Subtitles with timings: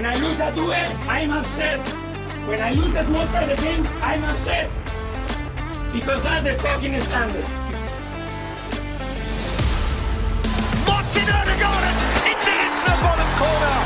[0.00, 0.72] When I lose a duel,
[1.10, 1.86] I'm upset.
[2.48, 4.70] When I lose the small side of the game, I'm upset.
[5.92, 7.46] Because that's the fucking standard.
[10.88, 13.76] Martin Odegaard into into the bottom corner.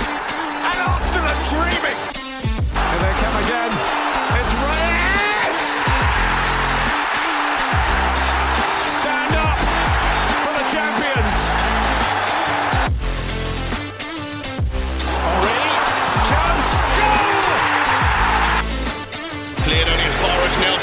[0.70, 3.23] And Arsenal are dreaming.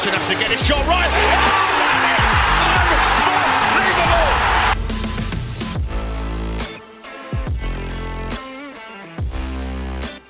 [0.04, 1.12] Far has to get his shot right.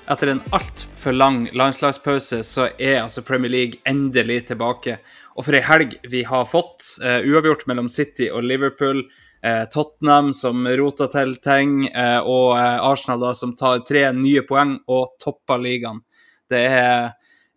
[0.08, 4.98] Etter en altfor lang landslagspause så er altså Premier League endelig tilbake.
[5.36, 6.84] Og for ei helg vi har fått.
[7.00, 9.06] Uh, uavgjort mellom City og Liverpool.
[9.40, 14.44] Uh, Tottenham som roter til ting, uh, og eh, Arsenal da som tar tre nye
[14.46, 16.04] poeng og topper ligaen.
[16.46, 17.08] Det er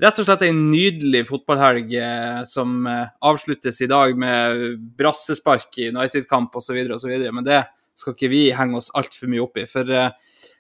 [0.03, 5.89] rett og slett en nydelig fotballhelg eh, som eh, avsluttes i dag med brassespark i
[5.93, 7.13] United-kamp osv., osv.
[7.31, 7.63] Men det
[7.95, 9.67] skal ikke vi henge oss altfor mye opp i.
[9.71, 10.11] For eh,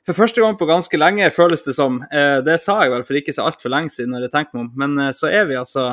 [0.05, 1.95] for første gang på ganske lenge, føles det som.
[2.45, 4.67] Det sa jeg vel for ikke så altfor lenge siden, når jeg tenker meg om.
[4.77, 5.85] Men så er vi altså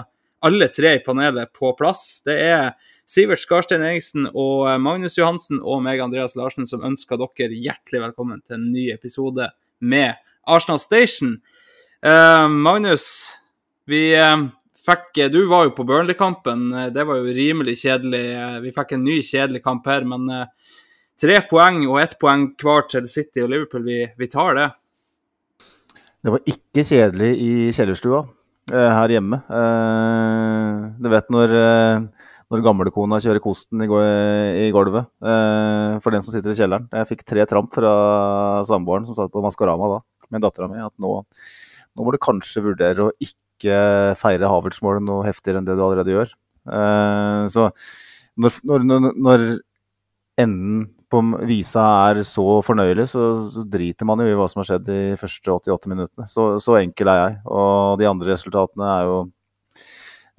[0.45, 2.21] alle tre i panelet på plass.
[2.27, 2.75] Det er
[3.09, 8.45] Sivert Skarstein Eriksen og Magnus Johansen og meg, Andreas Larsen, som ønsker dere hjertelig velkommen
[8.45, 9.49] til en ny episode
[9.81, 11.39] med Arsenal Station.
[12.07, 13.31] Eh, Magnus,
[13.87, 14.49] vi uh,
[14.87, 16.73] fikk Du var jo på Burnley-kampen.
[16.75, 18.23] Eh, Det var jo rimelig kjedelig.
[18.65, 20.49] Vi fikk en ny kjedelig kamp her, men uh,
[21.23, 23.85] Tre poeng og ett poeng hver til City og Liverpool.
[23.87, 24.65] Vi, vi tar det.
[26.25, 28.25] Det var ikke kjedelig i kjellerstua
[28.73, 29.39] her hjemme.
[30.99, 31.55] Du vet når,
[32.51, 33.89] når gamlekona kjører kosten i,
[34.67, 35.07] i gulvet.
[35.23, 36.89] Eh, for den som sitter i kjelleren.
[36.91, 37.93] Jeg fikk tre tramp fra
[38.67, 40.01] samboeren som satt på Maskorama da,
[40.33, 41.21] med dattera mi, at nå,
[41.97, 43.77] nå må du kanskje vurdere å ikke
[44.19, 46.33] feire Havertz-målet noe heftigere enn det du allerede gjør.
[46.71, 47.69] Eh, så
[48.39, 49.47] når, når, når,
[50.41, 54.71] enden på visa er så fornøyelig, så, så driter man jo i hva som har
[54.71, 56.27] skjedd de første 88 minuttene.
[56.31, 57.37] Så, så enkel er jeg.
[57.53, 59.19] Og de andre resultatene er jo,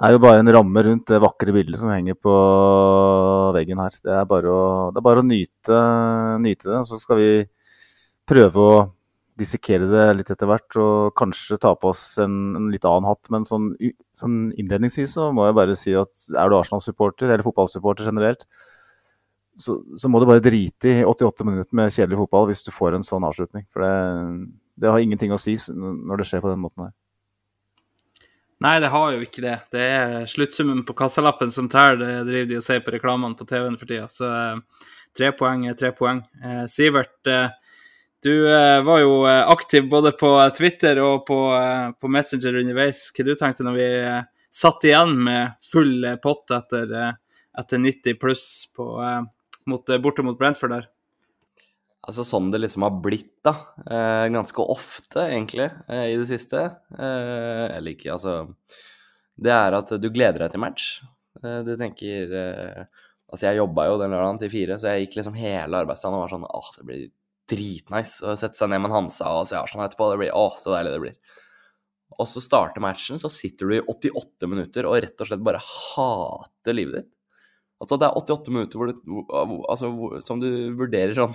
[0.08, 2.34] er jo bare en ramme rundt det vakre bildet som henger på
[3.59, 4.00] veggen her.
[4.02, 5.84] Det er bare å, det er bare å nyte,
[6.42, 6.81] nyte det.
[6.90, 7.31] Så skal vi
[8.30, 8.75] prøve å
[9.40, 13.30] dissekere det litt etter hvert, og kanskje ta på oss en, en litt annen hatt.
[13.34, 13.72] Men sånn,
[14.18, 18.46] sånn innledningsvis så må jeg bare si at er du Arsenal-supporter, eller fotballsupporter generelt,
[19.56, 22.98] så, så må du bare drite i 88 minutter med kjedelig fotball hvis du får
[22.98, 23.68] en sånn avslutning.
[23.74, 23.94] For det,
[24.82, 26.94] det har ingenting å si når det skjer på den måten her.
[28.64, 29.58] Nei, det har jo ikke det.
[29.74, 33.48] Det er sluttsummen på kassalappen som teller, det driver de og sier på reklamene på
[33.50, 34.06] TV-en for tida.
[34.12, 34.86] Så eh,
[35.18, 36.22] tre poeng er tre poeng.
[36.40, 37.50] Eh, Sivert, eh,
[38.24, 43.06] du eh, var jo eh, aktiv både på Twitter og på, eh, på Messenger underveis.
[43.16, 44.24] Hva du tenkte når vi eh,
[44.54, 47.14] satt igjen med full eh, pott etter, eh,
[47.60, 49.22] etter 90 pluss på, eh,
[49.68, 50.90] eh, borte mot Brentford der?
[52.04, 53.54] Altså sånn det liksom har blitt, da.
[53.84, 56.64] Eh, ganske ofte, egentlig, eh, i det siste.
[56.96, 58.42] Eh, eller ikke, altså
[59.34, 60.90] Det er at du gleder deg til match.
[61.44, 62.84] Eh, du tenker eh,
[63.34, 66.22] Altså, jeg jobba jo den lørdagen til fire, så jeg gikk liksom hele arbeidsdagen og
[66.22, 67.06] var sånn Åh, det blir
[67.50, 70.12] dritnice å sette seg ned med en Hansa og se Arsenal etterpå.
[70.12, 71.18] Det blir å, så deilig det blir.
[72.22, 75.62] Og så starter matchen, så sitter du i 88 minutter og rett og slett bare
[75.64, 77.12] hater livet ditt.
[77.81, 79.02] Altså, det er 88 minutter hvor du,
[79.68, 79.90] altså,
[80.24, 81.34] som du vurderer sånn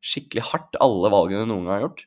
[0.00, 2.06] skikkelig hardt alle valgene du noen gang har gjort.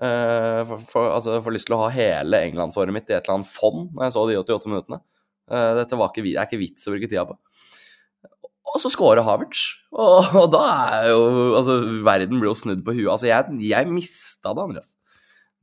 [0.00, 3.24] Uh, for, for, altså, jeg får lyst til å ha hele englandsåret mitt i et
[3.24, 5.00] eller annet fond når jeg så de 88 minuttene.
[5.50, 7.38] Uh, dette ikke, det er ikke vits å bruke tida på.
[8.70, 10.64] Og så scorer Havertz, og, og da
[11.00, 11.22] er jo
[11.58, 13.10] Altså, verden blir jo snudd på huet.
[13.10, 14.92] Altså, jeg, jeg mista det, Andreas.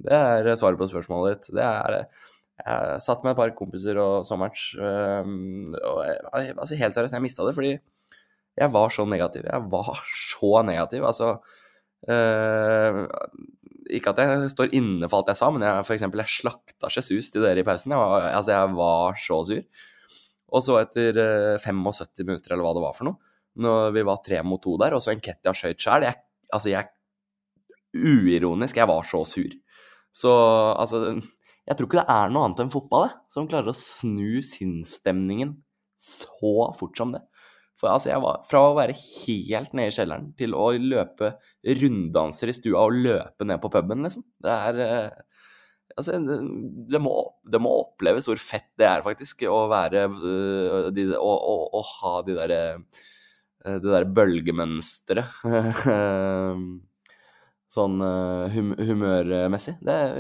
[0.03, 1.55] Det er svaret på spørsmålet ditt.
[1.57, 2.01] Det er
[2.57, 7.53] Jeg satt med et par kompiser og sommerens, jeg, altså, helt seriøst, jeg mista det
[7.55, 7.75] fordi
[8.57, 9.43] jeg var så negativ.
[9.45, 11.05] Jeg var så negativ.
[11.05, 11.35] Altså
[12.09, 13.03] øh,
[13.93, 16.89] Ikke at jeg står inne for alt jeg sa, men jeg, for eksempel, jeg slakta
[16.95, 17.93] Jesus til dere i pausen.
[17.93, 19.61] Jeg var, altså, jeg var så sur.
[20.55, 24.21] Og så etter eh, 75 minutter, eller hva det var for noe, når vi var
[24.25, 26.23] tre mot to der, og så en Kettia skøyt jeg,
[26.53, 26.87] Altså, jeg
[27.97, 29.53] Uironisk, jeg var så sur.
[30.13, 30.31] Så
[30.77, 31.17] altså
[31.67, 35.57] Jeg tror ikke det er noe annet enn fotball det, som klarer å snu sinnsstemningen
[35.99, 37.23] så fort som det.
[37.77, 41.33] For altså, jeg var fra å være helt nede i kjelleren til å løpe
[41.81, 44.23] runddanser i stua og løpe ned på puben, liksom.
[44.41, 45.19] Det er eh,
[45.97, 47.15] Altså, det- må,
[47.49, 51.81] det må oppleves hvor fett det er, faktisk, å være øh, de, å, å, å
[51.95, 55.41] ha de derre øh, Det derre bølgemønsteret.
[57.77, 59.75] sånn øh, hum, humørmessig.
[59.83, 60.17] Det er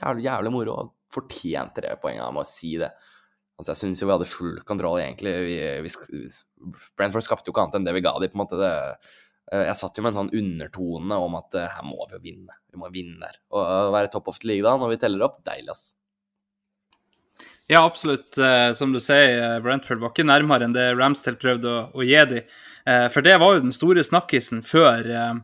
[0.00, 0.74] jævlig, jævlig moro,
[1.14, 2.90] fortjente det poenget, med å si det.
[3.56, 5.32] Altså, jeg syns jo vi hadde full kontroll, egentlig.
[5.46, 5.54] Vi,
[5.86, 5.90] vi,
[6.98, 8.58] Brentford skapte jo ikke annet enn det vi ga dem, på en måte.
[8.60, 8.72] Det,
[9.52, 12.56] jeg satt jo med en sånn undertone om at eh, her må vi jo vinne.
[12.72, 13.38] Vi må vinne der.
[13.54, 15.84] Og å være topp of the league da, når vi teller opp, deilig, ass.
[17.70, 18.38] Ja, absolutt.
[18.38, 22.06] Eh, Som du sier, eh, Brentford var ikke nærmere enn det Ramsdale prøvde å, å
[22.06, 22.56] gi dem.
[22.86, 25.34] Eh, For det var jo den store snakkisen før, eh,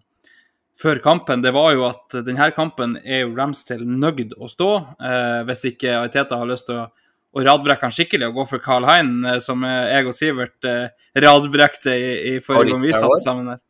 [0.82, 1.42] før kampen.
[1.42, 4.70] Det var jo at denne kampen er jo Ramsdale nøyd å stå,
[5.02, 6.86] eh, hvis ikke Aiteta har lyst til å,
[7.32, 10.70] å radbrekke han skikkelig og gå for Carl Hein, eh, som eh, jeg og Sivert
[10.70, 13.62] eh, radbrekte i, i forrige gang vi satt sammen her.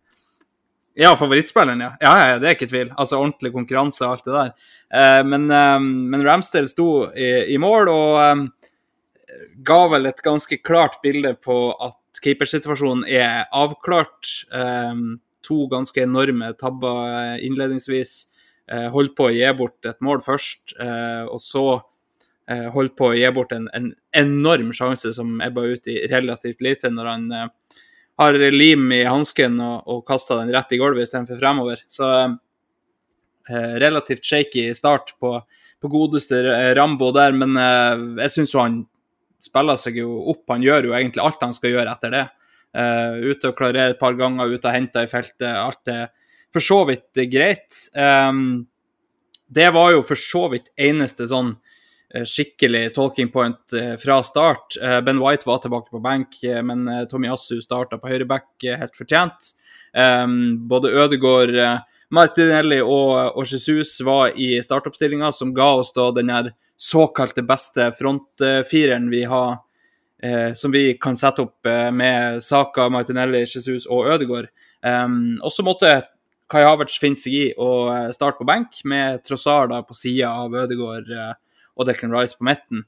[0.95, 1.95] Ja, favorittspilleren, ja.
[2.01, 2.13] ja.
[2.29, 2.91] Ja, Det er ikke tvil.
[3.01, 4.51] Altså ordentlig konkurranse og alt det der.
[4.93, 5.79] Eh, men, eh,
[6.13, 8.43] men Ramsdale sto i, i mål og eh,
[9.65, 14.35] ga vel et ganske klart bilde på at keepersituasjonen er avklart.
[14.53, 15.01] Eh,
[15.43, 18.13] to ganske enorme tabber eh, innledningsvis.
[18.69, 21.65] Eh, holdt på å gi bort et mål først, og så
[22.75, 23.87] holdt på å gi bort en, en
[24.19, 27.27] enorm sjanse som ebba ut i relativt lite, når han
[28.23, 31.83] har lim i hansken og, og kasta den rett i gulvet istedenfor fremover.
[31.91, 35.35] Så eh, relativt shaky start på,
[35.83, 38.81] på godeste eh, Rambo der, men eh, jeg syns jo han
[39.43, 40.45] spiller seg jo opp.
[40.55, 42.25] Han gjør jo egentlig alt han skal gjøre etter det.
[42.73, 45.49] Eh, ute og klarere et par ganger, ute og hente i feltet.
[45.51, 46.11] Alt er
[46.53, 47.87] for så vidt greit.
[47.97, 48.67] Um,
[49.53, 51.81] det var jo for så vidt eneste sånn eh,
[52.25, 54.77] skikkelig talking point eh, fra start.
[54.83, 58.65] Eh, Ben White var tilbake på benk, eh, men eh, Tommy Assu starta på høyreback
[58.65, 59.55] eh, helt fortjent.
[60.73, 61.79] Både Ødegaard, eh,
[62.13, 66.33] Martinelli og, Jesus var i startoppstillinga, som ga oss da den
[66.77, 69.59] såkalte beste frontfireren vi har,
[70.23, 74.53] eh, som vi kan sette opp eh, med Saka, Martinelli, Jesus og Ødegaard.
[74.83, 75.93] Også og så måtte
[76.53, 80.53] Kai Havertz finne seg i å eh, starte på benk, med Trossar på sida av
[80.65, 81.33] Ødegaard eh,
[81.77, 82.85] og Declan Rice på midten.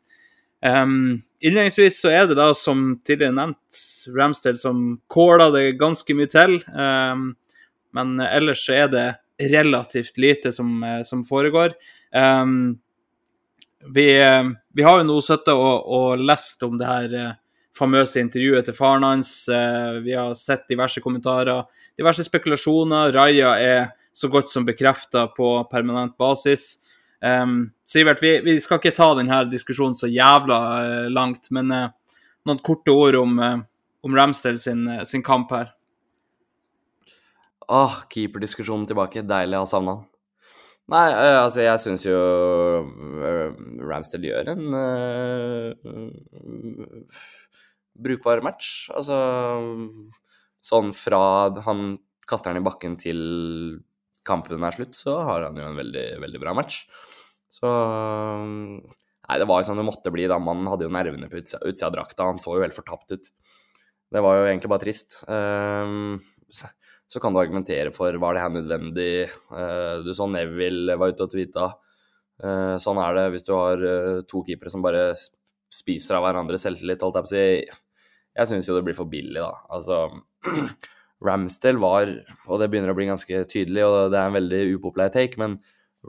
[0.64, 3.82] Um, innledningsvis så er det da, som tidligere nevnt,
[4.16, 6.56] Ramsdale som kåler det ganske mye til.
[6.72, 7.34] Um,
[7.94, 9.06] men ellers så er det
[9.50, 11.74] relativt lite som, eh, som foregår.
[12.14, 12.78] Um,
[13.94, 14.06] vi,
[14.72, 17.32] vi har jo nå sittet og, og lest om det her eh,
[17.76, 19.32] famøse intervjuet til faren hans.
[19.48, 21.66] Eh, Vi har sett diverse kommentarer,
[21.98, 23.12] diverse spekulasjoner.
[23.14, 26.78] Raja er så godt som bekrefta på permanent basis.
[27.24, 32.18] Um, Sivert, vi, vi skal ikke ta denne diskusjonen så jævla uh, langt, men uh,
[32.44, 33.62] noen korte ord om, uh,
[34.04, 35.70] om Ramsdale sin, sin kamp her.
[37.72, 39.24] Åh, keeperdiskusjonen tilbake.
[39.24, 40.10] Deilig å ha savna han.
[40.92, 42.18] Nei, altså, jeg syns jo
[43.88, 44.66] Ramsdale gjør en
[48.04, 48.90] brukbar match.
[48.92, 49.16] Altså
[50.64, 51.22] Sånn fra
[51.66, 51.94] han
[52.28, 53.18] kaster den i bakken til
[54.26, 56.84] kampen er slutt, så har han jo en veldig, veldig bra match.
[57.52, 57.70] Så
[59.24, 60.36] Nei, det var jo som det måtte bli, da.
[60.42, 62.26] Mannen hadde jo nervene på utsida, utsida av drakta.
[62.28, 63.30] Han så jo helt fortapt ut.
[64.12, 65.16] Det var jo egentlig bare trist.
[65.24, 66.18] Um,
[66.52, 66.68] så,
[67.08, 69.14] så kan du argumentere for var det her nødvendig.
[69.48, 71.70] Uh, du så Neville var ute og tweeta.
[72.42, 75.14] Uh, sånn er det hvis du har uh, to keepere som bare
[75.72, 77.88] spiser av hverandres selvtillit, holdt jeg på å si.
[78.34, 79.54] Jeg syns jo det blir for billig, da.
[79.72, 80.02] Altså
[81.24, 82.10] Ramsdale var,
[82.46, 85.58] og det begynner å bli ganske tydelig, og det er en veldig upopulær take, men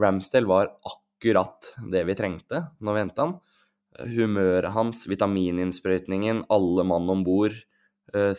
[0.00, 3.36] Ramsdale var akkurat det vi trengte når vi henta han.
[4.12, 7.56] Humøret hans, vitamininnsprøytningen, alle mann om bord
[8.12, 8.32] eh,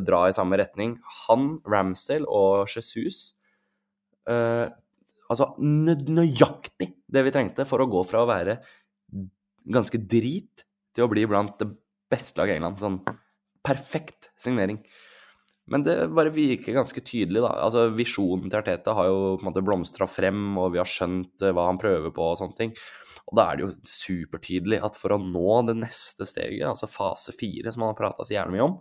[0.00, 0.96] dra i samme retning.
[1.26, 3.34] Han, Ramsdale og Jesus
[4.30, 4.70] eh,
[5.32, 8.58] Altså nø nøyaktig det vi trengte for å gå fra å være
[9.72, 11.70] ganske drit til å bli blant det
[12.12, 12.82] beste laget i England.
[12.82, 12.98] Sånn
[13.64, 14.80] perfekt signering.
[15.70, 17.52] Men det bare virker ganske tydelig, da.
[17.62, 21.44] Altså, Visjonen til Arteta har jo på en måte blomstra frem, og vi har skjønt
[21.44, 22.74] eh, hva han prøver på og sånne ting.
[23.30, 27.34] Og da er det jo supertydelig at for å nå det neste steget, altså fase
[27.36, 28.76] fire, som han har prata så gjerne mye om,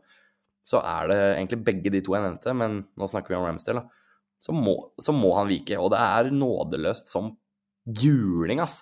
[0.65, 3.85] så er det egentlig begge de to jeg nevnte, men nå snakker vi om Ramsdale,
[3.85, 3.97] da.
[4.41, 5.77] Så må, så må han vike.
[5.77, 7.35] Og det er nådeløst som
[8.01, 8.79] juling, ass.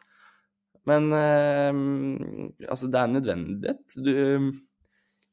[0.88, 1.80] Men eh,
[2.64, 3.98] altså, det er nødvendighet.
[4.00, 4.14] Du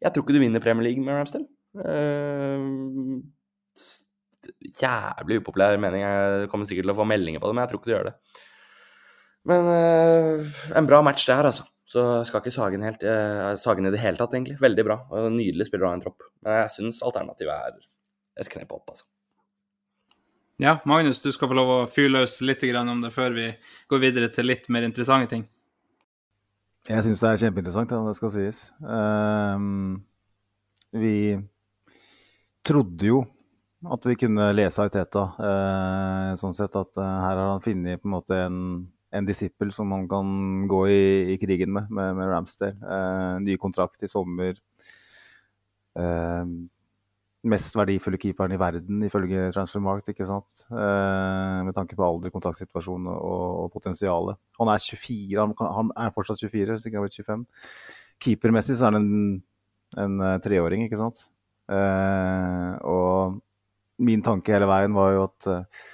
[0.02, 1.46] Jeg tror ikke du vinner Premier League med Ramsdale.
[1.84, 2.60] Eh,
[4.80, 6.04] jævlig upopulær mening.
[6.04, 8.10] Jeg kommer sikkert til å få meldinger på det, men jeg tror ikke du gjør
[8.10, 8.14] det.
[9.46, 11.66] Men eh, en bra match det her, altså.
[11.86, 14.58] Så skal ikke Sagen, helt, eh, sage i det hele tatt, egentlig.
[14.62, 14.96] Veldig bra.
[15.10, 16.24] og Nydelig spiller av en tropp.
[16.42, 17.76] Men jeg syns alternativet er
[18.42, 19.06] et knep opp, altså.
[20.58, 23.50] Ja, Magnus, du skal få lov å fyre løs litt om det før vi
[23.92, 25.44] går videre til litt mer interessante ting.
[26.88, 28.60] Jeg syns det er kjempeinteressant, det skal sies.
[28.80, 30.04] Ehm,
[30.94, 31.36] vi
[32.66, 33.22] trodde jo
[33.92, 38.08] at vi kunne lese Ariteta, eh, sånn sett at eh, her har han funnet på
[38.08, 38.60] en måte en,
[39.14, 40.30] en disippel som han kan
[40.70, 41.02] gå i,
[41.34, 42.78] i krigen med, med, med Ramsdale.
[42.80, 44.58] Eh, ny kontrakt i sommer.
[45.96, 46.48] Eh,
[47.46, 50.64] mest verdifulle keeperen i verden, ifølge Transfermarkt, ikke sant?
[50.66, 54.40] Med tanke på alder, kontraktsituasjon og, og potensialet.
[54.58, 57.44] Han er 24, han, han er fortsatt 24, hvis ikke han har blitt 25.
[58.26, 59.38] Keepermessig så er han en,
[60.02, 61.28] en treåring, ikke sant?
[61.66, 63.38] Eh, og
[64.06, 65.86] min tanke hele veien var jo at eh,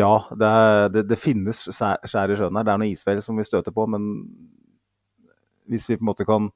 [0.00, 2.66] ja, det, er, det, det finnes skjær i sjøen her.
[2.66, 4.06] Det er noe isfjell som vi støter på, men
[5.70, 6.48] hvis vi på en måte kan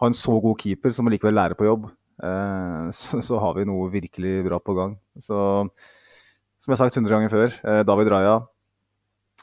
[0.00, 1.90] ha en så god keeper som likevel lærer på jobb,
[2.22, 4.96] eh, så, så har vi noe virkelig bra på gang.
[5.18, 5.36] Så
[6.62, 8.36] som jeg har sagt 100 ganger før, David Raja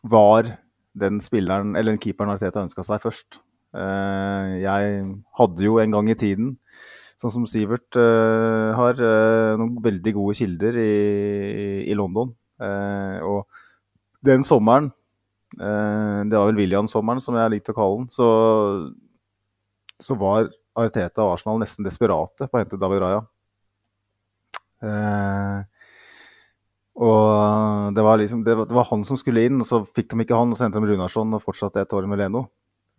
[0.08, 0.48] var
[0.96, 3.42] den spilleren, eller den keeperen Arteta ønska seg først.
[3.76, 5.02] Jeg
[5.36, 6.54] hadde jo en gang i tiden,
[7.20, 10.94] sånn som Sivert uh, har, uh, noen veldig gode kilder i,
[11.92, 12.32] i London.
[12.60, 14.92] Uh, og den sommeren,
[15.50, 18.26] det var vel William-sommeren som jeg likte å kalle den, så,
[19.98, 23.24] så var Arteta og Arsenal nesten desperate på å hente David Raja.
[27.00, 30.12] Og det var, liksom, det, var, det var han som skulle inn, og så fikk
[30.12, 30.54] de ikke han.
[30.54, 32.44] Og så hentet de Runarsson og fortsatte et år med Leno.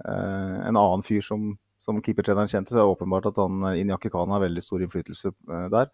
[0.02, 4.32] En annen fyr som, som keepertreneren kjente, så er det åpenbart at han Inyaki Khan
[4.34, 5.90] har veldig stor innflytelse eh, der.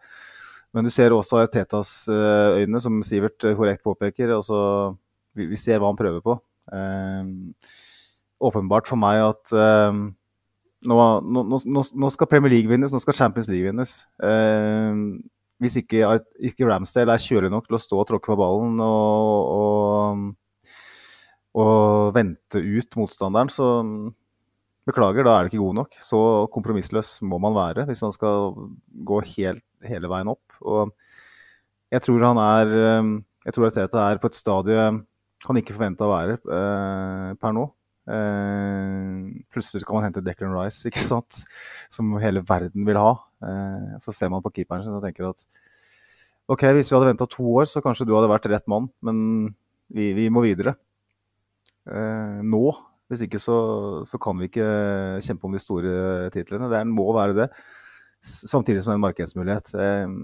[0.75, 4.35] Men du ser også Teta's eh, øyne, som Sivert eh, korrekt påpeker.
[4.35, 4.59] Altså,
[5.37, 6.37] vi, vi ser hva han prøver på.
[6.75, 7.31] Eh,
[8.47, 10.03] åpenbart for meg at eh,
[10.91, 14.01] nå, nå, nå, nå skal Premier League vinnes, nå skal Champions League vinnes.
[14.21, 15.01] Eh,
[15.63, 16.03] hvis ikke,
[16.51, 20.75] ikke Ramsdale er kjølig nok til å stå og tråkke på ballen og, og,
[21.63, 23.71] og vente ut motstanderen, så
[24.87, 25.99] beklager, da er det ikke god nok.
[26.03, 26.21] Så
[26.55, 28.55] kompromissløs må man være hvis man skal
[29.07, 30.61] gå helt, hele veien opp.
[30.63, 30.95] Og
[31.95, 32.73] jeg tror han er
[33.47, 34.87] Jeg tror Teta er på et stadie
[35.45, 37.67] han ikke forventa å være eh, per nå.
[38.07, 41.43] Eh, plutselig så kan man hente Declan Rice, ikke sant?
[41.93, 43.13] som hele verden vil ha.
[43.47, 45.45] Eh, så ser man på keeperen sin og tenker at
[46.51, 49.17] OK, hvis vi hadde venta to år, så kanskje du hadde vært rett mann, men
[49.91, 50.77] vi, vi må videre.
[51.91, 52.67] Eh, nå.
[53.07, 53.57] Hvis ikke så,
[54.07, 54.67] så, kan vi ikke
[55.23, 56.71] kjempe om de store titlene.
[56.73, 57.47] Det må være det.
[58.27, 59.71] Samtidig som det er en markedsmulighet.
[59.79, 60.17] Eh,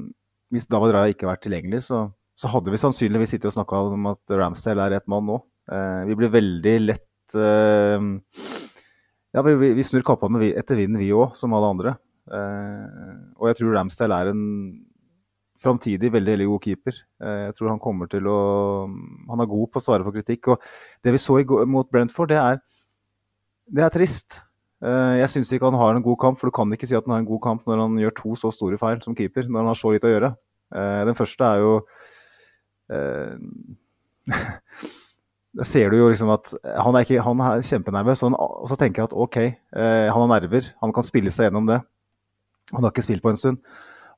[0.53, 3.85] hvis David Raja ikke har vært tilgjengelig, så, så hadde vi sannsynligvis sittet og snakka
[3.95, 5.39] om at Ramsdale er rett mann nå.
[5.71, 8.09] Eh, vi blir veldig lett eh,
[9.33, 11.95] Ja, vi, vi snur kappa etter vinden, vi òg, som alle andre.
[12.29, 14.43] Og jeg tror Ramsdale er en
[15.63, 16.97] framtidig veldig, veldig god keeper.
[17.23, 18.39] Eh, jeg tror han kommer til å
[19.31, 20.49] Han er god på å svare på kritikk.
[20.55, 20.57] Og
[21.05, 22.63] det vi så mot Brentford, det er,
[23.67, 24.41] det er trist.
[24.83, 27.07] Eh, jeg syns ikke han har en god kamp, for du kan ikke si at
[27.07, 29.63] han har en god kamp når han gjør to så store feil som keeper, når
[29.63, 30.35] han har så lite å gjøre.
[30.73, 31.73] Den første er jo
[35.53, 38.79] Da ser du jo liksom at han er, ikke, han er kjempenervøs, og, og så
[38.81, 39.37] tenker jeg at OK,
[39.77, 41.77] han har nerver, han kan spille seg gjennom det.
[42.73, 43.61] Han har ikke spilt på en stund.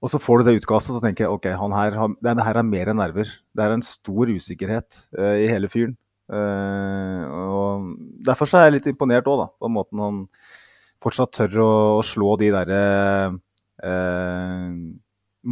[0.04, 2.90] Og så får du det utkastet, så tenker jeg ok, her, det her er mer
[2.92, 3.30] enn nerver.
[3.56, 5.94] Det er en stor usikkerhet uh, i hele fyren.
[6.28, 7.86] Uh, og
[8.24, 10.18] Derfor så er jeg litt imponert òg, på måten han
[11.04, 11.70] fortsatt tør å,
[12.00, 12.82] å slå de derre
[13.80, 14.68] uh,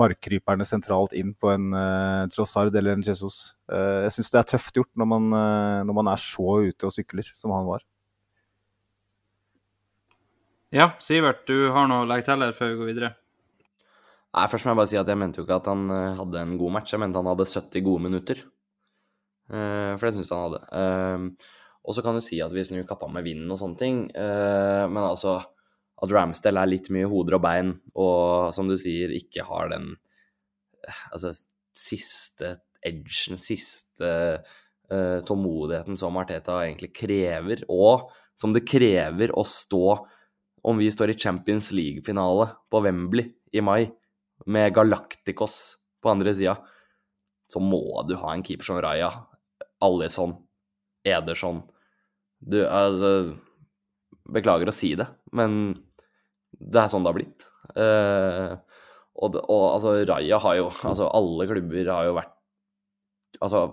[0.02, 3.54] markkryperne sentralt inn på en uh, Trossard eller en Jesus.
[3.72, 5.32] jeg syns det er tøft gjort når man,
[5.88, 7.84] når man er så ute og sykler som han var.
[10.72, 13.12] Ja, Sivert, du har noe å legge til her før vi går videre?
[14.32, 16.58] Nei, Først må jeg bare si at jeg mente jo ikke at han hadde en
[16.60, 18.38] god match, jeg mente han hadde 70 gode minutter.
[19.52, 20.60] Uh, for det syns jeg han hadde.
[20.72, 21.50] Uh,
[21.82, 24.86] og så kan du si at vi snur kappa med vinden og sånne ting, uh,
[24.88, 25.40] men altså
[26.02, 29.92] at Ramsdale er litt mye hoder og bein, og som du sier, ikke har den
[31.14, 31.30] altså,
[31.78, 34.10] siste edgen, siste
[34.92, 39.94] tålmodigheten som Arteta egentlig krever, og som det krever å stå
[40.68, 43.86] om vi står i Champions League-finale på Wembley i mai
[44.46, 45.56] med Galacticos
[46.02, 46.56] på andre sida,
[47.50, 49.10] så må du ha en keeper som Raja,
[49.82, 50.36] Alison,
[51.06, 51.60] Ederson
[52.38, 53.34] Du, altså
[54.32, 55.74] Beklager å si det, men
[56.52, 57.46] det er sånn det har blitt.
[57.74, 58.54] Uh,
[59.18, 62.32] og, og, altså, Raja har jo Altså, alle klubber har jo vært
[63.42, 63.64] Altså,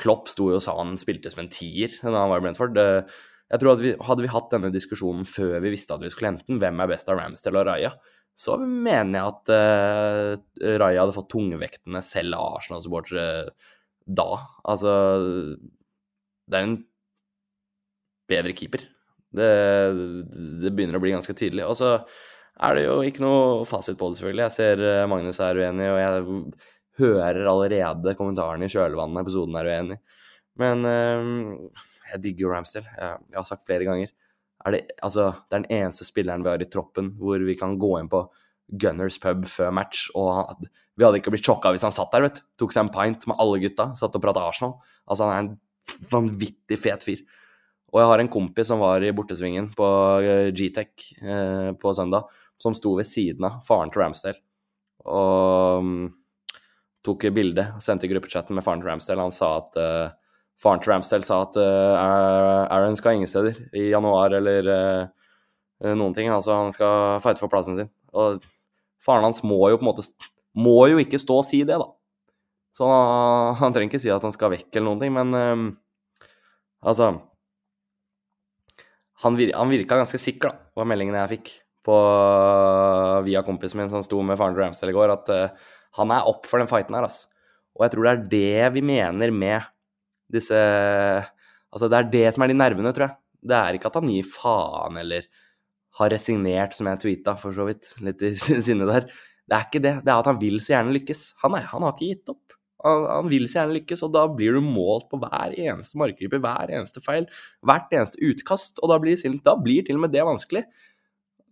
[0.00, 2.76] Klopp sto jo og sa han spilte som en tier da han var i Brentford.
[2.76, 3.16] Eh,
[3.52, 6.34] Jeg tror at vi, Hadde vi hatt denne diskusjonen før vi visste at vi skulle
[6.34, 7.92] hente den, hvem er best av Ramsdale og Raja,
[8.36, 13.48] så mener jeg at uh, Raja hadde fått tungvektene selv av Arsenal-supportere
[14.06, 14.28] da.
[14.68, 14.92] Altså
[16.46, 16.76] Det er en
[18.30, 18.84] bedre keeper.
[19.36, 19.50] Det,
[20.62, 21.64] det begynner å bli ganske tydelig.
[21.66, 24.44] Og så er det jo ikke noe fasit på det, selvfølgelig.
[24.46, 26.22] Jeg ser eh, Magnus er uenig, og jeg
[27.02, 29.98] hører allerede kommentarene i kjølvannet episoden er uenig.
[30.56, 32.88] Men uh, jeg digger jo Ramsdale.
[32.96, 34.14] Jeg, jeg, har sagt flere ganger.
[34.66, 37.76] Er det, altså, det er den eneste spilleren vi har i troppen hvor vi kan
[37.78, 38.24] gå inn på
[38.66, 40.68] Gunners pub før match, og han,
[40.98, 42.44] vi hadde ikke blitt sjokka hvis han satt der, vet du.
[42.62, 44.74] Tok seg en pint med alle gutta, satt og prata Arsenal.
[45.06, 47.22] Altså, han er en vanvittig fet fyr.
[47.94, 49.86] Og jeg har en kompis som var i bortesvingen på
[50.24, 52.26] eh, G-Tech eh, på søndag,
[52.60, 54.40] som sto ved siden av faren til Ramsdale.
[55.06, 56.08] Og um,
[57.06, 59.28] tok bilde og sendte gruppechatten med faren til Ramsdale.
[59.28, 60.16] Han sa at uh,
[60.60, 66.16] faren til Ramsdale sa at uh, Aaron skal ingen steder i januar eller uh, noen
[66.16, 66.30] ting.
[66.32, 67.92] Altså, han skal fighte for plassen sin.
[68.16, 68.40] Og
[69.04, 70.06] faren hans må jo på en måte
[70.56, 71.90] Må jo ikke stå og si det, da.
[72.72, 75.66] Så han, han trenger ikke si at han skal vekk eller noen ting, men um,
[76.84, 77.10] altså
[79.22, 81.52] han, vir, han virka ganske sikker, da, var meldingene jeg fikk
[81.86, 81.96] på,
[83.28, 86.28] via kompisen min som sto med faren til Ramsdale i går, at uh, han er
[86.28, 87.30] opp for den fighten her, ass.
[87.76, 89.68] Og jeg tror det er det vi mener med
[90.32, 90.58] disse
[91.76, 93.18] Altså, det er det som er de nervene, tror jeg.
[93.50, 95.26] Det er ikke at han gir faen eller
[95.98, 98.32] har resignert, som jeg tweeta for så vidt, litt i
[98.66, 99.08] sinne der.
[99.46, 99.94] Det er ikke det.
[100.06, 101.22] Det er at han vil så gjerne lykkes.
[101.44, 102.56] Han, er, han har ikke gitt opp.
[102.86, 106.42] Han, han, vil så gjerne lykkes, og da blir du målt på hver eneste markgriper,
[106.42, 107.28] hver eneste feil,
[107.66, 110.64] hvert eneste utkast, og da blir, da blir til og med det vanskelig.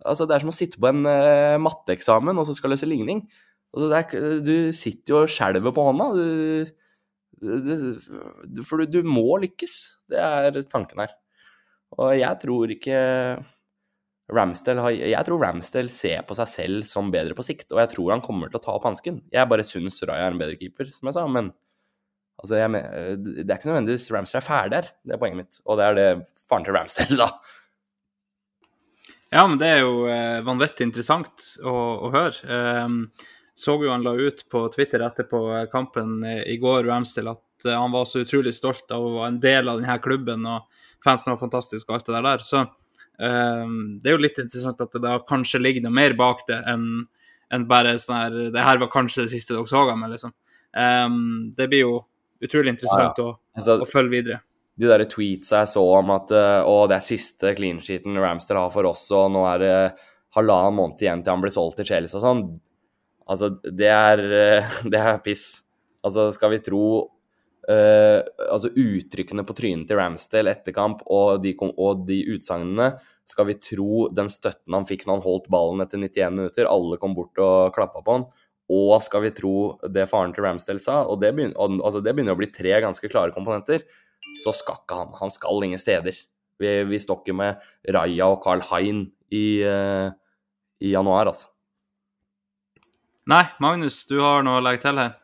[0.05, 3.25] Altså, det er som å sitte på en uh, matteeksamen og så skal løse ligning.
[3.75, 6.11] Altså, er, du sitter jo og skjelver på hånda.
[6.19, 6.84] Du,
[7.41, 9.75] det, for du, du, må lykkes.
[10.11, 11.15] Det er tanken her.
[11.99, 13.01] Og jeg tror ikke
[14.35, 17.93] Ramsdale har, Jeg tror Ramsdale ser på seg selv som bedre på sikt, og jeg
[17.93, 19.21] tror han kommer til å ta opp hansken.
[19.33, 21.53] Jeg bare syns Raja er en bedre keeper, som jeg sa, men
[22.41, 22.73] altså, jeg,
[23.45, 25.61] det er ikke nødvendigvis Ramsdale er ferdig her, det er poenget mitt.
[25.69, 26.09] Og det er det
[26.49, 27.31] faren til Ramsdale sa.
[29.35, 31.73] Ja, men det er jo eh, vanvittig interessant å,
[32.07, 32.37] å høre.
[32.87, 33.01] Um,
[33.55, 35.41] så jo han la ut på Twitter etterpå
[35.73, 39.71] kampen i går, Ramstil, at han var så utrolig stolt av å være en del
[39.71, 40.67] av denne klubben, og
[41.05, 42.43] fansen var fantastisk og alt det der.
[42.43, 46.43] Så um, det er jo litt interessant at det da kanskje ligger noe mer bak
[46.51, 46.89] det enn
[47.55, 50.33] en bare sånn her Det her var kanskje det siste dere så av meg, liksom.
[50.75, 51.95] Um, det blir jo
[52.43, 53.37] utrolig interessant ja, ja.
[53.37, 54.41] Å, altså, å, følge videre.
[54.75, 58.73] De der tweetsa jeg så om at å, det er siste clean sheeten Ramster har
[58.75, 59.77] for oss, og nå er det
[60.35, 62.43] halvannen måned igjen til han blir solgt til Chelsea og sånn
[63.31, 64.23] Altså, det er,
[64.93, 65.65] det er piss.
[66.05, 71.55] Altså, skal vi tro uh, Altså, uttrykkene på trynet til Ramsdale etter kamp og de,
[72.09, 72.91] de utsagnene
[73.29, 77.01] Skal vi tro den støtten han fikk når han holdt ballen etter 91 minutter, alle
[77.01, 78.27] kom bort og klappa på han,
[78.75, 79.55] og skal vi tro
[79.93, 83.09] det faren til Ramsdale sa, og det begynner, altså det begynner å bli tre ganske
[83.13, 83.85] klare komponenter,
[84.41, 85.17] så skal ikke han.
[85.21, 86.17] Han skal ingen steder.
[86.61, 90.09] Vi, vi står ikke med Raja og Carl Hein i, uh,
[90.81, 91.54] i januar, altså.
[93.25, 95.15] Nei, Magnus, du har noe å legge til her?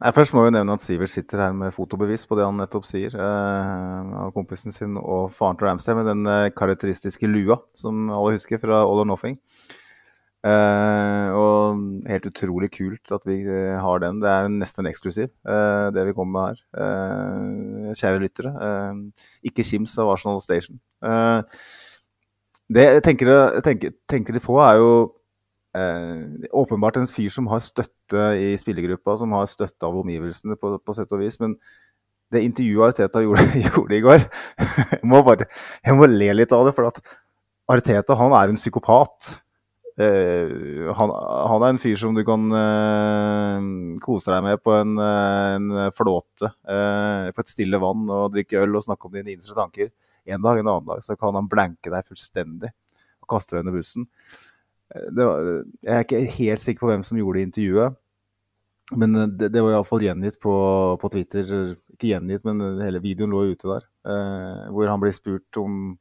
[0.00, 2.86] Nei, Først må vi nevne at Sivert sitter her med fotobevis på det han nettopp
[2.88, 3.12] sier.
[3.12, 8.38] Eh, av kompisen sin og faren til Ramsay med den eh, karakteristiske lua som alle
[8.38, 9.36] husker fra All or Nothing.
[10.40, 14.24] Eh, og helt utrolig kult at vi eh, har den.
[14.24, 16.64] Det er nesten eksklusiv, eh, det vi kommer med her.
[16.80, 18.56] Eh, kjære lyttere.
[19.44, 20.80] ikke kims av Arsenal Station.
[22.72, 24.92] det jeg tenker, tenker, tenker litt på, er jo
[25.76, 30.76] eh, åpenbart en fyr som har støtte i spillergruppa, som har støtte av omgivelsene på,
[30.82, 31.38] på sett og vis.
[31.42, 31.56] Men
[32.30, 35.48] det intervjuet Arteta gjorde, gjorde i går jeg, må bare,
[35.84, 36.74] jeg må le litt av det.
[36.76, 37.00] For at
[37.70, 39.32] Arteta han er en psykopat.
[40.00, 43.64] Eh, han, han, er en fyr som du kan eh,
[44.02, 48.62] kose deg med på en, eh, en flåte eh, på et stille vann og drikke
[48.62, 49.90] øl og snakke om dine innerste tanker.
[50.30, 52.70] En dag, en annen dag så kan han blanke deg fullstendig
[53.20, 54.06] og kaste deg under bussen
[54.90, 55.50] var,
[55.84, 57.98] jeg er ikke helt sikker på hvem som gjorde intervjuet.
[58.98, 60.54] Men eh, det, det var iallfall gjengitt på,
[61.00, 61.52] på, Twitter.
[61.94, 63.86] Ikke gjengitt, men hele videoen lå ute der.
[64.10, 65.94] Eh, hvor han blir spurt om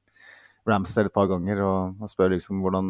[0.69, 1.61] Ramsdale et par ganger.
[1.65, 2.89] Og han spør liksom hvordan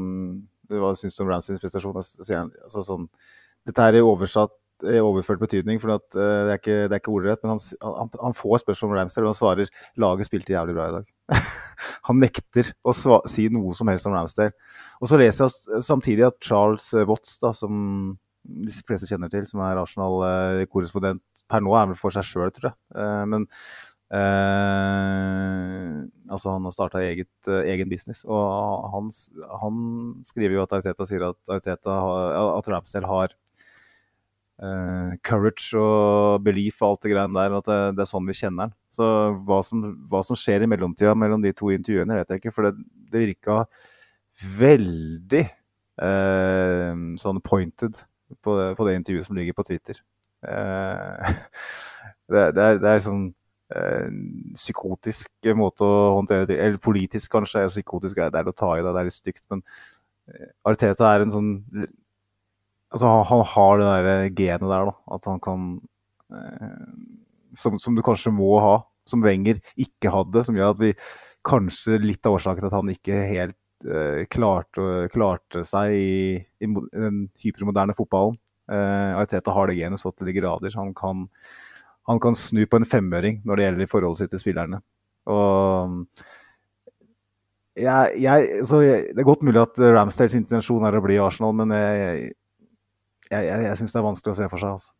[0.69, 1.97] hva syns om Ramsdays prestasjon.
[1.97, 3.07] Altså, sånn,
[3.67, 3.99] dette er
[4.87, 7.43] i overført betydning, for uh, det er ikke, det er ikke ordrett.
[7.43, 10.87] Men han, han, han, får spørsmål om Ramsdale, og han svarer laget spilte jævlig bra
[10.87, 11.11] i dag.
[12.09, 14.55] han nekter å si noe som helst om Ramsdale.
[14.99, 18.17] Og så leser jeg samtidig at Charles Watts, da, som
[18.49, 22.71] de fleste kjenner til, som er Arsenal-korrespondent per nå, er vel for seg sjøl, tror
[22.71, 22.77] jeg.
[22.95, 23.45] Eh, men
[24.15, 25.95] eh,
[26.29, 29.11] altså han har starta egen business, og han,
[29.63, 29.83] han,
[30.29, 33.37] skriver jo at Ariteta sier at, Arteta har, at Ramsdale har
[34.63, 37.55] uh, courage og belief og alt det greiene der.
[37.59, 38.75] At det, det, er sånn vi kjenner han.
[38.93, 39.07] Så
[39.47, 42.55] hva som, hva som, skjer i mellomtida mellom de to intervjuene, vet jeg ikke.
[42.55, 43.63] For det, det virka
[44.59, 45.43] veldig
[46.03, 47.99] uh, sånn pointed
[48.45, 50.03] på det, på det, intervjuet som ligger på Twitter.
[50.39, 51.33] Uh,
[52.31, 53.25] det, er, det er sånn
[54.55, 57.65] psykotisk måte å håndtere det Eller politisk, kanskje.
[57.67, 59.43] Psykotisk er det å ta i det, det er litt stygt.
[59.51, 59.65] Men
[60.69, 61.49] Arteta er en sånn
[62.93, 64.93] altså, han har det der genet der, da.
[65.15, 65.71] At han kan
[66.33, 66.85] eh,
[67.57, 68.75] som, som, du kanskje må ha,
[69.09, 70.43] som Wenger ikke hadde.
[70.45, 70.93] Som gjør at vi
[71.47, 76.69] kanskje litt av årsaken til at han ikke helt eh, klarte, klarte, seg i, i,
[76.69, 78.37] den hypermoderne fotballen.
[78.69, 80.75] Eh, Ariteta har det genet så til de grader.
[80.77, 81.27] Han kan,
[82.09, 84.83] han kan snu på en femøring når det gjelder forholdet sitt til spillerne.
[85.29, 86.03] Og
[87.79, 92.33] jeg, jeg, det er godt mulig at Ramsdales intensjon er å bli Arsenal, men jeg,
[93.29, 94.75] jeg, jeg, jeg syns det er vanskelig å se for seg.
[94.77, 94.95] Altså.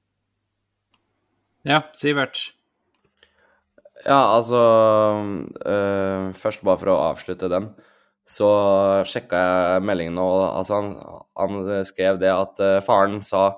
[1.68, 2.42] Ja, Sivert?
[4.06, 4.60] Ja, altså
[5.68, 7.68] øh, Først, bare for å avslutte den,
[8.30, 8.48] så
[9.10, 10.94] sjekka jeg meldingen, og altså, han,
[11.40, 13.58] han, skrev det at uh, faren sa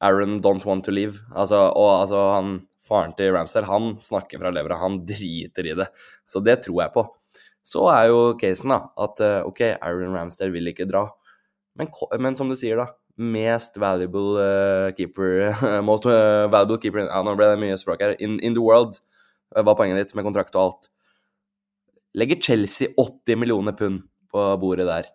[0.00, 1.18] 'Aaron don't want to leave'.
[1.34, 2.54] Altså, og altså, han,
[2.86, 5.90] faren til Ramster, han snakker fra levra, han driter i det.
[6.24, 7.04] Så det tror jeg på.
[7.66, 11.08] Så er jo casen da, at uh, OK, Aaron Ramster vil ikke dra.
[11.76, 11.90] Men,
[12.22, 12.88] men som du sier, da
[13.20, 15.52] mest valuable uh, keeper
[15.82, 18.16] Most uh, valuable keeper Ja, nå ble det mye språk her.
[18.22, 18.98] In, in the world
[19.54, 20.90] uh, var poenget ditt med kontrakt og alt.
[22.16, 25.06] Legger Chelsea 80 millioner pund på bordet der,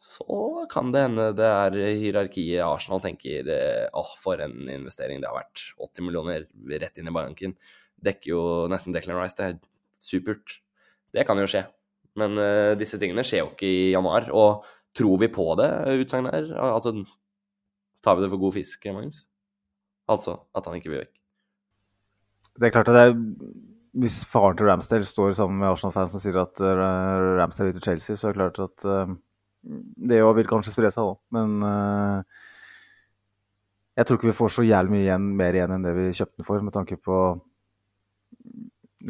[0.00, 5.28] så kan det hende det er hierarkiet Arsenal tenker åh, oh, for en investering det
[5.30, 5.62] har vært.
[5.78, 6.46] 80 millioner
[6.82, 7.54] rett inn i banken.
[8.02, 9.36] Dekker jo nesten Declan Rice.
[9.38, 9.58] Det er
[10.02, 10.58] supert.
[11.12, 11.62] Det kan jo skje.
[12.20, 12.36] Men
[12.80, 14.28] disse tingene skjer jo ikke i januar.
[14.36, 15.70] Og tror vi på det
[16.02, 16.50] utsagnet her?
[16.72, 16.96] Altså,
[18.02, 19.24] Tar vi det for god fisk, Magnus?
[20.10, 21.12] Altså at han ikke vil vekk.
[22.58, 23.12] Det er klart at det er,
[24.02, 26.72] hvis faren til Ramsdale står sammen med Arsenal-fansen og sier at uh,
[27.38, 29.14] Ramsdale vil til Chelsea, så er det klart at uh,
[30.10, 31.14] det òg vil kanskje spre seg da.
[31.38, 32.42] Men uh,
[33.96, 36.40] jeg tror ikke vi får så jævlig mye igjen, mer igjen enn det vi kjøpte
[36.40, 37.18] den for, med tanke på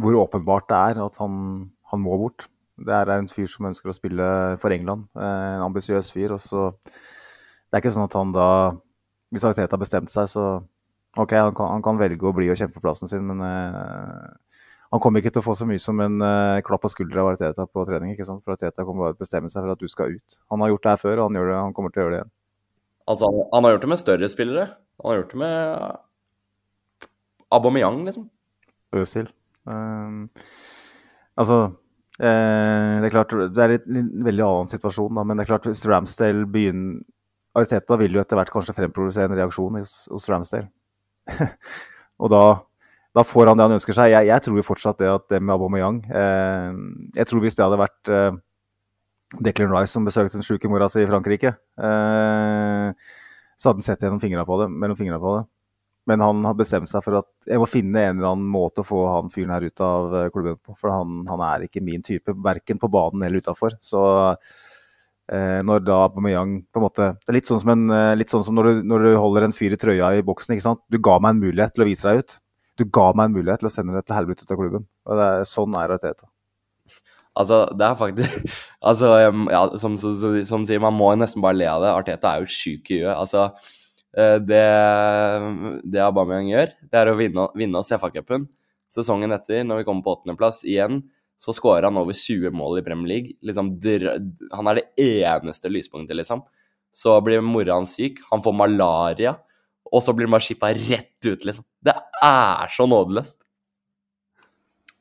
[0.03, 1.35] hvor åpenbart det er at han,
[1.91, 2.47] han må bort.
[2.81, 4.29] Det er en fyr som ønsker å spille
[4.63, 5.05] for England.
[5.15, 6.33] En ambisiøs fyr.
[6.33, 6.71] og så
[7.73, 8.47] det er ikke sånn at han da
[9.33, 10.43] Hvis Arteta har bestemt seg, så
[11.17, 14.29] OK, han kan, han kan, velge å bli og kjempe for plassen sin, men uh,
[14.93, 17.31] han kommer ikke til å få så mye som en uh, klapp på skuldra av
[17.31, 18.13] Arteta på trening.
[18.13, 18.43] ikke sant?
[18.45, 20.39] For Arteta kommer bare til å bestemme seg for at du skal ut.
[20.53, 22.21] Han har gjort det her før, og han, det, han kommer til å gjøre det
[22.21, 22.33] igjen.
[23.13, 24.67] Altså, han, han, har gjort det med større spillere.
[25.01, 25.57] Han har gjort det med
[27.57, 28.29] Aubameyang, liksom.
[29.01, 29.33] Øzil.
[29.65, 30.29] Um,
[31.39, 31.59] altså
[32.19, 35.69] eh, Det er klart, det er en veldig annen situasjon, da, men det er klart
[35.69, 37.05] hvis Ramsdale begynner
[37.59, 40.71] Ariteta vil jo etter hvert kanskje fremprodusere en reaksjon hos, hos Ramsdale.
[42.23, 42.45] og da,
[43.15, 44.15] da, får han det han ønsker seg.
[44.15, 46.81] Jeg, jeg tror jo fortsatt det at det med Aubameyang eh,
[47.21, 48.41] Jeg tror hvis det hadde vært eh,
[49.45, 53.13] Declan Rice som besøkte den sjuke mora si i Frankrike, eh,
[53.57, 55.45] så hadde han sett gjennom fingra på det, mellom fingra på det.
[56.11, 58.87] Men han har bestemt seg for at jeg må finne en eller annen måte å
[58.87, 60.75] få han fyren her ut av eh, klubben på.
[60.81, 63.77] For han, han er ikke min type, verken på banen eller utafor.
[63.81, 64.03] Så
[65.65, 68.45] når da Aubameyang på en måte Det er litt sånn som, en, eh, litt sånn
[68.45, 70.53] som når, du, når, du, holder en fyr i trøya i boksen.
[70.53, 70.83] ikke sant?
[70.93, 72.37] Du ga meg en mulighet til å vise deg ut.
[72.81, 74.87] Du ga meg en mulighet til å sende deg til helvete ut av klubben.
[75.09, 76.29] Og det er, Sånn er Arteta.
[77.33, 78.59] Altså, det er faktisk
[78.91, 79.13] Altså,
[79.55, 81.95] ja, som, som, som, sier, man må nesten bare le av det.
[81.95, 83.15] Arteta er jo sjuk i huet.
[83.15, 83.47] Altså,
[84.17, 84.67] eh, det,
[85.95, 88.49] det Aubameyang gjør, det er å vinne, vinne oss FA-cupen.
[88.93, 91.01] Sesongen etter, når vi kommer på åttendeplass igjen,
[91.43, 93.37] så skårer han over 20 mål i Premier League.
[93.43, 93.73] Liksom,
[94.55, 96.45] han er det eneste lyspunktet, liksom.
[96.95, 99.33] Så blir mora hans syk, han får malaria,
[99.91, 101.67] og så blir han bare skippa rett ut, liksom.
[101.83, 103.41] Det er så nådeløst.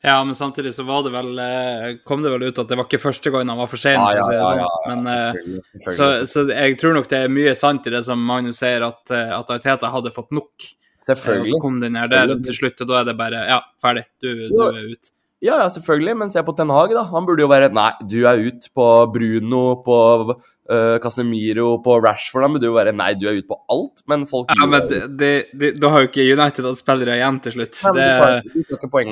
[0.02, 2.88] Ja, men samtidig så var det vel eh, kom det vel ut at det var
[2.90, 4.02] ikke første gang han var for sen.
[4.02, 5.04] Ja, ja, ja, sånn.
[5.04, 5.62] Men, eh.
[5.94, 9.14] Så, så, jeg tror nok det er mye sant i det som Magnus sier, at,
[9.14, 10.72] eh, at Arteta hadde fått nok.
[11.06, 11.54] Selvfølgelig.
[11.54, 14.08] Og så kom den her der til slutt, og da er det bare Ja, ferdig.
[14.18, 15.14] Du, du er ute.
[15.42, 17.02] Ja, ja, selvfølgelig, men se på Ten Hag, da.
[17.10, 19.96] Han burde jo være Nei, du er ut på Bruno, på
[20.30, 22.46] uh, Casemiro, på Rashford.
[22.46, 25.92] Han burde jo være Nei, du er ut på alt, men folk Ja, men da
[25.96, 27.80] har jo ikke United hatt spillere igjen til slutt.
[27.88, 28.06] Nei, det,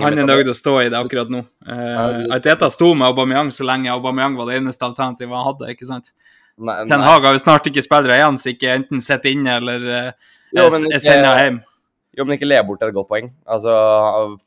[0.04, 1.42] han er til å stå i det akkurat nå.
[1.66, 5.90] Uh, Arteta sto med Aubameyang så lenge Aubameyang var det eneste alternativet han hadde, ikke
[5.90, 6.14] sant?
[6.60, 7.08] Nei, Ten nei.
[7.10, 10.70] Hag har jo snart ikke spillere igjen, så ikke enten sitter inne eller uh, Jo,
[10.76, 11.60] men er sender hjem.
[12.18, 13.28] Jo, men ikke le bort et godt poeng.
[13.46, 13.74] Altså,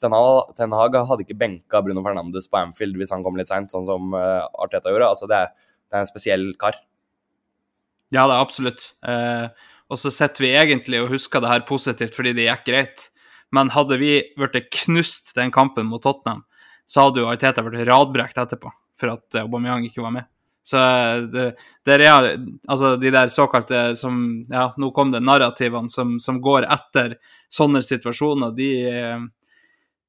[0.02, 3.86] Ten Hag, hadde ikke benka Bruno Fernandes på Anfield hvis han kom litt seint, sånn
[3.86, 5.12] som eh, Arteta gjorde.
[5.14, 5.52] Altså, det er,
[5.86, 6.80] det er en spesiell kar.
[8.12, 8.88] Ja, det er absolutt.
[9.06, 9.46] Eh,
[9.92, 13.06] og så sitter vi egentlig og husker det her positivt fordi det gikk greit.
[13.54, 16.42] Men hadde vi blitt knust den kampen mot Tottenham,
[16.88, 20.31] så hadde jo Arteta blitt radbrekt etterpå for at Aubameyang ikke var med.
[20.62, 20.78] Så
[21.32, 21.48] det,
[21.84, 22.36] det er
[22.70, 27.16] altså de der såkalte som Ja, nå kom det narrativene som, som går etter
[27.50, 28.54] sånne situasjoner.
[28.54, 28.70] De,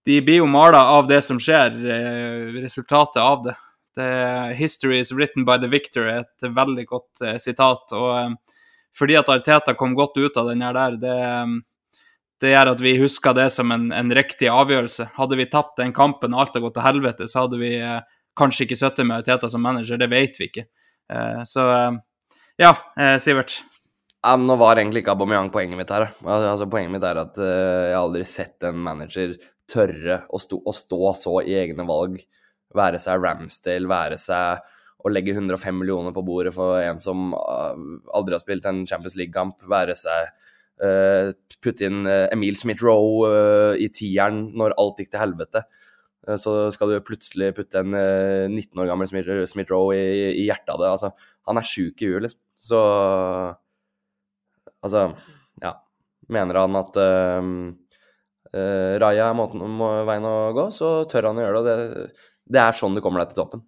[0.05, 3.55] de blir jo mala av det som skjer, eh, resultatet av det.
[3.95, 4.55] det.
[4.55, 7.91] 'History is written by the victor' er et veldig godt eh, sitat.
[7.91, 8.29] og eh,
[8.93, 11.61] fordi at Arteta kom godt ut av den her der, det,
[12.41, 15.09] det gjør at vi husker det som en, en riktig avgjørelse.
[15.15, 17.73] Hadde vi tapt den kampen og alt hadde gått til helvete, så hadde vi
[18.37, 20.65] kanskje ikke sittet med Teta som manager, det vet vi ikke.
[21.13, 22.01] Eh, så eh,
[22.61, 23.61] ja, eh, Sivert.
[24.23, 26.11] Nå var egentlig ikke Aubameyang poenget mitt her.
[26.23, 29.33] Altså, poenget mitt er at eh, jeg har aldri sett en manager
[29.69, 32.21] tørre å stå, å stå så i egne valg.
[32.73, 34.69] Være seg Ramsdale, være seg
[35.03, 39.65] å legge 105 millioner på bordet for en som aldri har spilt en Champions League-kamp.
[39.67, 40.29] Være seg
[40.79, 45.65] uh, putte inn Emil Smith-Roe i tieren når alt gikk til helvete.
[46.27, 50.47] Eh, så skal du plutselig putte en eh, 19 år gammel Smith- Smith-Roe i, i
[50.47, 50.93] hjertet av det.
[50.93, 51.13] Altså,
[51.49, 52.43] han er sjuk i huet, liksom.
[52.63, 52.81] Så
[54.83, 55.13] Altså,
[55.63, 55.77] ja.
[56.31, 57.43] Mener han at uh,
[58.99, 61.75] Raja er måten, må, veien å gå, så tør han å gjøre det.
[61.79, 63.63] Det, det er sånn du kommer deg til toppen.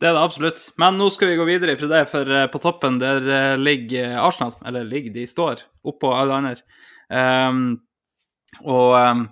[0.00, 0.62] Det er det absolutt.
[0.80, 4.16] Men nå skal vi gå videre fra det, for eh, på toppen der eh, ligger
[4.22, 4.54] Arsenal.
[4.64, 6.80] Eller ligger, de står oppå alle andre.
[7.12, 7.64] Um,
[8.64, 9.26] og um,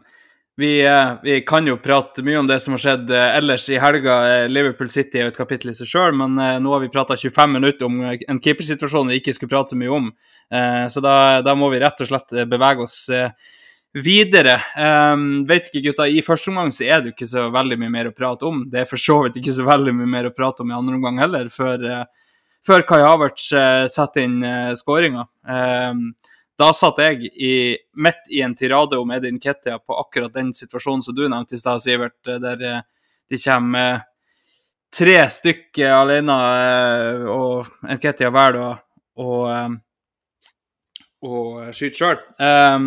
[0.59, 3.77] vi, eh, vi kan jo prate mye om det som har skjedd eh, ellers i
[3.79, 4.15] helga.
[4.27, 7.15] Eh, Liverpool City er jo et kapittel i seg sjøl, men nå har vi prata
[7.15, 10.09] 25 minutter om en keepersituasjon vi ikke skulle prate så mye om.
[10.91, 12.97] Så da, da må vi rett og slett bevege oss
[13.95, 14.57] videre.
[14.81, 17.93] Um, vet ikke, gutta, I første omgang så er det jo ikke så veldig mye
[17.93, 18.65] mer å prate om.
[18.73, 20.97] Det er for så vidt ikke så veldig mye mer å prate om i andre
[20.99, 21.85] omgang heller, før,
[22.67, 23.51] før Kai Havertz
[23.93, 24.41] setter inn
[24.81, 25.29] skåringa.
[26.59, 31.05] Da satt jeg i, midt i en tirade om Edin Ketia på akkurat den situasjonen
[31.07, 32.81] som du nevnte i stad, Sivert, eh, der eh,
[33.31, 34.01] de kommer eh,
[34.99, 36.39] tre stykker alene,
[37.31, 37.69] og
[38.03, 38.81] Ketia velger
[39.19, 39.77] å um,
[41.29, 42.21] og skyte sjøl.
[42.41, 42.87] Um,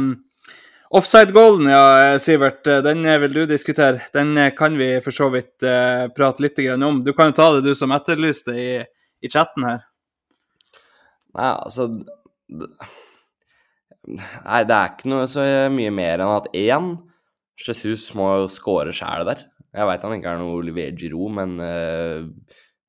[0.98, 1.84] Offside-goalen, ja,
[2.20, 4.02] Sivert, den vil du diskutere.
[4.16, 7.04] Den kan vi for så vidt uh, prate litt om.
[7.06, 8.72] Du kan jo ta det, du som etterlyste i,
[9.22, 9.86] i chatten her.
[11.38, 11.92] Nei, altså
[14.10, 16.94] Nei, det er ikke noe så mye mer enn at én
[17.62, 19.44] Jesus må score sjæl der.
[19.72, 22.26] Jeg veit han ikke er noe Olivier Giroud, men uh,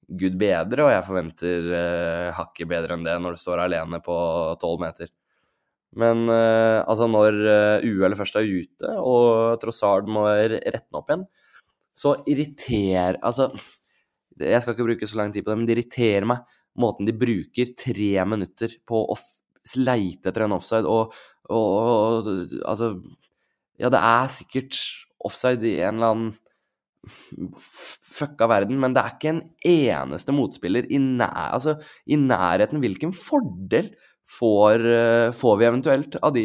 [0.08, 4.16] gud bedre, og jeg forventer uh, hakket bedre enn det når du står alene på
[4.62, 5.12] tolv meter.
[6.00, 11.28] Men uh, altså, når uh, UL først er ute, og Trossard må rette opp igjen,
[11.92, 13.50] så irriterer Altså,
[14.40, 16.48] jeg skal ikke bruke så lang tid på det, men det irriterer meg
[16.80, 19.16] måten de bruker tre minutter på å
[19.78, 21.14] leite etter en offside, og,
[21.50, 21.66] og,
[22.28, 22.30] og
[22.64, 22.94] altså
[23.80, 24.76] Ja, det er sikkert
[25.24, 26.32] offside i en eller annen
[27.58, 32.82] fucka verden, men det er ikke en eneste motspiller i, nær, altså, i nærheten.
[32.82, 33.90] Hvilken fordel
[34.28, 36.44] får, eh, får vi eventuelt av de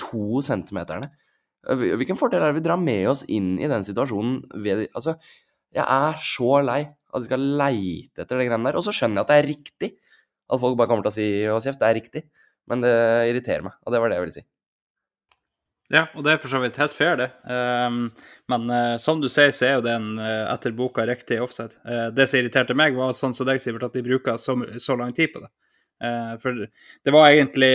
[0.00, 1.10] to centimeterne?
[1.68, 4.42] Eh, Hvilken fordel er det vi drar med oss inn i den situasjonen?
[4.64, 5.14] Ved, altså,
[5.72, 8.80] jeg er så lei at de skal leite etter det greiene der.
[8.80, 9.90] Og så skjønner jeg at det er riktig.
[10.52, 12.22] At folk bare kommer til å si å kjeft, det er riktig.
[12.70, 12.96] Men det
[13.30, 14.46] irriterer meg, og det var det jeg ville si.
[15.92, 17.28] Ja, og det er for så vidt helt fair, det.
[17.44, 18.06] Um,
[18.48, 21.76] men eh, som du sier, så er jo det en eh, etter boka riktig offside.
[21.84, 24.96] Eh, det som irriterte meg, var sånn som deg, Sivert, at de bruker så, så
[24.96, 25.52] lang tid på det.
[26.42, 27.68] For det var egentlig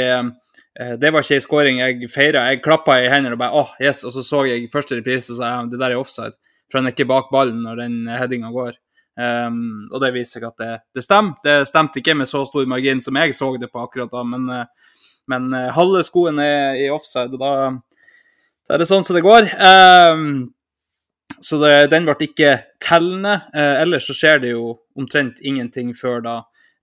[0.75, 2.41] Det var ikke ei scoring jeg feira.
[2.51, 5.37] Jeg klappa i hendene og bare åh, yes, og så så jeg første reprise og
[5.39, 6.35] sa ja, det der er offside.
[6.67, 8.75] For han er ikke bak ballen når den headinga går.
[9.17, 11.39] Um, og det viser seg at det, det stemmer.
[11.43, 14.45] Det stemte ikke med så stor margin som jeg så det på akkurat da, men,
[14.53, 14.93] eh,
[15.33, 17.53] men eh, halve skoen er i offside, og da
[18.67, 19.47] da er det sånn som det går.
[19.63, 20.31] Um,
[21.39, 22.53] så det, den ble ikke
[22.83, 23.39] tellende.
[23.55, 26.37] Uh, ellers så skjer det jo omtrent ingenting før da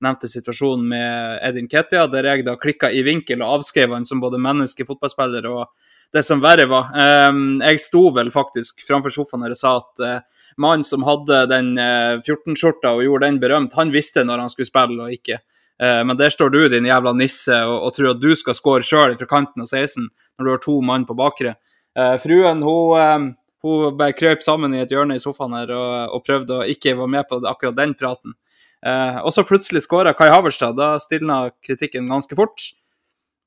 [0.04, 4.20] nevnte situasjonen med Edin Ketia, der jeg da klikka i vinkel og avskrev han som
[4.20, 6.88] både menneske, fotballspiller og det som verre var.
[7.28, 11.74] Um, jeg sto vel faktisk framfor sofaen og sa at eh, mannen som hadde den
[11.80, 15.40] eh, 14-skjorta og gjorde den berømt, han visste når han skulle spille og ikke.
[15.82, 18.86] Eh, men der står du, din jævla nisse, og, og tror at du skal score
[18.86, 21.56] sjøl fra kanten av 16 når du har to mann på bakre.
[21.98, 23.26] Eh, fruen hun, eh,
[23.64, 26.96] hun bare krøp sammen i et hjørne i sofaen her og, og prøvde å ikke
[26.98, 28.38] være med på akkurat den praten.
[28.84, 30.76] Eh, og så plutselig skåra Kai Haverstad.
[30.76, 30.94] da.
[31.00, 32.72] Stilna kritikken ganske fort.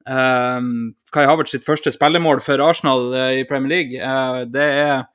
[0.08, 0.62] Eh,
[1.14, 5.06] Kai Havertz sitt første spillemål for Arsenal eh, i Premier League, eh, det er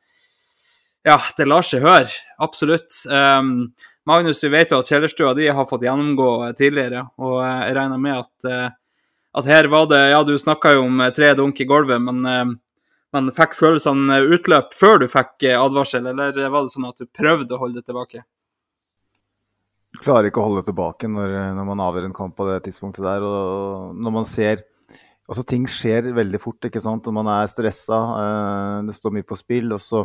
[1.07, 2.11] Ja, det lar seg høre.
[2.43, 2.95] Absolutt.
[3.11, 3.73] Um,
[4.07, 8.01] Magnus, vi vet jo at Kjellerstua de har fått gjennomgå tidligere, og eh, jeg regner
[8.03, 9.05] med at, eh,
[9.39, 12.19] at her var det Ja, du snakka jo om eh, tre dunk i gulvet, men,
[12.27, 12.51] eh,
[13.15, 17.07] men fikk følelsene utløp før du fikk eh, advarsel, eller var det sånn at du
[17.07, 18.25] prøvde å holde det tilbake?
[19.95, 22.59] Du klarer ikke å holde det tilbake når, når man avgjør en kamp på det
[22.67, 23.23] tidspunktet der.
[23.23, 24.67] Og når man ser
[25.31, 27.07] Altså, ting skjer veldig fort, ikke sant.
[27.09, 27.99] Og man er stressa.
[28.21, 29.71] Eh, det står mye på spill.
[29.73, 30.03] Og så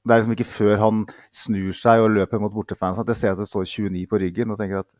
[0.00, 3.34] Det er liksom ikke før han snur seg og løper mot bortefansen at jeg ser
[3.34, 4.50] at det står 29 på ryggen.
[4.50, 4.90] og tenker at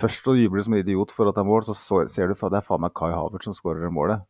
[0.00, 1.74] Først så jubler du som en idiot for at det er mål, så,
[2.08, 4.22] ser du at det er faen meg Kai Havert som skårer det målet.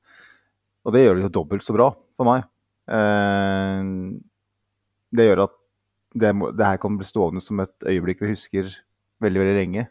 [0.82, 2.46] Og det gjør det jo dobbelt så bra for meg.
[2.90, 3.90] Eh,
[5.14, 5.54] det gjør at
[6.18, 8.72] det, det her kan bli stående som et øyeblikk vi husker
[9.22, 9.86] veldig, veldig lenge.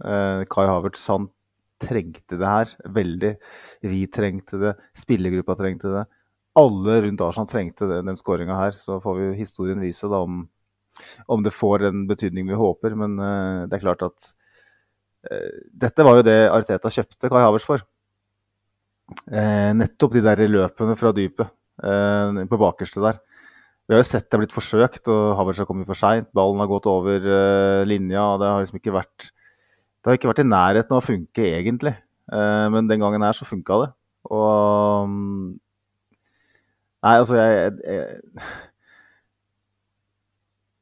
[0.00, 1.28] Eh, Kai Havertz han
[1.80, 3.34] trengte det her veldig.
[3.86, 6.06] Vi trengte det, spillergruppa trengte det.
[6.58, 8.74] Alle rundt Arsenal trengte den, den skåringa her.
[8.74, 10.42] Så får vi historien vise da om,
[11.30, 12.96] om det får den betydning vi håper.
[12.98, 14.32] Men uh, det er klart at
[15.30, 17.86] uh, dette var jo det Arteta kjøpte Kai Havers for.
[19.30, 23.16] Uh, nettopp de der løpene fra dypet på bakerste der.
[23.88, 26.26] Vi har jo sett det er blitt forsøkt, og Havertz har kommet for seint.
[26.36, 27.24] Ballen har gått over
[27.88, 28.20] linja.
[28.20, 31.46] og Det har liksom ikke vært det har ikke vært i nærheten av å funke,
[31.56, 31.94] egentlig.
[32.28, 33.88] Men den gangen her så funka det.
[34.28, 35.08] Og
[37.00, 38.20] Nei, altså, jeg, jeg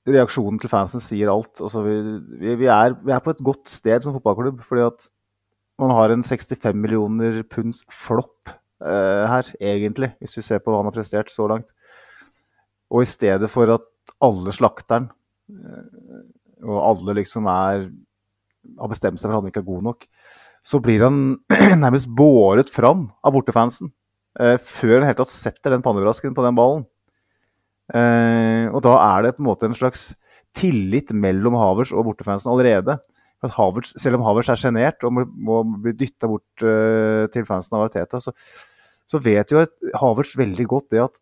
[0.08, 1.60] Reaksjonen til fansen sier alt.
[1.60, 1.94] Altså, vi,
[2.40, 4.62] vi, vi, er, vi, er, på et godt sted som fotballklubb.
[4.64, 5.10] fordi at
[5.78, 10.80] man har en 65 millioner punds flopp eh, her, egentlig, hvis vi ser på hva
[10.80, 11.70] han har prestert så langt.
[12.88, 13.84] Og i stedet for at
[14.24, 15.10] alle slakter han,
[15.52, 16.24] eh,
[16.64, 17.90] og alle liksom er
[18.80, 20.08] har bestemt seg for at han ikke er god nok,
[20.66, 21.20] så blir han
[21.84, 23.92] nærmest båret fram av bortefansen
[24.38, 26.86] før han helt tatt setter den pannebrasken på den ballen.
[27.88, 30.10] Eh, og da er det på en måte en slags
[30.56, 32.98] tillit mellom Havers og bortefansen allerede.
[33.44, 37.44] At Havertz, selv om Havers er sjenert og må, må bli dytta bort uh, til
[37.46, 38.32] fansen av Arteta, så,
[39.06, 39.62] så vet jo
[40.00, 41.20] Havers veldig godt det at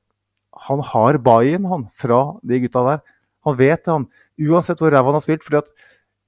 [0.67, 1.69] han har buy-in
[2.01, 3.03] fra de gutta der.
[3.45, 4.09] Han vet det, han.
[4.49, 5.45] Uansett hvor ræva han har spilt.
[5.45, 5.69] fordi at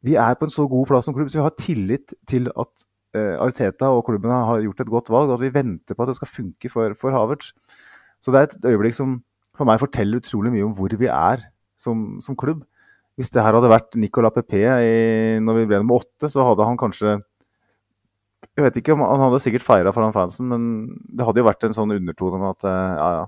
[0.04, 2.84] vi er på en så god plass som klubb, så vi har tillit til at
[3.16, 6.18] Arteta og klubben har gjort et godt valg, og at vi venter på at det
[6.18, 7.54] skal funke for, for Havertz.
[8.20, 9.20] Så det er et øyeblikk som
[9.58, 11.46] for meg forteller utrolig mye om hvor vi er
[11.80, 12.62] som, som klubb.
[13.18, 14.92] Hvis det her hadde vært Nicolas Pepe i,
[15.42, 17.16] når vi ble nummer åtte, så hadde han kanskje
[18.54, 20.62] Jeg vet ikke om Han hadde sikkert feira foran fansen, men
[21.10, 23.26] det hadde jo vært en sånn undertone om at ja, ja.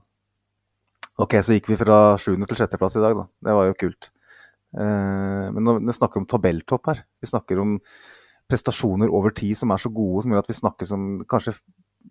[1.20, 3.26] Ok, så gikk vi fra sjuende til sjetteplass i dag, da.
[3.44, 4.08] Det var jo kult.
[4.72, 7.02] Eh, men nå, vi snakker om tabelltopp her.
[7.20, 7.74] Vi snakker om
[8.50, 11.56] prestasjoner over tid som er så gode, som gjør at vi snakker som kanskje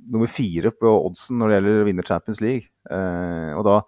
[0.09, 2.69] nummer fire på oddsen når det gjelder å vinne Champions League.
[2.89, 3.81] Eh, og da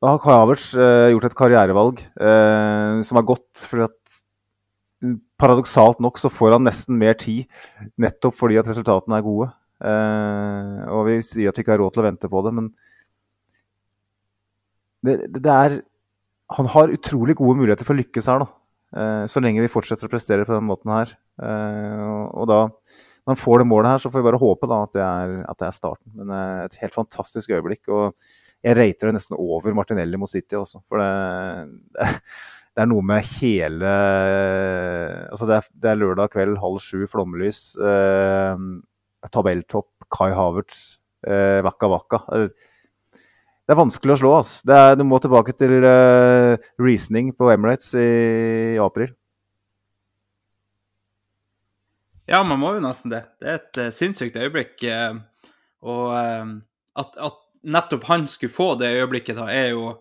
[0.00, 3.66] da har Havertz eh, gjort et karrierevalg eh, som er godt.
[3.68, 4.20] fordi at
[5.40, 7.48] Paradoksalt nok så får han nesten mer tid
[8.00, 9.50] nettopp fordi at resultatene er gode.
[9.80, 12.72] Eh, og vi sier at vi ikke har råd til å vente på det, men
[15.04, 15.78] det, det er
[16.52, 18.48] Han har utrolig gode muligheter for å lykkes her, da.
[18.96, 21.14] Eh, så lenge vi fortsetter å prestere på den måten her.
[21.42, 22.60] Eh, og, da
[23.20, 25.34] når man får det målet her, så får vi bare håpe da, at, det er,
[25.52, 26.12] at det er starten.
[26.18, 27.82] Men eh, et helt fantastisk øyeblikk.
[27.88, 28.16] og
[28.64, 30.82] jeg rater det nesten over Martinelli mot City også.
[30.90, 31.10] For det,
[32.74, 33.92] det, er noe med hele
[35.30, 37.62] Altså, det er, det er lørdag kveld, halv sju, flomlys.
[37.80, 38.66] Eh,
[39.32, 40.98] tabelltopp, Kai Havertz,
[41.28, 42.24] eh, Waka Waka.
[43.70, 44.30] Det er vanskelig å slå.
[44.34, 44.64] Altså.
[44.74, 48.06] Er, du må tilbake til uh, reasoning på Emirates i,
[48.74, 49.12] i, april.
[52.26, 53.22] Ja, man må jo nesten det.
[53.38, 54.74] Det er et uh, sinnssykt øyeblikk.
[54.82, 55.22] Uh,
[55.86, 59.94] og at, at nettopp han skulle få det øyeblikket, da, er jo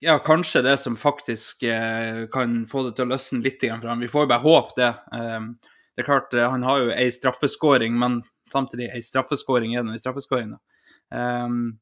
[0.00, 1.68] ja, kanskje det som faktisk
[2.32, 4.00] kan få det til å løsne litt for ham.
[4.00, 4.92] Vi får jo bare håpe det.
[5.12, 10.00] Det er klart, Han har jo ei straffeskåring, men samtidig ei straffeskåring er det noe
[10.00, 10.56] i straffeskåring.
[11.12, 11.76] Um,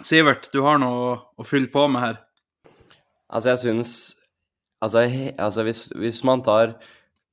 [0.00, 2.18] Sivert, du har noe å fylle på med her?
[3.28, 3.94] Altså, jeg syns
[4.82, 5.04] Altså,
[5.38, 6.72] altså hvis, hvis, man tar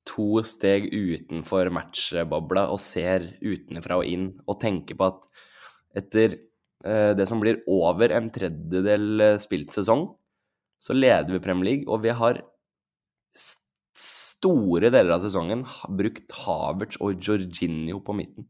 [0.06, 5.26] to steg utenfor matchbobla og ser utenfra og inn og tenker på at
[5.98, 6.36] etter
[6.86, 10.06] eh, det som blir over en tredjedel eh, spilt sesong,
[10.78, 12.38] så leder vi Premier League, og vi har
[14.00, 15.66] store deler av sesongen
[15.98, 18.46] brukt Havertz og Jorginho på midten.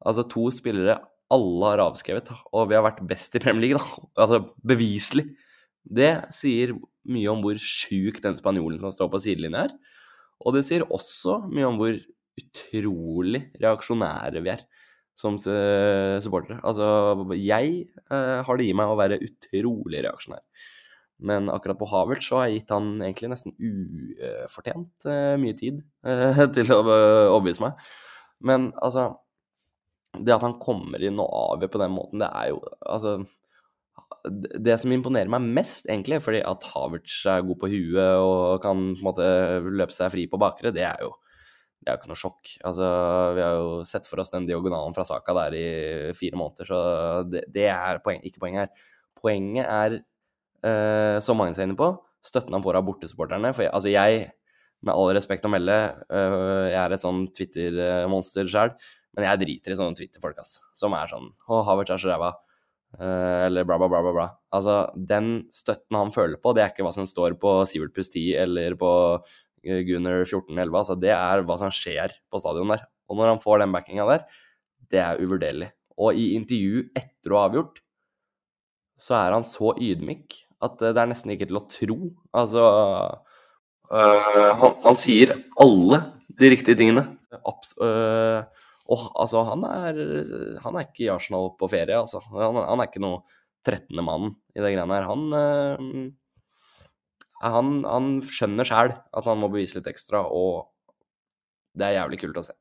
[0.00, 0.96] Altså to spillere
[1.30, 4.08] alle har avskrevet, og vi har vært best i Premier League, da.
[4.24, 5.28] Altså beviselig.
[5.80, 6.74] Det sier
[7.10, 9.76] mye om hvor sjuk den spanjolen som står på sidelinja er.
[10.44, 11.96] Og det sier også mye om hvor
[12.40, 14.66] utrolig reaksjonære vi er
[15.18, 16.60] som supportere.
[16.64, 16.86] Altså,
[17.36, 17.72] jeg
[18.08, 20.44] eh, har det i meg å være utrolig reaksjonær.
[21.20, 25.82] Men akkurat på Havert så har jeg gitt han egentlig nesten ufortjent eh, mye tid
[26.06, 27.90] eh, til å eh, overbevise meg.
[28.40, 29.10] Men altså
[30.18, 33.20] Det at han kommer inn og avgjør på den måten, det er jo Altså
[34.20, 38.80] det som imponerer meg mest, egentlig, fordi at Havertz er god på huet og kan
[38.92, 39.26] på en måte
[39.64, 41.14] løpe seg fri på bakre, det er jo
[41.80, 42.50] det er jo ikke noe sjokk.
[42.68, 42.86] Altså,
[43.36, 45.68] vi har jo sett for oss den diagonalen fra Saka der i
[46.16, 46.80] fire måneder, så
[47.24, 48.90] det, det er poeng, ikke poenget her.
[49.16, 49.96] Poenget er,
[50.68, 51.88] eh, som mange er inne på,
[52.20, 53.54] støtten han får av bortesupporterne.
[53.56, 54.26] For jeg, altså jeg,
[54.84, 55.78] med all respekt å melde,
[56.12, 56.36] eh,
[56.68, 58.76] jeg er et sånn Twitter-monster sjøl,
[59.16, 60.60] men jeg driter i sånne Twitter-folk, ass.
[60.76, 62.30] Som er sånn Å, Havertz er så ræva.
[62.98, 64.28] Eh, eller bla, bla, bla, bla, bla.
[64.56, 68.12] Altså, den støtten han føler på, det er ikke hva som står på Sivert pluss
[68.12, 68.92] 10 eller på
[69.62, 70.78] Gunner 1411.
[70.82, 72.86] Altså, det er hva som skjer på stadion der.
[73.10, 74.26] Og når han får den backinga der,
[74.90, 75.70] det er uvurderlig.
[76.00, 77.82] Og i intervju etter å ha avgjort,
[79.00, 81.98] så er han så ydmyk at eh, det er nesten ikke til å tro.
[82.36, 82.64] Altså
[83.90, 86.02] uh, han, han sier alle
[86.40, 87.06] de riktige tingene.
[87.46, 88.42] Abs øh,
[88.90, 90.00] og altså, han er,
[90.64, 92.22] han er ikke i Arsenal på ferie, altså.
[92.34, 93.22] Han, han er ikke noe
[93.66, 94.00] 13.
[94.02, 95.06] mann i det greiene her.
[95.06, 96.08] Han, øh,
[97.44, 100.72] han, han skjønner sjæl at han må bevise litt ekstra, og
[101.78, 102.56] det er jævlig kult å se.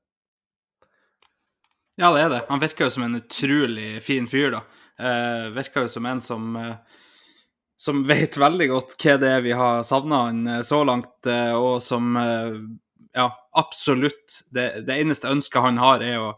[1.99, 2.43] Ja, det er det.
[2.47, 4.63] Han virker jo som en utrolig fin fyr, da.
[4.99, 6.99] Eh, virker jo som en som eh,
[7.79, 11.53] som vet veldig godt hva det er vi har savna han eh, så langt, eh,
[11.55, 12.57] og som eh,
[13.13, 16.29] ja, absolutt det, det eneste ønsket han har, er å,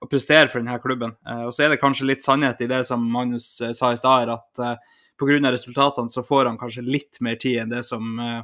[0.00, 1.14] å prestere for denne klubben.
[1.26, 4.00] Eh, og så er det kanskje litt sannhet i det som Magnus eh, sa i
[4.00, 4.76] stad, at eh,
[5.18, 5.40] pga.
[5.52, 8.42] resultatene så får han kanskje litt mer tid enn det som, eh,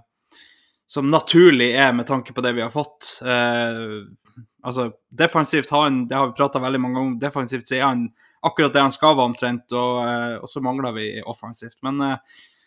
[0.87, 3.19] som naturlig er med tanke på det vi har fått.
[3.23, 7.79] Eh, altså, defensivt har han, det har vi prata veldig mange ganger om, defensivt så
[7.79, 8.09] er han
[8.45, 11.79] akkurat det han skal være omtrent, og, eh, og så mangler vi offensivt.
[11.85, 12.19] Men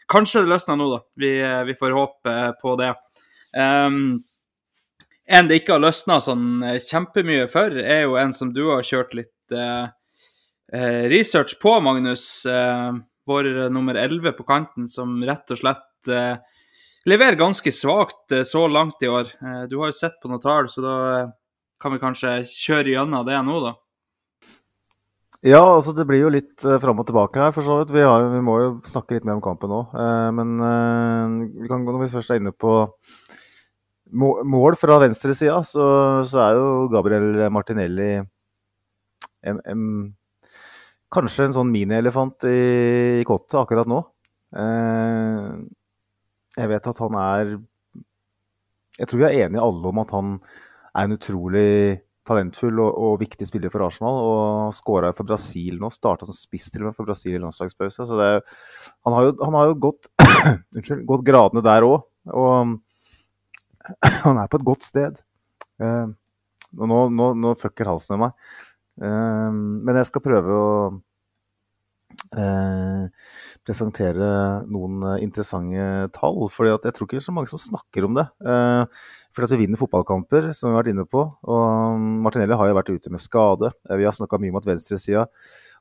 [0.10, 1.04] kanskje det løsner nå, da.
[1.20, 1.34] Vi,
[1.68, 2.94] vi får håpe på det.
[3.58, 4.18] Um,
[5.28, 8.86] en det ikke har løsna sånn eh, kjempemye for, er jo en som du har
[8.88, 9.90] kjørt litt eh,
[10.74, 12.46] eh, research på, Magnus.
[12.48, 12.94] Eh,
[13.28, 16.38] vår nummer 11 på kanten, som rett og slett eh,
[17.12, 19.34] leverer ganske svakt eh, så langt i år.
[19.68, 20.96] Du har jo sett på noen tall, så da
[21.84, 23.76] kan vi kanskje kjøre gjennom det nå, da.
[25.46, 27.92] Ja, altså det blir jo litt uh, fram og tilbake her, for så vidt.
[27.94, 29.84] Vi, har, vi må jo snakke litt mer om kampen nå.
[30.34, 30.56] Men
[31.60, 32.80] vi kan, når vi først er inne på
[34.12, 35.86] mål fra venstresida, så,
[36.28, 38.12] så er jo Gabriel Martinelli
[39.48, 39.84] en, en,
[41.14, 42.58] kanskje en sånn minielefant i,
[43.22, 44.02] i kottet akkurat nå.
[44.58, 45.52] Eh,
[46.58, 47.50] jeg vet at han er
[48.98, 50.38] Jeg tror vi er enige alle om at han
[50.98, 51.68] er en utrolig
[52.28, 54.18] talentfull og, og viktig spiller for Arsenal.
[54.18, 55.92] Og skåra for Brasil nå.
[55.94, 58.08] Starta som spiss til og med for Brasil i landslagspause.
[58.10, 58.32] Så det,
[59.06, 60.10] han, har jo, han har jo gått,
[61.12, 62.08] gått gradene der òg.
[62.34, 62.76] Og
[64.26, 65.20] han er på et godt sted.
[65.82, 66.10] Uh,
[66.78, 68.56] og nå, nå, nå fucker halsen med meg.
[68.98, 69.52] Uh,
[69.88, 70.72] men jeg skal prøve å
[72.38, 73.06] uh,
[73.68, 74.32] presentere
[74.72, 76.48] noen interessante tall.
[76.54, 78.28] For jeg tror ikke det er så mange som snakker om det.
[79.36, 81.24] For at vi vinner fotballkamper, som vi har vært inne på.
[81.46, 83.72] Og Martinelli har jo vært ute med skade.
[83.92, 85.28] Vi har snakka mye om at venstresida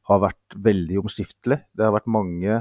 [0.06, 1.62] har vært veldig omskiftelig.
[1.74, 2.60] Det har vært mange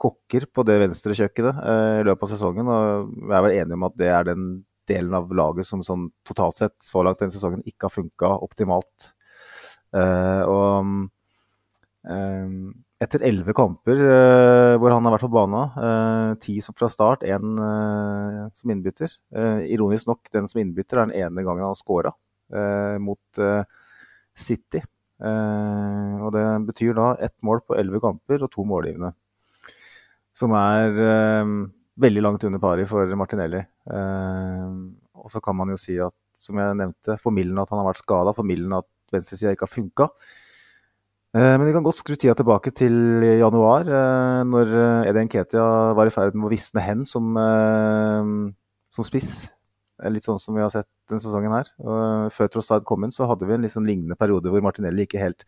[0.00, 2.68] kokker på det venstre kjøkkenet i løpet av sesongen.
[2.68, 4.44] Og jeg er vel enig om at det er den
[4.88, 9.12] delen av laget som sånn totalt sett så langt denne sesongen ikke har funka optimalt.
[9.94, 10.88] Uh, og
[12.10, 12.54] eh,
[13.04, 17.58] etter elleve kamper uh, hvor han har vært på banen, eh, ti fra start, én
[18.54, 19.12] som innbytter.
[19.70, 22.14] Ironisk nok, den som innbytter er den ene gangen han har scora
[23.00, 23.40] mot
[24.36, 24.82] City.
[25.24, 29.14] Og det betyr da ett mål på elleve kamper og to målgivende.
[30.34, 31.54] Som er eh,
[32.00, 33.60] veldig langt under pari for Martinelli.
[33.90, 34.70] Eh,
[35.20, 38.02] og så kan man jo si at, som jeg nevnte, formildende at han har vært
[38.02, 40.08] skada, formildende at venstresida ikke har funka.
[41.34, 42.94] Eh, Men vi kan godt skru tida tilbake til
[43.40, 44.74] januar, eh, når
[45.10, 47.34] Eden Ketia var i ferd med å visne hen som,
[48.90, 49.50] som spiss.
[50.10, 51.68] Litt sånn som vi har sett denne sesongen her.
[52.34, 55.46] Før Trossard kom inn, så hadde vi en sånn lignende periode hvor Martinelli ikke helt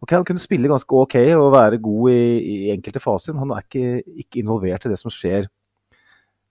[0.00, 3.54] Ok, Han kunne spille ganske ok og være god i, i enkelte faser, men han
[3.56, 5.48] er ikke, ikke involvert i det som skjer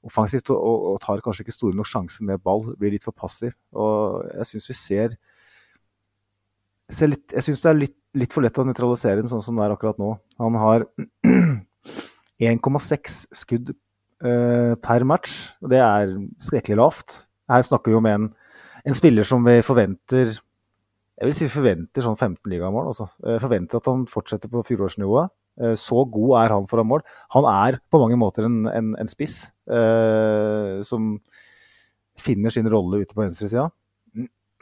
[0.05, 2.65] offensivt, og, og, tar kanskje ikke store nok sjanser med ball.
[2.79, 3.55] Blir litt for passiv.
[3.73, 5.17] Og jeg syns vi ser
[6.93, 9.65] ser jeg syns det er litt, litt for lett å nøytralisere den sånn som det
[9.65, 10.11] er akkurat nå.
[10.41, 10.85] Han har
[12.45, 15.37] 1,6 skudd eh, per match.
[15.63, 16.13] og Det er
[16.45, 17.15] skrekkelig lavt.
[17.49, 18.27] Her snakker vi om en,
[18.85, 20.35] en spiller som vi forventer
[21.15, 22.89] jeg vil si forventer sånn 15 ligamål.
[22.91, 23.07] Altså.
[23.39, 25.31] Forventer at han fortsetter på fjorårsnivået.
[25.61, 27.03] Eh, så god er han foran mål.
[27.35, 31.07] Han er på mange måter en, en, en spiss eh, som
[32.21, 33.65] finner sin rolle ute på venstresida.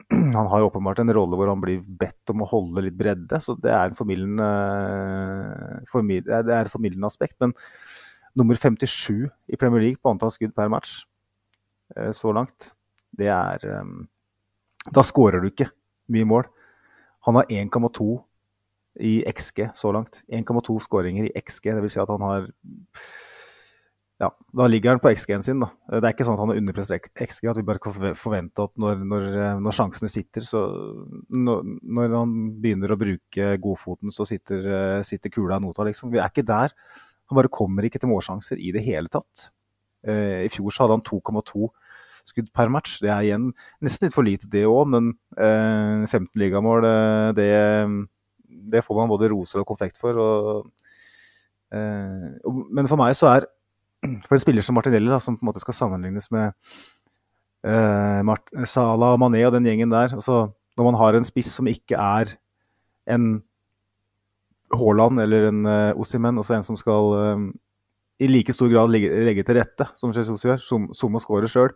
[0.37, 3.39] Han har jo åpenbart en rolle hvor han blir bedt om å holde litt bredde,
[3.41, 4.47] så det er, en formidlende,
[5.91, 7.37] formid, det er et formidlende aspekt.
[7.43, 7.53] Men
[8.37, 11.03] nummer 57 i Premier League på antall skudd per match
[11.95, 12.73] eh, så langt,
[13.13, 13.93] det er eh,
[14.93, 15.69] Da skårer du ikke
[16.11, 16.47] mye mål.
[17.23, 18.17] Han har 1,2
[18.99, 20.19] i XG så langt.
[20.27, 21.71] 1,2 skåringer i XG.
[21.79, 22.49] Vil si at han har
[24.23, 25.61] ja, Da ligger han på XG-en sin.
[25.61, 25.69] da.
[25.91, 27.49] Det er ikke sånn at han har underprestert XG.
[27.51, 29.29] At vi bare kan forvente at når, når,
[29.63, 30.63] når sjansene sitter, så
[31.29, 36.13] når, når, han begynner å bruke godfoten, så sitter, sitter kula i nota, liksom.
[36.13, 36.75] Vi er ikke der.
[37.29, 39.49] Han bare kommer ikke til målsjanser i det hele tatt.
[40.07, 41.69] Eh, I fjor så hadde han 2,2
[42.27, 42.99] skudd per match.
[43.03, 43.49] Det er igjen
[43.83, 47.49] nesten litt for lite, det òg, men eh, 15 ligamål, eh, det,
[48.73, 50.19] det, får man både roser og konfekt for.
[50.19, 50.69] Og,
[51.75, 53.49] eh, men for meg så er
[54.27, 56.51] For en spiller som Martinelli, da, som på en måte skal sammenlignes med
[57.67, 61.95] eh, og Mané og den gjengen der altså, Når man har en spiss som ikke
[61.99, 62.35] er
[63.07, 63.43] en
[64.73, 67.49] Haaland eller en uh, Ossimen, altså en som skal um,
[68.23, 71.49] i like stor grad legge, legge til rette, som Jesus gjør, som, som å skåre
[71.51, 71.73] sjøl,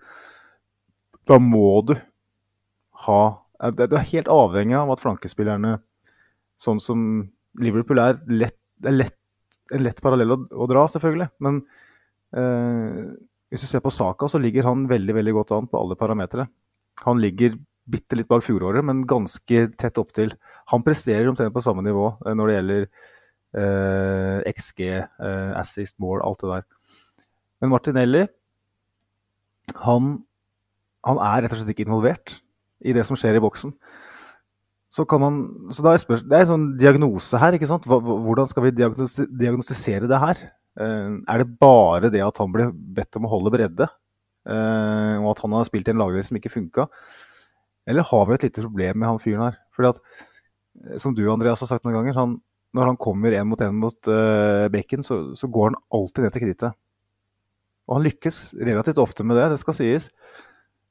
[1.27, 1.93] da må du
[3.07, 3.21] ha
[3.73, 5.77] Du er helt avhengig av at flankespillerne,
[6.61, 6.99] sånn som
[7.61, 9.17] Liverpool er, lett, er lett,
[9.73, 11.31] en lett parallell å, å, dra, selvfølgelig.
[11.43, 11.86] Men eh,
[12.33, 16.47] hvis du ser på Saka, så ligger han veldig veldig godt an på alle parametere.
[17.05, 17.55] Han ligger
[17.87, 20.33] bitte litt bak fjoråret, men ganske tett opptil.
[20.73, 22.87] Han presterer omtrent på samme nivå eh, når det gjelder
[23.61, 26.67] eh, XG, eh, assist, mål, alt det der.
[27.63, 28.25] Men Martinelli,
[29.87, 30.17] han
[31.07, 32.37] han er rett og slett ikke involvert
[32.83, 33.73] i det som skjer i boksen.
[34.91, 37.53] Så man, så da er spørs, Det er en sånn diagnose her.
[37.53, 37.85] ikke sant?
[37.87, 40.43] Hvordan skal vi diagnostisere det her?
[40.77, 43.87] Uh, er det bare det at han ble bedt om å holde bredde,
[44.49, 46.85] uh, og at han har spilt i en lagdel som ikke funka?
[47.87, 49.61] Eller har vi et lite problem med han fyren her?
[49.75, 50.01] Fordi at,
[50.83, 52.41] eh, Som du Andreas har sagt noen ganger, han,
[52.75, 56.33] når han kommer én mot én mot uh, bekken, så, så, går han alltid ned
[56.33, 56.75] til krittet.
[57.87, 60.09] Og han lykkes relativt ofte med det, det skal sies.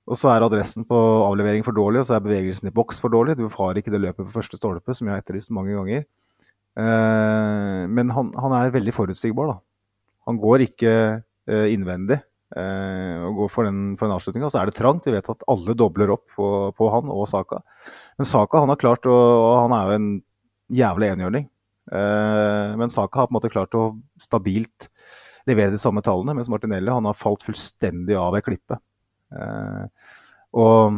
[0.07, 3.13] Og så er adressen på avlevering for dårlig, og så er bevegelsen i boks for
[3.13, 3.37] dårlig.
[3.37, 6.07] Du har ikke det løpet på første stolpe, som jeg har etterlyst mange ganger.
[6.79, 9.59] Uh, men han, han, er veldig forutsigbar, da.
[10.27, 14.47] Han går ikke eh, innvendig eh, og går for, den, for en avslutning.
[14.47, 15.07] Og så er det trangt.
[15.07, 17.63] Vi vet at alle dobler opp på, på han og Saka.
[18.19, 20.09] Men Saka han har klart å og Han er jo en
[20.81, 21.49] jævlig enhjørning.
[21.95, 23.89] Eh, men Saka har på en måte klart å
[24.21, 24.91] stabilt
[25.47, 28.81] levere de samme tallene, mens Martinelli han har falt fullstendig av ei klippe.
[30.59, 30.97] Og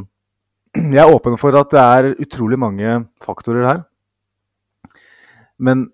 [0.73, 3.83] jeg er åpen for at det er utrolig mange faktorer her.
[5.61, 5.89] Men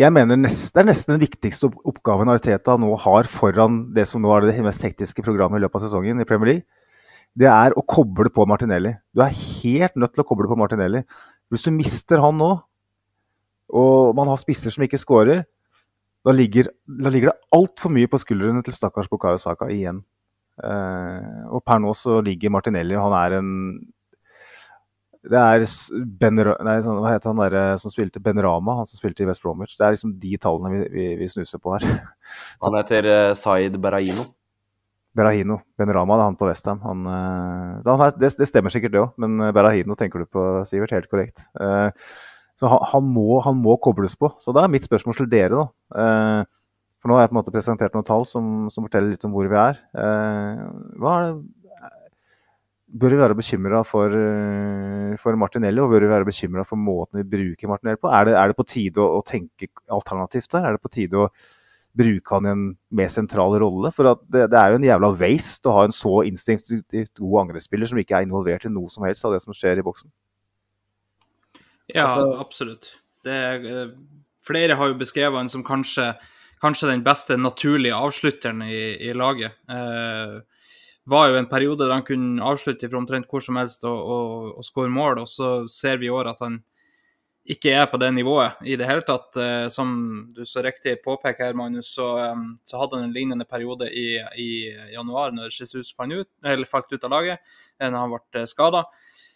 [0.00, 4.24] jeg mener nest, det er nesten den viktigste oppgaven Arteta nå har foran det som
[4.24, 6.66] nå er det mest hektiske programmet i løpet av sesongen i Premier League.
[7.34, 8.94] Det er å koble på Martinelli.
[9.14, 11.02] Du er helt nødt til å koble på Martinelli.
[11.50, 12.50] Hvis du mister han nå,
[13.74, 15.44] og man har spisser som ikke scorer,
[16.24, 20.02] da ligger, da ligger det altfor mye på skuldrene til stakkars Bukayo Saka igjen.
[20.54, 23.48] Uh, og per nå så ligger Martinelli Han er en
[25.24, 25.64] Det er
[26.20, 29.24] ben, nei, sånn, Hva heter han der eh, som spilte Ben Rama, han som spilte
[29.24, 29.76] i West Bromwich.
[29.78, 31.86] Det er liksom de tallene vi, vi, vi snuser på her.
[32.64, 34.26] Han heter uh, Zaid Berahino.
[35.14, 35.60] Berahino.
[35.78, 36.80] Ben Rama, det er han på Westham.
[36.82, 40.96] Han, uh, det, det, stemmer sikkert det òg, men Berahino tenker du på, Sivert.
[40.96, 41.44] Helt korrekt.
[41.54, 41.92] Uh,
[42.58, 44.32] så han, han, må, han, må, kobles på.
[44.42, 46.44] Så da er mitt spørsmål til dere, da.
[47.04, 49.32] For nå har jeg på en måte presentert noen tall som, som forteller litt om
[49.36, 49.76] hvor vi er.
[50.00, 50.60] Eh,
[50.96, 51.34] hva er det,
[52.94, 57.20] bør vi være bekymra for, eh, for, Martinelli, og bør vi være bekymra for måten
[57.20, 58.10] vi bruker Martinelli på?
[58.10, 60.68] Er det, er det på tide å, å, tenke alternativt der?
[60.68, 61.28] Er det på tide å
[61.94, 62.64] bruke han i en
[62.94, 63.90] mer sentral rolle?
[63.94, 67.90] For det, det, er jo en jævla waste å ha en så instinktivt god angrepsspiller
[67.90, 70.12] som ikke er involvert i noe som helst av det som skjer i boksen.
[71.90, 72.94] Ja, altså, absolutt.
[73.26, 73.90] Det, eh,
[74.44, 76.12] flere har jo beskrevet han som kanskje
[76.64, 79.58] kanskje den beste naturlige avslutteren i, i laget.
[79.68, 80.38] Eh,
[81.10, 84.52] var jo en periode der han kunne avslutte fra omtrent hvor som helst og, og,
[84.58, 86.62] og skåre mål, og så ser vi i år at han
[87.44, 89.36] ikke er på det nivået i det hele tatt.
[89.36, 89.88] Eh, som
[90.32, 92.08] du så riktig påpeker her, Magnus, så,
[92.64, 94.50] så, hadde han en lignende periode i, i
[94.94, 96.30] januar, når Jesus ut,
[96.70, 97.44] falt ut av laget,
[97.80, 98.86] eh, når han ble skada.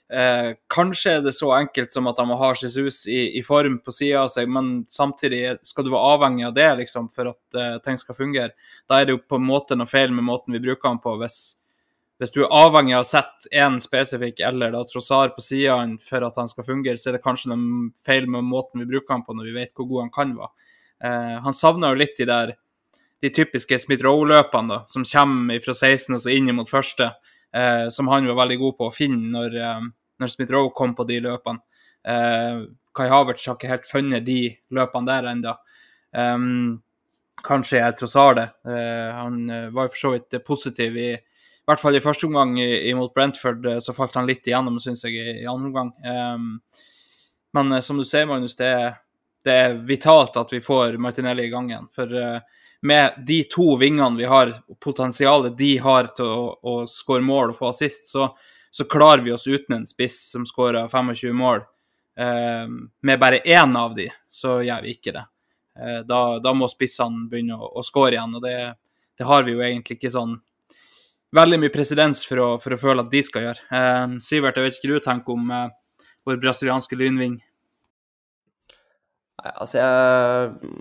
[0.08, 3.76] Eh, kanskje er det så enkelt som at han må ha Jesus i, i form
[3.84, 7.58] på sida av seg, men samtidig skal du være avhengig av det liksom, for at
[7.60, 8.54] eh, ting skal fungere.
[8.88, 11.18] Da er det jo på en måte noe feil med måten vi bruker han på.
[11.20, 11.57] Hvis,
[12.18, 16.26] hvis du er avhengig av å sette én spesifikk eller da Trossar på sida for
[16.26, 19.22] at han skal fungere, så er det kanskje noe feil med måten vi bruker han
[19.26, 20.50] på når vi vet hvor god han kan være.
[21.04, 22.56] Eh, han savner jo litt de der
[23.18, 27.12] de typiske Smith-Roe-løpene da, som kommer fra 16 og så inn mot første,
[27.54, 29.88] eh, som han var veldig god på å finne når, eh,
[30.18, 31.62] når Smith-Roe kom på de løpene.
[32.06, 34.42] Eh, Kai Havertz har ikke helt funnet de
[34.74, 35.54] løpene der ennå.
[36.18, 36.80] Um,
[37.44, 38.46] kanskje jeg trossar det.
[38.66, 41.10] Eh, han eh, var jo for så vidt positiv i
[41.68, 45.04] i hvert fall i første omgang imot Brentford, eh, så falt han litt igjennom, syns
[45.04, 45.90] jeg, i, andre omgang.
[46.00, 46.46] Um,
[47.52, 48.94] men eh, som du ser, Magnus, det er,
[49.44, 51.90] det er vitalt at vi får Martinelli i gang igjen.
[51.92, 52.40] For uh,
[52.88, 57.60] med de to vingene vi har, potensialet de har til å, å skåre mål og
[57.60, 58.30] få assist, så,
[58.72, 61.66] så klarer vi oss uten en spiss som skårer 25 mål.
[62.16, 62.64] Eh,
[63.04, 65.28] med bare én av de, så gjør vi ikke det.
[65.78, 68.56] Uh, da, da må spissene begynne å, å skåre igjen, og det,
[69.20, 70.38] det har vi jo egentlig ikke sånn
[71.36, 73.66] veldig mye presedens for for å føle at de skal gjøre.
[73.74, 75.68] Eh, Sivert, jeg vet ikke hva du tenker om eh,
[76.28, 77.38] vår brasilianske lynving.
[79.38, 80.72] Nei, altså jeg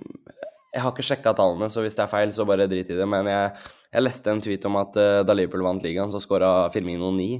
[0.76, 3.06] Jeg har ikke sjekka tallene, så hvis det er feil, så bare drit i det.
[3.10, 3.54] Men jeg,
[3.96, 7.40] jeg leste en tweet om at eh, da Liverpool vant ligaen, så skåra Firmino ni.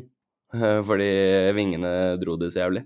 [0.90, 1.10] fordi
[1.54, 1.92] vingene
[2.22, 2.86] dro det så jævlig.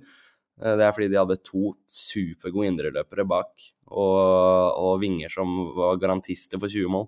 [0.62, 3.52] Eh, Det er fordi de hadde to supergode indreløpere bak,
[3.92, 7.08] og, og vinger som var garantister for 20 mål.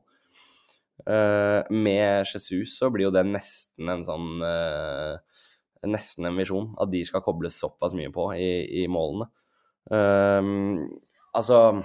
[1.04, 5.18] Eh, med Jesus så blir jo det nesten en sånn uh,
[5.84, 9.26] Nesten en visjon at de skal kobles såpass mye på i, i målene.
[9.92, 10.86] Um,
[11.36, 11.82] altså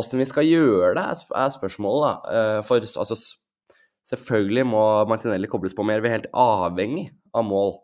[0.00, 2.34] Åssen vi skal gjøre det, er, spørsmålet, da.
[2.34, 3.18] Eh, for altså
[4.10, 6.02] Selvfølgelig må Martinelli kobles på mer.
[6.02, 7.76] Vi er helt avhengig av mål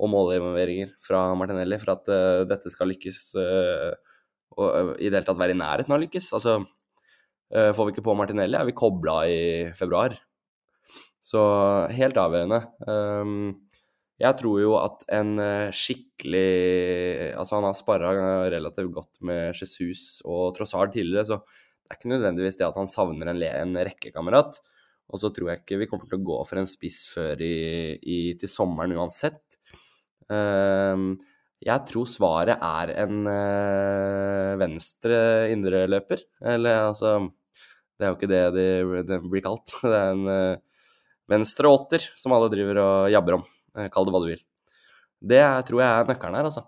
[0.00, 2.10] og målinvolveringer fra Martinelli for at
[2.50, 6.32] dette skal lykkes og i det hele tatt være i nærheten av å lykkes.
[6.36, 6.58] Altså,
[7.50, 9.40] får vi ikke på Martinelli, er vi kobla i
[9.74, 10.14] februar.
[11.20, 11.40] Så
[11.92, 12.60] helt avgjørende.
[12.86, 13.70] Um,
[14.20, 18.10] jeg tror jo at en eh, skikkelig Altså, han har sparra
[18.52, 22.90] relativt godt med Jesus og Trossard tidligere, så det er ikke nødvendigvis det at han
[22.90, 24.60] savner en, en rekkekamerat.
[25.10, 27.96] Og så tror jeg ikke vi kommer til å gå for en spiss før i,
[27.98, 29.58] i, til sommeren uansett.
[30.30, 31.16] Ehm,
[31.64, 35.18] jeg tror svaret er en eh, venstre
[35.50, 36.22] indreløper.
[36.52, 37.16] Eller altså
[38.00, 39.76] Det er jo ikke det det, de blir kalt.
[39.84, 40.84] Det er en eh,
[41.28, 43.48] venstre åtter som alle driver og jabber om.
[43.76, 44.44] Eh, Kall det hva du vil.
[45.20, 46.64] Det tror jeg er nøkkelen her, altså.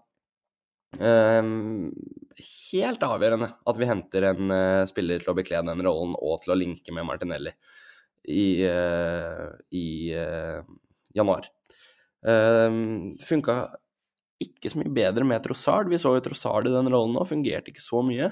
[1.01, 1.89] Ehm,
[2.73, 6.53] helt avgjørende at vi henter en eh, spiller til å bekle den rollen og til
[6.53, 7.55] å linke med Martinelli
[8.29, 10.61] i, eh, i eh,
[11.17, 11.49] januar.
[12.23, 13.57] Um, funka
[14.43, 15.89] ikke så mye bedre med Trossard.
[15.91, 18.31] Vi så jo Trossard i den rollen nå, fungerte ikke så mye.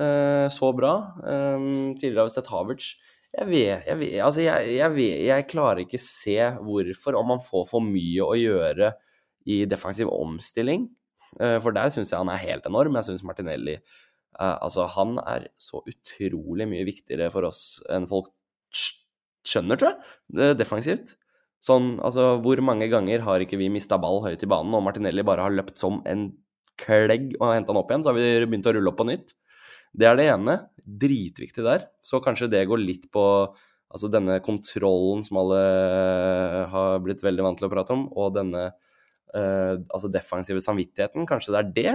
[0.00, 0.94] Eh, så bra.
[1.22, 2.88] Um, tidligere har vi sett Havertz.
[3.28, 7.42] Jeg vet, jeg, vet, altså jeg, jeg, vet, jeg klarer ikke se hvorfor, om man
[7.44, 8.94] får for mye å gjøre
[9.48, 10.88] i defensiv omstilling.
[11.36, 12.96] Eh, For der syns jeg han er helt enorm.
[12.98, 18.32] Jeg syns Martinelli eh, Altså, han er så utrolig mye viktigere for oss enn folk
[19.48, 21.16] skjønner, tror jeg, defensivt.
[21.64, 25.24] Sånn, altså, hvor mange ganger har ikke vi mista ball høyt i banen, og Martinelli
[25.26, 26.28] bare har løpt som en
[26.78, 29.34] klegg og henta den opp igjen, så har vi begynt å rulle opp på nytt.
[29.92, 30.58] Det er det ene.
[30.78, 31.88] Dritviktig der.
[32.04, 33.24] Så kanskje det går litt på
[33.88, 35.60] altså denne kontrollen som alle
[36.72, 41.24] har blitt veldig vant til å prate om, og denne eh, altså defensive samvittigheten.
[41.28, 41.94] Kanskje det er det.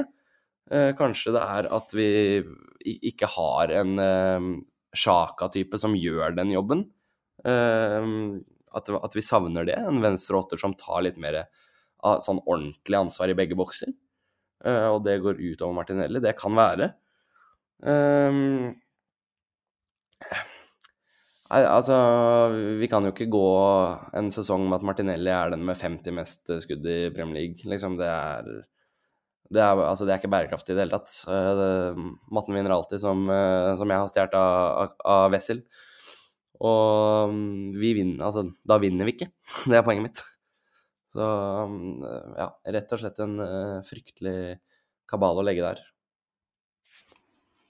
[0.74, 2.08] Eh, kanskje det er at vi
[3.12, 4.50] ikke har en eh,
[4.94, 6.88] Sjaka-type som gjør den jobben.
[7.46, 8.10] Eh,
[8.74, 9.78] at, at vi savner det.
[9.78, 11.44] En venstre åtter som tar litt mer
[12.04, 13.94] av sånn ordentlig ansvar i begge bokser.
[14.66, 16.22] Eh, og det går utover Martinelli.
[16.24, 16.94] Det kan være.
[17.84, 18.74] Um,
[21.52, 21.98] altså,
[22.80, 23.48] vi kan jo ikke gå
[24.18, 27.68] en sesong med at Martinelli er den med 50 mest skudd i Premier League.
[27.70, 28.54] Liksom, det er
[29.54, 31.16] det er, altså, det er ikke bærekraftig i det hele tatt.
[31.30, 31.72] Eh, det,
[32.34, 35.62] matten vinner alltid, som, eh, som jeg har stjålet av, av, Wessel.
[36.64, 39.30] Og mm, vi vinner Altså, da vinner vi ikke.
[39.70, 40.24] Det er poenget mitt.
[41.14, 41.26] Så
[41.70, 42.06] mm,
[42.40, 44.38] ja, rett og slett en eh, fryktelig
[45.10, 45.84] kabal å legge der.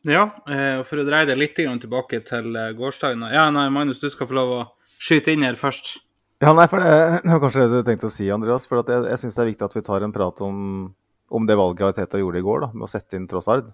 [0.09, 4.01] Ja, eh, og for å dreie det litt tilbake til eh, gårsdagen Ja, nei, Magnus,
[4.03, 4.63] du skal få lov å
[4.99, 5.95] skyte inn her først.
[6.43, 8.67] Ja, nei, for det, det var kanskje det du tenkte å si, Andreas.
[8.67, 10.57] For jeg, jeg syns det er viktig at vi tar en prat om,
[11.31, 13.71] om det valget Ariteta gjorde i går, da, med å sette inn Trossard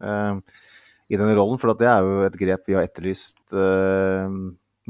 [0.00, 0.64] eh,
[1.12, 1.60] i denne rollen.
[1.60, 4.40] For det er jo et grep vi har etterlyst eh,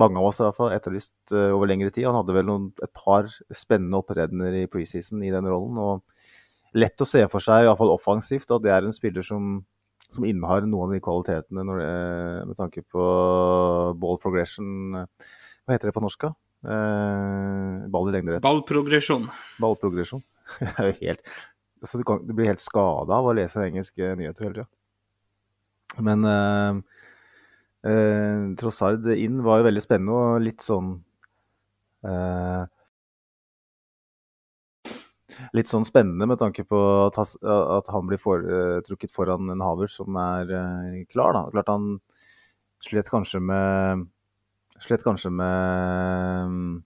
[0.00, 2.06] mange av oss i hvert fall etterlyst uh, over lengre tid.
[2.08, 5.78] Han hadde vel noen, et par spennende opptredener i preseason i den rollen.
[5.80, 9.58] og Lett å se for seg, iallfall offensivt, at det er en spiller som,
[10.10, 13.04] som innehar noen av de kvalitetene når, uh, med tanke på
[14.00, 16.30] ball progression Hva heter det på norsk?
[16.60, 18.44] Uh, ball i lengderett.
[18.44, 19.30] Ballprogresjon.
[19.62, 20.20] Ballprogresjon.
[21.00, 21.22] helt
[21.80, 24.68] altså du, kan, du, blir helt skada av å lese engelske nyheter hele tida.
[26.06, 26.80] Men eh,
[27.90, 30.92] eh, Trossard inn var jo veldig spennende og litt sånn
[32.06, 32.62] uh,
[35.56, 40.16] Litt sånn spennende med tanke på at, at han blir foretrukket foran en haver som
[40.20, 40.52] er
[41.10, 41.36] klar.
[41.36, 41.46] Da.
[41.54, 41.90] Klart han
[42.84, 44.08] slet kanskje med
[44.80, 46.78] Slet kanskje med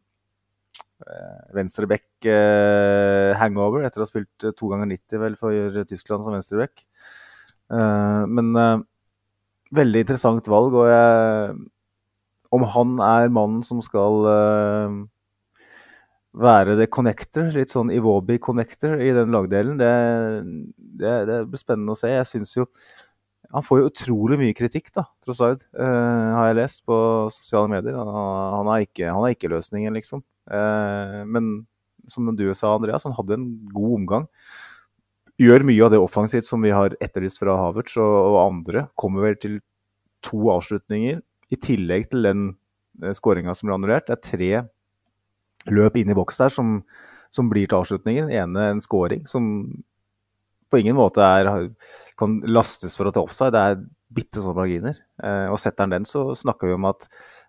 [1.54, 6.24] venstre back eh, hangover etter å ha spilt eh, to ganger 90 vel for Tyskland
[6.26, 6.84] som venstreback.
[7.72, 8.82] Eh, men eh,
[9.74, 10.76] veldig interessant valg.
[10.76, 11.56] Og jeg,
[12.54, 14.98] om han er mannen som skal eh,
[16.34, 19.90] være det connector, litt sånn Iwobi connector i den lagdelen, det,
[20.98, 22.10] det, det blir spennende å se.
[22.10, 22.66] Jeg syns jo
[23.54, 26.96] han får jo utrolig mye kritikk, da, Trossard, uh, har jeg lest på
[27.30, 27.94] sosiale medier.
[27.94, 30.24] Han, han, er, ikke, han er ikke løsningen, liksom.
[30.50, 31.52] Uh, men
[32.10, 34.26] som du sa, Andreas, han hadde en god omgang.
[35.40, 38.86] Gjør mye av det offensivt som vi har etterlyst fra Havertz og, og, andre.
[38.98, 39.56] Kommer vel til
[40.24, 41.22] to avslutninger,
[41.52, 42.44] i tillegg til den
[43.04, 44.08] eh, skåringa som ble annullert.
[44.08, 44.52] Det er tre
[45.70, 46.78] løp inn i boks der som,
[47.32, 48.30] som blir til avslutningen.
[48.32, 49.46] Ene en skåring som
[50.70, 51.50] på ingen måte er
[52.18, 53.54] kan lastes for å ta offside.
[53.54, 53.82] Det er
[54.14, 54.98] bitte små marginer.
[55.22, 57.08] Eh, og setter han den, så snakker vi om at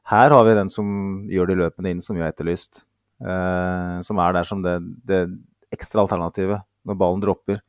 [0.09, 0.87] her har vi den som
[1.31, 2.83] gjør de løpene inn som vi har etterlyst.
[3.21, 5.25] Eh, som er der som det, det
[5.73, 7.61] ekstra alternativet når ballen dropper.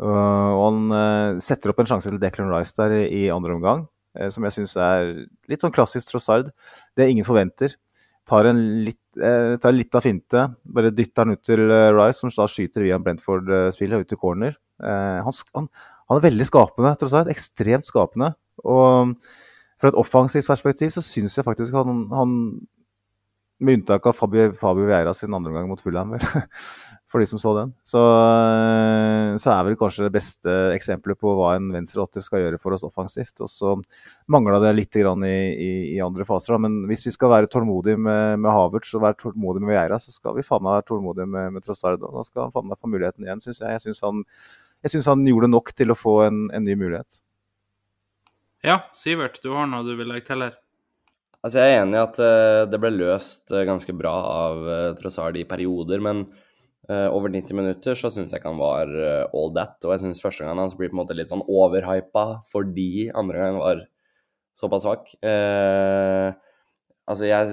[0.00, 3.82] Uh, og han uh, setter opp en sjanse til Declan Rice der i andre omgang,
[4.16, 5.10] uh, som jeg syns er
[5.50, 6.48] litt sånn klassisk Trossard.
[6.96, 7.74] Det ingen forventer.
[8.30, 9.00] Tar en litt,
[9.60, 14.04] tar litt av finte, bare dytter han ut til Rice, som da skyter via Brentford-spillet
[14.04, 14.54] ut til corner.
[14.80, 15.66] Han, han,
[16.06, 17.32] han er veldig skapende, tross alt.
[17.32, 18.32] Ekstremt skapende.
[18.62, 19.16] Og
[19.80, 22.36] fra et offensivt perspektiv så syns jeg faktisk han, han
[23.60, 26.22] Med unntak av Fabio, Fabio Vieira sin andre omgang mot Fulham, vel.
[27.10, 27.72] For de som så den.
[27.82, 27.98] Så,
[29.42, 32.76] så er vel kanskje det beste eksempelet på hva en venstre åtter skal gjøre for
[32.76, 33.34] oss offensivt.
[33.42, 33.72] Og så
[34.30, 36.54] mangla det litt i, i, i, andre faser.
[36.62, 40.14] Men hvis vi skal være tålmodige med, med Havertz og være tålmodige med Vieira, så
[40.14, 41.98] skal vi faen meg være tålmodige med, med Trossard.
[41.98, 43.74] Da skal han faen meg få muligheten igjen, syns jeg.
[43.74, 44.22] Jeg syns han
[45.10, 47.18] han gjorde nok til å få en, en, ny mulighet.
[48.62, 50.54] Ja, Sivert, du har noe du vil legge til her?
[51.42, 54.14] Altså, Jeg er enig i at uh, det ble løst uh, ganske bra
[54.46, 56.22] av Trossard i perioder, men
[56.90, 58.90] over 90 minutter så syns jeg ikke han var
[59.36, 59.76] all that.
[59.84, 63.44] Og jeg syns første gang hans blir på en måte litt sånn overhypa fordi andre
[63.44, 63.84] gang var
[64.58, 65.04] såpass svak.
[65.22, 67.44] altså, jeg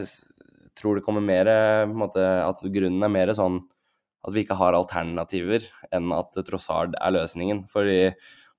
[0.78, 3.62] tror det kommer mer på en måte, At grunnen er mer sånn
[4.28, 5.62] at vi ikke har alternativer
[5.94, 7.60] enn at Trossard er løsningen.
[7.72, 8.02] Fordi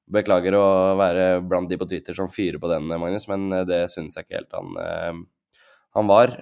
[0.09, 4.17] Beklager å være blant de på Twitter som fyrer på den, Magnus, men det syns
[4.17, 5.27] jeg ikke helt han,
[5.99, 6.33] han var.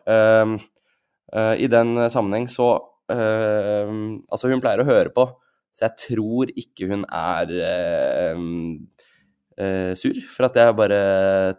[1.34, 2.68] I den sammenheng så
[3.12, 5.28] Altså, hun pleier å høre på,
[5.70, 7.52] så jeg tror ikke hun er
[9.96, 10.98] sur for at jeg bare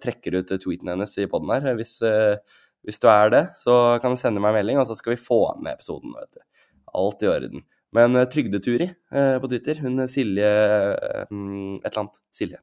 [0.04, 1.72] trekker ut tweeten hennes i poden her.
[1.80, 1.96] Hvis,
[2.84, 5.22] hvis, du er det, så kan du sende meg en melding, og så skal vi
[5.22, 6.14] få ned episoden.
[6.20, 6.44] vet du.
[6.98, 7.66] Alt i orden.
[7.96, 10.52] Men uh, Trygdeturi uh, på Twitter, hun Silje
[11.32, 12.22] um, Et eller annet.
[12.34, 12.62] Silje.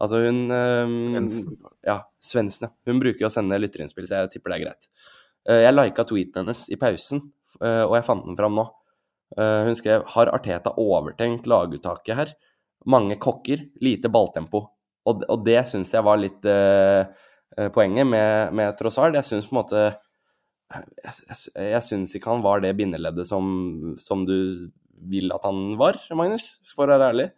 [0.00, 1.58] Altså hun Svendsen.
[1.86, 2.72] Ja, Svendsen.
[2.88, 4.90] Hun bruker jo å sende lytterinnspill, så jeg tipper det er greit.
[5.48, 7.26] Uh, jeg lika tweeten hennes i pausen,
[7.60, 8.64] og jeg fant den fram nå.
[9.36, 12.32] hun skrev har Arteta overtenkt laguttaket her?
[12.90, 14.64] Mange kokker, lite balltempo.
[15.08, 16.44] Og, og det syns jeg var litt
[17.74, 19.16] poenget med, med Trossard.
[19.16, 19.84] Jeg syns på en måte
[20.74, 21.40] jeg, jeg,
[21.70, 24.70] jeg syns ikke han var det bindeleddet som, som, du
[25.10, 27.28] vil at han var, Magnus, for å være ærlig.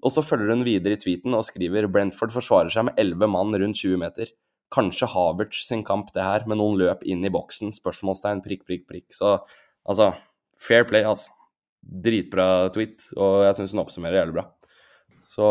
[0.00, 3.52] Og så følger hun videre i tweeten og skriver Brentford forsvarer seg med elleve mann
[3.52, 4.30] rundt 20 meter.
[4.74, 7.72] Kanskje Havertz sin kamp, det her, med noen løp inn i boksen.
[7.74, 9.08] Spørsmålstegn, prikk, prikk, prikk.
[9.16, 9.36] Så
[9.88, 10.12] altså,
[10.60, 11.32] fair play, altså.
[11.80, 14.44] Dritbra tweet, og jeg syns hun oppsummerer jævlig bra.
[15.30, 15.46] Så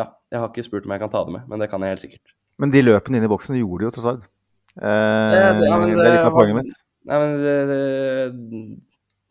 [0.00, 1.94] ja, jeg har ikke spurt om jeg kan ta det med, men det kan jeg
[1.94, 2.34] helt sikkert.
[2.58, 4.26] Men de løpene inn i boksen gjorde de jo tross alt.
[4.78, 6.76] Eh, det, det, det, det, er litt av poenget mitt.
[7.08, 7.78] Nei, men det, det,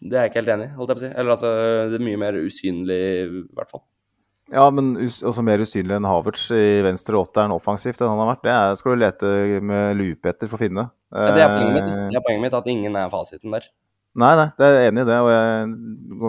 [0.02, 1.12] det, er jeg ikke helt enig i, holdt jeg på å si.
[1.12, 1.52] Eller altså,
[1.92, 3.84] det er mye mer usynlig, i hvert fall.
[4.54, 8.46] Ja, men også mer usynlig enn Havertz i venstre åtteren offensivt enn han har vært.
[8.46, 9.32] Det er, skal du lete
[9.72, 10.88] med lupe etter for å finne.
[11.12, 11.90] Ja, det, er poenget mitt.
[11.92, 13.68] Eh, det er poenget mitt at ingen er fasiten der.
[14.18, 15.18] Nei, nei, det er enig i det.
[15.22, 15.68] og jeg,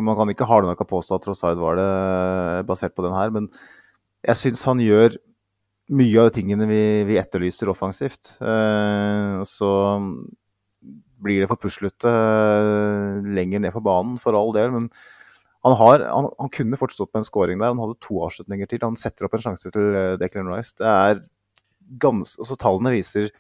[0.09, 1.93] Man kan ikke hardnakka påstå at Trossard var det
[2.69, 3.49] basert på den her, men
[4.27, 5.15] jeg syns han gjør
[5.89, 8.35] mye av de tingene vi, vi etterlyser offensivt.
[8.43, 9.71] Eh, så
[11.23, 14.75] blir det for puslete eh, lenger ned på banen, for all del.
[14.75, 14.91] Men
[15.69, 17.75] han, har, han, han kunne fortsatt stått med en scoring der.
[17.75, 18.85] Han hadde to avslutninger til.
[18.85, 20.75] Han setter opp en sjanse til eh, Declan Rice.
[20.81, 21.21] Det er
[22.03, 23.31] gans, altså Tallene viser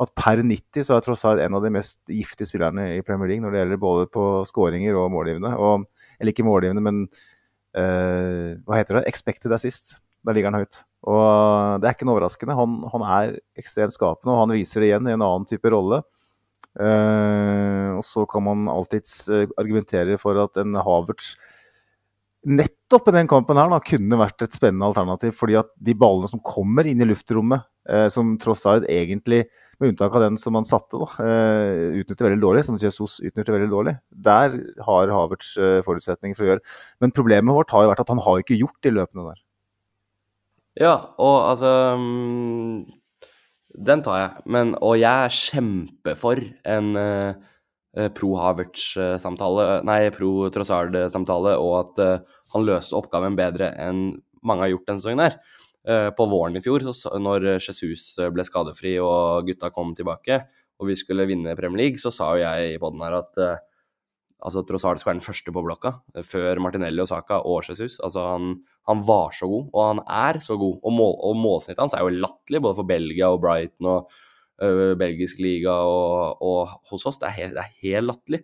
[0.00, 3.28] at per 90 så er tross alt en av de mest giftige spillerne i Premier
[3.28, 5.50] League når det gjelder både på skåringer og målgivende.
[5.60, 5.84] Og,
[6.16, 7.02] eller ikke målgivende, men
[7.76, 9.04] uh, hva heter det?
[9.10, 9.98] Expected assist.
[10.24, 10.82] Der ligger han høyt.
[11.08, 12.56] Og det er ikke noe overraskende.
[12.56, 16.00] Han, han er ekstremt skapende, og han viser det igjen i en annen type rolle.
[16.80, 19.26] Uh, og så kan man alltids
[19.60, 21.34] argumentere for at en Havertz
[22.46, 25.34] nettopp i den kampen her da, kunne vært et spennende alternativ.
[25.36, 29.44] fordi at de ballene som kommer inn i luftrommet, eh, som tross alt egentlig,
[29.80, 31.06] med unntak av den som han satte, da,
[31.96, 35.54] utnytter veldig dårlig, som Jesus utnytter veldig dårlig, der har Havertz
[35.86, 36.64] forutsetninger for å gjøre.
[37.00, 39.40] Men problemet vårt har jo vært at han har ikke gjort de løpene der.
[40.78, 42.84] Ja, og altså mm,
[43.86, 44.44] Den tar jeg.
[44.46, 47.34] Men, og jeg er kjempefor en uh,
[48.14, 54.12] pro Havertz-samtale, nei, pro Trossard-samtale, og at uh, han løste oppgaven bedre enn
[54.46, 55.40] mange har gjort denne sesongen her.
[55.80, 56.84] Uh, på våren i fjor,
[57.18, 60.42] når Jesus ble skadefri og gutta kom tilbake,
[60.78, 63.42] og vi skulle vinne Premier League, så sa jo jeg i poden her at
[64.46, 67.98] altså Trossard skal være den første på blokka, eh, før Martinelli og Saka og Jesus.
[68.04, 68.56] Altså han,
[68.88, 70.80] han, var så god, og han er så god.
[70.82, 74.20] Og, mål, og målsnittet hans er jo latterlig, både for Belgia og Brighton og
[74.62, 77.20] uh, belgisk liga og, og, hos oss.
[77.20, 78.42] Det er helt, helt latterlig.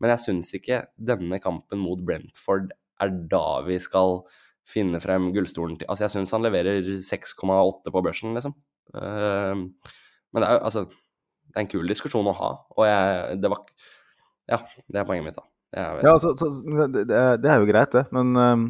[0.00, 4.22] Men jeg syns ikke denne kampen mot Brentford er da vi skal
[4.70, 8.56] finne frem gullstolen til Altså, jeg syns han leverer 6,8 på børsen, liksom.
[8.94, 9.66] Uh,
[10.30, 13.50] men det er jo altså Det er en kul diskusjon å ha, og jeg, det
[13.50, 13.62] var
[14.50, 14.58] ja,
[14.90, 15.46] det er poenget mitt, da.
[15.70, 16.48] Ja, altså, så,
[16.90, 18.08] det, det, er jo greit, det.
[18.14, 18.64] Men um,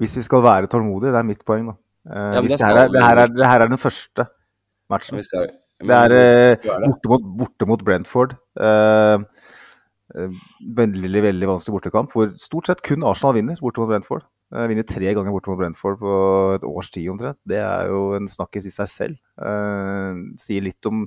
[0.00, 1.76] hvis vi skal være tålmodige, det er mitt poeng, da.
[2.04, 4.26] Uh, ja, det, her er, det, her er, det, her er, den første
[4.92, 5.20] matchen.
[5.20, 5.48] Vi Skal,
[5.80, 8.34] det er eh, borte, mot, borte, mot, Brentford.
[8.60, 9.18] Eh,
[10.80, 14.26] veldig veldig vanskelig bortekamp, hvor stort sett kun Arsenal vinner borte mot Brentford.
[14.50, 16.16] Eh, vinner tre ganger borte mot Brentford på
[16.56, 17.38] et års tid omtrent.
[17.48, 19.20] Det er jo en snakkis i seg selv.
[19.38, 21.06] Uh, sier litt om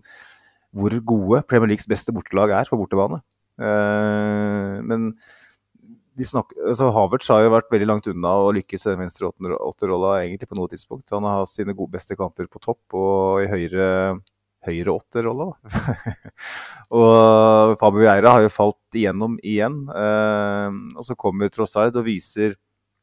[0.73, 3.21] hvor gode Premier Leagues beste bortelag er på bortebane.
[3.61, 5.11] Eh, men
[6.17, 10.15] snakker, altså Havertz har jo vært veldig langt unna å lykkes i den venstre åtterrolla
[10.23, 11.13] egentlig på noe tidspunkt.
[11.13, 13.87] Han har hatt sine gode, beste kamper på topp og i høyre,
[14.67, 15.49] høyre åtterrolla.
[16.99, 19.83] og Fabio Vieira har jo falt igjennom igjen.
[19.89, 22.55] Eh, og så kommer Trossard og viser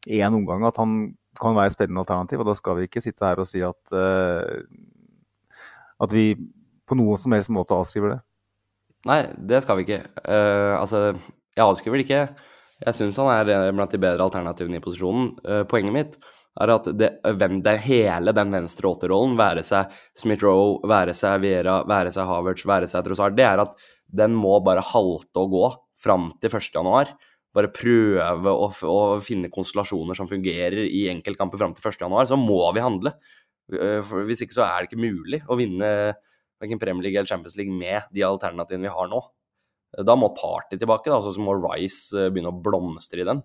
[0.08, 2.42] i én omgang at han kan være et spennende alternativ.
[2.42, 4.64] Og da skal vi ikke sitte her og si at, eh,
[6.00, 6.32] at vi
[6.88, 8.20] på noen som helst måte avskriver det.
[9.08, 10.02] Nei, det skal vi ikke.
[10.26, 11.14] Uh, altså,
[11.56, 12.24] jeg avskriver det ikke.
[12.80, 15.30] Jeg syns han er blant de bedre alternativene i posisjonen.
[15.46, 16.18] Uh, poenget mitt
[16.60, 17.10] er at det,
[17.64, 22.88] det hele den venstre åtterrollen, være seg Smith-Roe, være seg Viera, være seg Havertz, være
[22.90, 23.76] seg Trossard, det er at
[24.10, 25.66] den må bare halte og gå
[26.00, 27.12] fram til 1.1.
[27.54, 32.30] Bare prøve å, å, finne konstellasjoner som fungerer i enkeltkamper fram til 1.1.
[32.30, 33.14] Så må vi handle.
[33.70, 35.90] For hvis ikke så er det ikke mulig å vinne
[36.60, 39.20] verken Premier League eller Champions League med de alternativene vi har nå.
[40.06, 43.40] Da må Party tilbake, da, så må Rice eh, begynne å blomstre i den.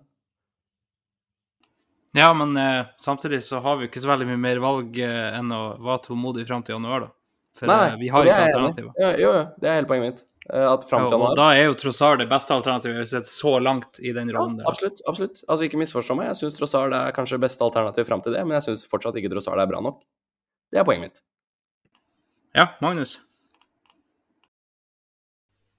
[2.16, 5.52] Ja, men eh, samtidig så har vi ikke så veldig mye mer valg eh, enn
[5.52, 7.12] å være tålmodig fram til januar, da.
[7.56, 8.94] For Nei, eh, vi har ikke alternativer.
[9.00, 10.24] Ja, jo, jo, det er hele poenget mitt.
[10.48, 13.28] Eh, at fram til januar da er jo Trossard det beste alternativet vi har sett
[13.28, 14.56] så langt i den rollen.
[14.62, 15.04] Ja, absolutt.
[15.12, 15.44] absolutt.
[15.44, 18.56] Altså, ikke misforstå meg, jeg syns Trossard er kanskje beste alternativ fram til det, men
[18.58, 20.00] jeg syns fortsatt ikke Trossard er bra nok.
[20.72, 21.24] Det er poenget mitt.
[22.56, 23.18] Ja, Magnus?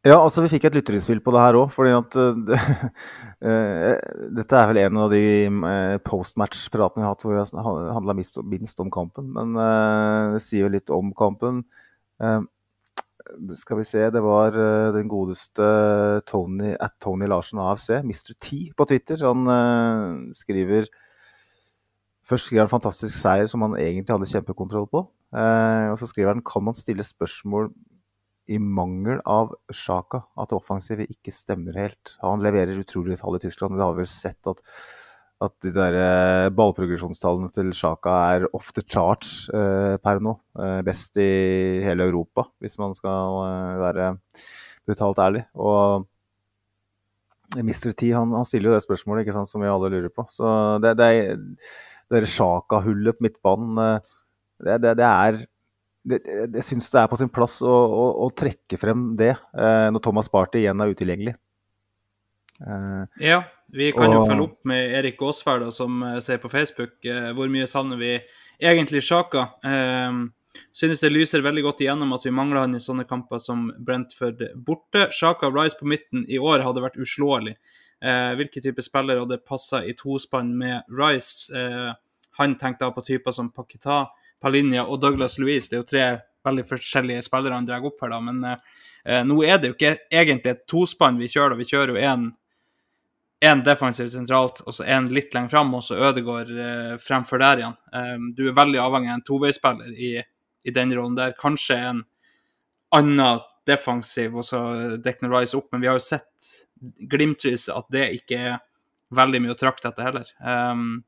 [0.08, 1.72] Ja, altså vi fikk et lytterinnspill på det her òg.
[1.74, 2.14] fordi at
[2.48, 2.58] det,
[3.44, 3.96] uh,
[4.38, 8.80] Dette er vel en av de uh, postmatch-pratene vi har hatt hvor vi handla minst,
[8.80, 9.34] om kampen.
[9.36, 9.58] Men
[10.36, 11.66] det sier jo litt om kampen.
[13.60, 14.56] skal vi se, det var
[14.96, 15.66] den godeste
[16.30, 18.32] Tony at Tony Larsen AFC, Mr.
[18.40, 19.20] T på Twitter.
[19.28, 20.88] Han skriver
[22.28, 25.04] Først skriver han fantastisk seier som han egentlig hadde kjempekontroll på.
[25.04, 27.72] og så skriver han kan man stille spørsmål
[28.48, 32.16] i mangel av Sjaka at offensivet ikke stemmer helt.
[32.24, 33.76] Han leverer utrolig tall i Tyskland.
[33.78, 34.62] Vi har vel sett at,
[35.44, 40.38] at de der eh, ballprogresjonstallene til Sjaka er off the charge eh, per nå.
[40.60, 41.32] Eh, best i
[41.86, 44.12] hele Europa, hvis man skal eh, være
[44.88, 45.44] brutalt ærlig.
[45.60, 46.08] Og
[47.56, 47.94] Mr.
[47.96, 50.28] T han, han, stiller jo det spørsmålet ikke sant, som vi alle lurer på.
[50.32, 50.48] Så
[50.84, 51.12] det, det,
[52.12, 54.18] det Sjaka-hullet på midtbanen, eh,
[54.64, 55.46] det, det, det er
[56.08, 60.04] jeg syns det er på sin plass å, å, å trekke frem det eh, når
[60.04, 61.36] Thomas Party igjen er utilgjengelig.
[62.62, 63.42] Eh, ja,
[63.74, 67.30] vi kan og, jo følge opp med Erik Gåsvær, som uh, sier på Facebook eh,
[67.38, 68.14] hvor mye savner vi
[68.58, 69.50] egentlig Sjaka.
[69.68, 70.24] Eh,
[70.74, 74.42] synes det lyser veldig godt igjennom at vi mangler han i sånne kamper som Brentford
[74.56, 75.10] borte.
[75.14, 77.58] Sjaka Rice på midten i år hadde vært uslåelig.
[77.98, 81.50] Eh, hvilke type spillere hadde passa i tospann med Rice?
[81.54, 81.92] Eh,
[82.38, 84.06] han tenkte på typer som Pakita,
[84.42, 85.70] Palinja og Douglas Louise.
[85.70, 86.08] Det er jo tre
[86.48, 88.20] veldig forskjellige spillere han drar opp her, da.
[88.24, 91.58] Men eh, nå er det jo ikke egentlig et tospann vi kjører.
[91.60, 92.04] Vi kjører jo
[93.48, 97.64] én defensiv sentralt og så én litt lenger fram, og så Ødegaard eh, fremfor der
[97.64, 97.78] igjen.
[97.94, 100.14] Eh, du er veldig avhengig av en toveispiller i,
[100.64, 101.36] i den rollen der.
[101.40, 102.06] Kanskje en
[102.96, 104.62] annen defensiv, og så
[105.04, 106.54] Declan Rice opp, men vi har jo sett
[107.12, 108.58] glimtvis at det ikke er
[109.18, 110.30] veldig mye å trakte etter heller.
[110.40, 111.02] Um,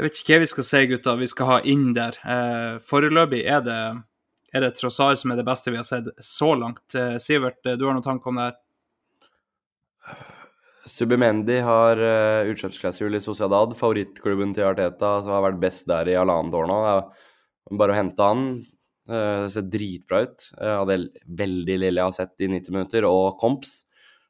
[0.00, 2.16] jeg vet ikke hva vi skal si, gutta, vi skal ha inn der.
[2.24, 3.80] Eh, foreløpig er det,
[4.48, 6.86] er det Trossar som er det beste vi har sett så langt.
[6.96, 8.56] Eh, Sivert, du har noen tanker om det her?
[10.88, 16.16] Subimendi har uh, utkjøpsklausul i Sociedad, favorittklubben til Arteta, som har vært best der i
[16.16, 16.78] halvannet år nå.
[17.76, 18.46] Bare å hente han.
[19.04, 20.46] Uh, det ser dritbra ut.
[20.56, 20.96] Uh, hadde
[21.42, 23.08] veldig lille jeg har sett i 90 minutter.
[23.10, 23.82] Og Komps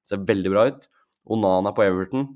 [0.03, 0.91] ser veldig bra ut.
[1.31, 2.27] Onana på Everton,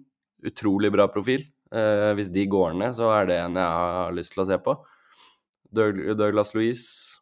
[0.47, 1.49] utrolig bra profil.
[1.75, 4.59] Uh, hvis de går ned, så er det en jeg har lyst til å se
[4.63, 4.77] på.
[5.75, 7.19] Douglas Louise,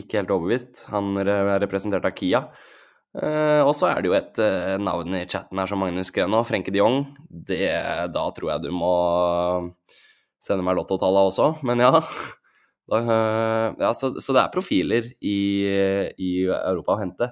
[0.00, 0.86] ikke helt overbevist.
[0.92, 2.46] Han er representert av Kia.
[3.12, 6.30] Eh, og så er det jo et eh, navn i chatten her som Magnus skrev
[6.32, 7.02] nå, Frenke de Jong.
[7.28, 7.60] Det,
[8.14, 8.92] da tror jeg du må
[10.42, 11.92] sende meg lottotallene også, men ja.
[12.90, 15.36] Da, eh, ja så, så, det er profiler i,
[16.18, 17.28] i Europa å hente.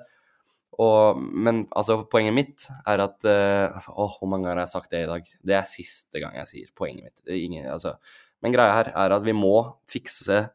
[0.79, 5.03] Og, men altså, poenget mitt er at åh, hvor mange ganger har jeg sagt det
[5.05, 5.33] i dag?
[5.51, 7.25] Det er siste gang jeg sier poenget mitt.
[7.35, 7.97] Ingen, altså.
[8.41, 9.55] Men greia her er at vi må
[9.91, 10.47] fikse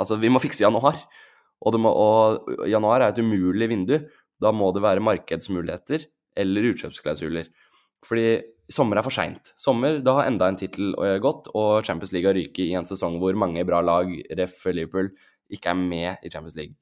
[0.00, 0.96] Altså, vi må fikse januar.
[1.60, 3.98] Og, må, og januar er et umulig vindu.
[4.40, 6.06] Da må det være markedsmuligheter
[6.40, 7.50] eller utkjøpsklausuler.
[8.06, 8.38] Fordi
[8.72, 9.52] sommer er for seint.
[9.60, 13.18] Sommer, da har enda en tittel gått, og Champions League har ryket i en sesong
[13.20, 14.08] hvor mange bra lag,
[14.38, 14.56] ref.
[14.70, 15.10] Liverpool,
[15.52, 16.78] ikke er med i Champions League.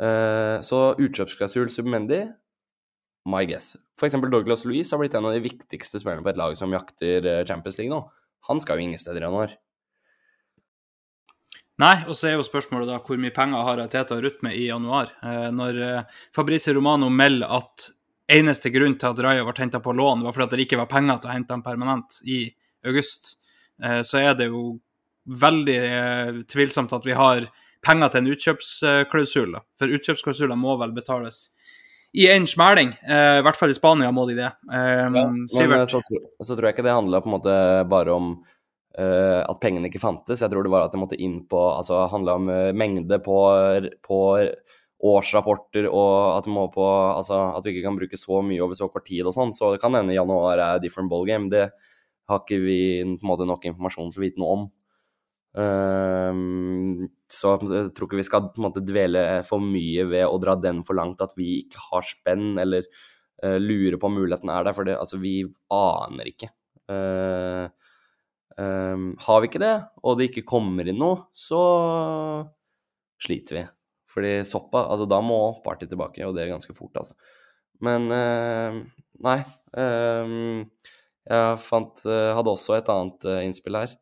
[0.00, 2.22] Uh, så utkjøpsklausul Submendi,
[3.28, 3.74] my guess.
[4.00, 4.16] F.eks.
[4.32, 7.42] Douglas Louise har blitt en av de viktigste spillerne på et lag som jakter eh,
[7.48, 8.00] Champions League nå.
[8.48, 9.52] Han skal jo ingen steder i januar.
[11.80, 14.66] Nei, og så er jo spørsmålet da hvor mye penger har Teta rutt med i
[14.68, 15.12] januar?
[15.24, 17.90] Eh, når eh, Fabrizio Romano melder at
[18.30, 21.20] eneste grunn til at Raja ble henta på lån, var fordi det ikke var penger
[21.20, 22.42] til å hente ham permanent i
[22.86, 23.36] august,
[23.82, 24.64] eh, så er det jo
[25.40, 27.48] veldig eh, tvilsomt at vi har
[27.86, 29.56] penger til en utkjøpsklausul.
[29.80, 31.48] For utkjøpsklausuler må vel betales
[32.12, 32.94] i en smæling.
[33.06, 34.50] Eh, I hvert fall i Spania må de det.
[34.72, 35.66] Eh, ja, men så,
[36.42, 37.60] så, tror jeg ikke det handler på en måte
[37.90, 38.34] bare om
[38.98, 40.40] Uh, at pengene ikke fantes.
[40.42, 43.36] Jeg tror det var at det måtte inn på Altså handla om uh, mengde på,
[44.02, 44.18] på,
[45.06, 46.82] årsrapporter, og at, må på,
[47.14, 49.54] altså, at vi ikke kan bruke så mye over så kort tid og sånn.
[49.54, 51.46] Så det kan hende januar er different ball game.
[51.48, 52.80] Det har ikke vi
[53.14, 54.66] på en måte nok informasjon til å vite noe om.
[55.54, 60.38] Uh, så jeg tror ikke vi skal på en måte dvele for mye ved å
[60.42, 62.88] dra den for langt at vi ikke har spenn, eller
[63.40, 64.74] lurer på om muligheten er der.
[64.76, 65.38] For det, altså, vi
[65.72, 66.50] aner ikke.
[66.90, 67.70] Uh,
[68.60, 71.60] Um, har vi ikke det, og det ikke kommer inn noe, så
[73.22, 73.62] sliter vi.
[74.10, 77.14] Fordi soppa Altså, da må Party tilbake, og det er ganske fort, altså.
[77.80, 78.80] Men uh,
[79.24, 79.38] nei.
[79.70, 80.66] Um,
[81.30, 83.94] jeg fant uh, Hadde også et annet uh, innspill her.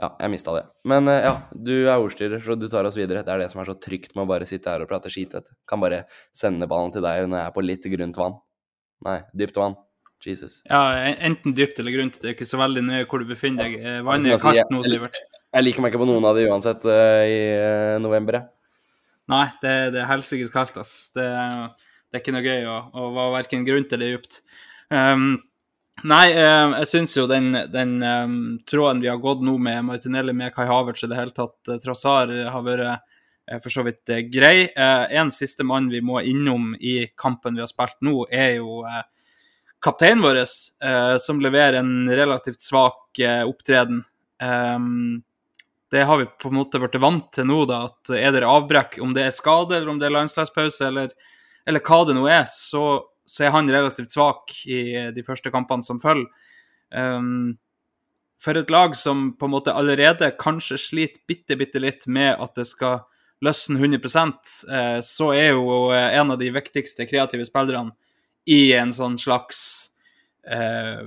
[0.00, 0.64] Ja, jeg mista det.
[0.86, 3.24] Men ja, du er ordstyrer, så du tar oss videre.
[3.26, 5.34] Det er det som er så trygt med å bare sitte her og prate skit,
[5.34, 5.54] vet du.
[5.68, 8.38] Kan bare sende ballen til deg når jeg er på litt grunt vann.
[9.06, 9.76] Nei, dypt vann.
[10.26, 10.60] Jesus.
[10.68, 12.18] Ja, enten dypt eller grunt.
[12.20, 13.76] Det er ikke så veldig nøye hvor du befinner deg.
[13.80, 15.16] Eh, vannet er kaldt nå, Sivert.
[15.50, 18.42] Jeg liker meg ikke på noen av de uansett uh, i uh, november.
[19.30, 20.92] Nei, det, det er helsikes kaldt, ass.
[21.16, 24.42] Det, det, er ikke noe gøy å, å være verken grunt eller dypt.
[24.92, 25.32] Um,
[26.08, 28.34] nei, uh, jeg syns jo den, den um,
[28.68, 31.78] tråden vi har gått nå med Martinelli, med Kai Havertz i det hele tatt, uh,
[31.82, 33.06] Trassar, har vært
[33.64, 34.68] for så vidt grei.
[34.78, 38.84] En siste mann vi må innom i kampen vi har spilt nå, er jo
[39.82, 40.38] kapteinen vår,
[41.18, 44.04] som leverer en relativt svak opptreden.
[45.90, 49.00] Det har vi på en måte blitt vant til nå, da, at er det avbrekk,
[49.02, 51.10] om det er skade eller om det er landslagspause eller,
[51.66, 55.86] eller hva det nå er, så, så, er han relativt svak i de første kampene
[55.86, 56.28] som følger.
[56.90, 57.58] Um,
[58.40, 62.56] for et lag som på en måte allerede kanskje sliter bitte, bitte litt med at
[62.56, 63.02] det skal
[63.44, 64.00] løsne 100
[64.72, 67.92] eh, så er jo eh, en av de viktigste kreative spillerne
[68.48, 69.60] i en sånn slags
[70.48, 71.04] eh,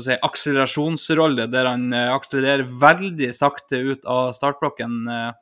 [0.00, 5.00] si, akselerasjonsrolle, der han eh, akselererer veldig sakte ut av startblokken.
[5.08, 5.32] Eh,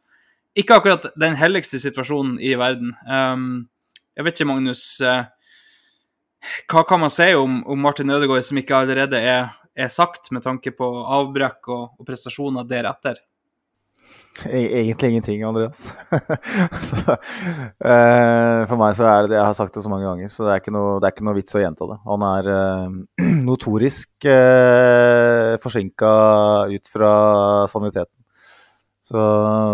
[0.63, 2.93] ikke akkurat den helligste situasjonen i verden.
[3.09, 3.47] Um,
[4.13, 4.85] jeg vet ikke, Magnus.
[6.43, 10.31] Eh, hva kan man si om, om Martin Ødegaard som ikke allerede er, er sagt,
[10.35, 13.21] med tanke på avbrekk og, og prestasjoner deretter?
[14.49, 15.93] E- Egentlig ingenting, Andreas.
[16.89, 17.17] så,
[17.85, 20.47] uh, for meg så er det det jeg har sagt det så mange ganger, så
[20.47, 21.99] det er ikke noe, er ikke noe vits å gjenta det.
[22.09, 23.01] Han er uh,
[23.49, 26.13] notorisk uh, forsinka
[26.73, 27.13] ut fra
[27.71, 28.17] saniteten.
[29.03, 29.21] Så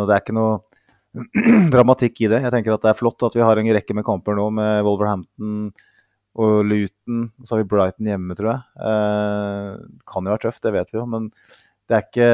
[0.08, 0.58] det er ikke noe
[1.74, 2.42] dramatikk i det.
[2.44, 4.82] Jeg tenker at det er flott at vi har en rekke med kamper nå med
[4.86, 5.70] Wolverhampton
[6.38, 7.24] og Luton.
[7.42, 8.62] Så har vi Brighton hjemme, tror jeg.
[8.88, 11.28] Eh, kan jo være tøft, det vet vi jo, men
[11.88, 12.30] det er ikke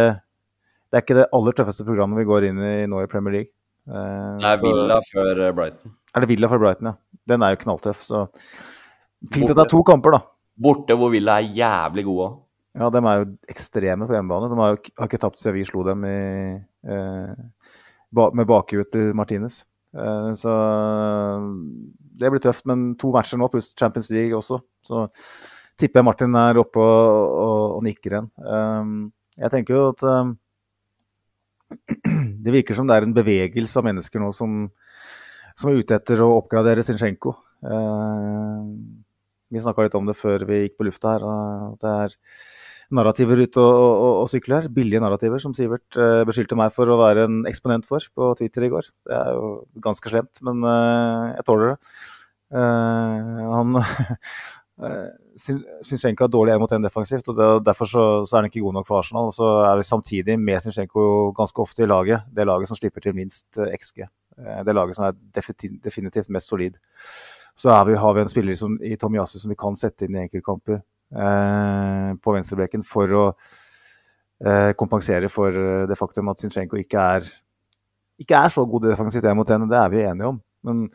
[0.94, 3.50] det er ikke det aller tøffeste programmet vi går inn i nå i Premier League.
[3.88, 5.94] Eh, Det er så- Villa før eh, Brighton.
[6.14, 6.94] Er det Villa før Brighton, ja.
[7.26, 8.28] Den er jo knalltøff, så
[9.32, 10.20] Fint at det er to kamper, da.
[10.60, 12.40] Borte hvor Villa er jævlig gode òg.
[12.76, 14.50] Ja, de er jo ekstreme på hjemmebane.
[14.50, 17.34] De har jo har ikke tapt siden vi slo dem i, eh,
[18.12, 19.64] ba, med bakhjulet til Martinez.
[19.94, 20.54] Eh, så
[22.20, 22.64] det blir tøft.
[22.70, 24.60] Men to matcher nå, pluss Champions League også.
[24.86, 25.04] Så
[25.80, 28.30] tipper jeg Martin er oppe og, og, og nikker igjen.
[28.46, 28.96] Um,
[29.40, 30.34] jeg tenker jo at um,
[32.44, 34.68] det virker som det er en bevegelse av mennesker nå som,
[35.58, 37.34] som er ute etter å oppgradere Zinchenko.
[37.64, 38.70] Uh,
[39.50, 41.26] vi snakka litt om det før vi gikk på lufta her.
[41.26, 42.18] og Det er
[42.96, 44.68] narrativer ute og, og, og sykler.
[44.72, 48.66] Billige narrativer, som Sivert uh, beskyldte meg for å være en eksponent for på Twitter
[48.66, 48.90] i går.
[49.08, 51.78] Det er jo ganske slemt, men uh, jeg tåler det.
[52.54, 53.80] Uh, han
[55.34, 58.64] Zinchenko er dårlig 1 mot en defensivt, og det, derfor så, så, er han ikke
[58.64, 59.30] god nok for Arsenal.
[59.30, 63.04] Og så er vi samtidig med Zinchenko ganske ofte i laget, det laget som slipper
[63.04, 64.06] til minst XG.
[64.66, 65.18] Det laget som er
[65.84, 66.78] definitivt mest solid.
[67.56, 70.24] Så vi, har vi en spiller som, i Tomiyasu som vi kan sette inn i
[70.24, 70.82] enkeltkamper eh,
[71.14, 73.24] på venstrebekken for å
[74.44, 75.54] eh, kompensere for
[75.88, 77.28] det faktum at Zinchenko ikke er,
[78.20, 79.68] ikke er så god defensivt 1 mot henne.
[79.70, 80.40] Det er vi enige om.
[80.64, 80.88] Men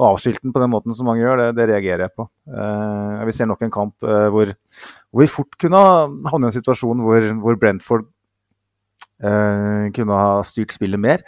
[0.00, 2.26] å avskilte den på den måten som mange gjør, det, det reagerer jeg på.
[2.48, 4.52] Eh, vi ser nok en kamp eh, hvor,
[5.12, 5.80] hvor, vi fort kunne
[6.32, 8.06] havne i en situasjon hvor, hvor Brentford
[9.22, 11.24] eh, kunne ha styrt spillet mer.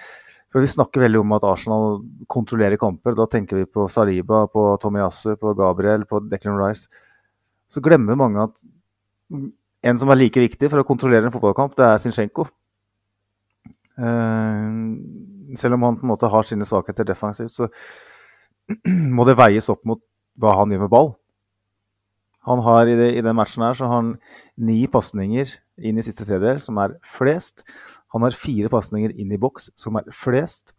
[0.54, 1.96] For Vi snakker veldig om at Arsenal
[2.30, 3.16] kontrollerer kamper.
[3.18, 6.86] Da tenker vi på Saliba, på Tomiyasu, på Gabriel, på Declan Rice.
[7.74, 8.62] Så glemmer mange at
[9.84, 12.46] en som er like viktig for å kontrollere en fotballkamp, det er Zinchenko.
[13.98, 14.70] Eh,
[15.58, 17.68] selv om han på en måte har sine svakheter defensivt, så
[19.16, 20.02] må det veies opp mot
[20.40, 21.12] hva han gjør med ball.
[22.44, 24.14] Han har I, det, i den matchen her så har han
[24.60, 27.64] ni pasninger inn i siste tredjedel, som er flest.
[28.12, 30.74] Han har fire pasninger inn i boks, som er flest.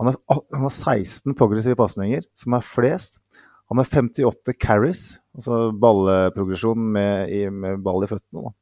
[0.00, 3.20] Han har, han har 16 progressive pasninger, som er flest.
[3.70, 5.04] Han har 58 carries,
[5.36, 8.52] altså ballprogresjon med, med, ball i føttene.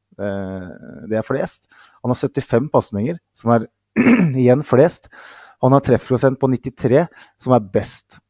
[1.11, 1.69] Det er flest.
[2.03, 3.69] Han har 75 pasninger, som er
[4.41, 5.09] igjen flest.
[5.61, 7.05] Han har treffprosent på 93,
[7.41, 8.21] som er best.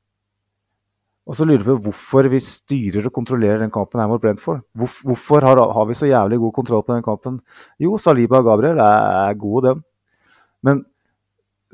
[1.30, 4.64] Og så lurer vi på hvorfor vi styrer og kontrollerer den kampen her mot Brentford.
[4.74, 7.38] Hvorfor har, har, vi så jævlig god kontroll på den kampen?
[7.80, 9.84] Jo, Saliba og Gabriel er gode, dem.
[10.66, 10.82] Men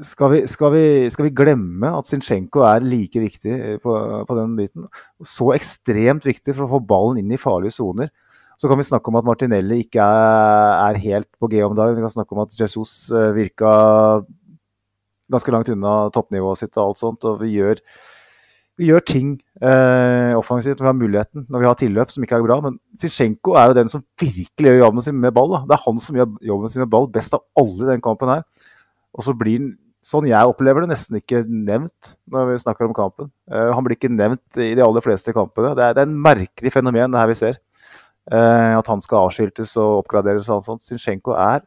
[0.06, 4.56] skal vi, skal, vi, skal vi, glemme at Zinchenko er like viktig på, på, den
[4.58, 4.88] biten?
[5.26, 8.12] Så ekstremt viktig for å få ballen inn i farlige soner.
[8.58, 11.98] Så kan vi snakke om at Martinelli ikke er, er helt på G om dagen.
[11.98, 12.94] Vi kan snakke om at Jesus
[13.36, 13.72] virka
[15.32, 17.28] ganske langt unna toppnivået sitt og alt sånt.
[17.28, 17.82] Og vi gjør,
[18.80, 22.40] vi gjør ting eh, offensivt når vi har muligheten, når vi har tilløp som ikke
[22.40, 22.60] er bra.
[22.66, 25.54] Men Zinchenko er jo den som virkelig gjør jobben sin med ball.
[25.56, 25.64] Da.
[25.68, 28.32] Det er han som gjør jobben sin med ball best av alle i den kampen
[28.32, 28.48] her.
[29.18, 29.76] Og så blir han,
[30.08, 33.32] sånn jeg opplever det, nesten ikke nevnt når vi snakker om kampen.
[33.52, 35.74] Uh, han blir ikke nevnt i de aller fleste kampene.
[35.78, 37.60] Det er, det er en merkelig fenomen, det her vi ser.
[38.28, 40.84] Uh, at han skal avskiltes og oppgraderes og sånt.
[40.84, 41.64] Zinchenko er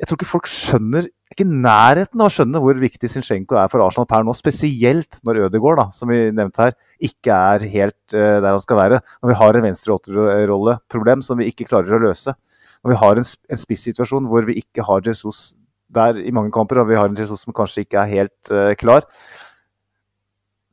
[0.00, 3.84] Jeg tror ikke folk skjønner ikke nærheten av å skjønne hvor viktig Zinchenko er for
[3.84, 4.32] Arsenal per nå.
[4.34, 8.80] Spesielt når Ødegaard, da, som vi nevnte her, ikke er helt uh, der han skal
[8.80, 9.00] være.
[9.20, 12.34] Når vi har en venstre åtterolleproblem som vi ikke klarer å løse.
[12.80, 15.50] Når vi har en, en spissituasjon hvor vi ikke har Jesus
[15.94, 18.72] der i mange kamper, og vi har en Jesus som kanskje ikke er helt uh,
[18.78, 19.06] klar.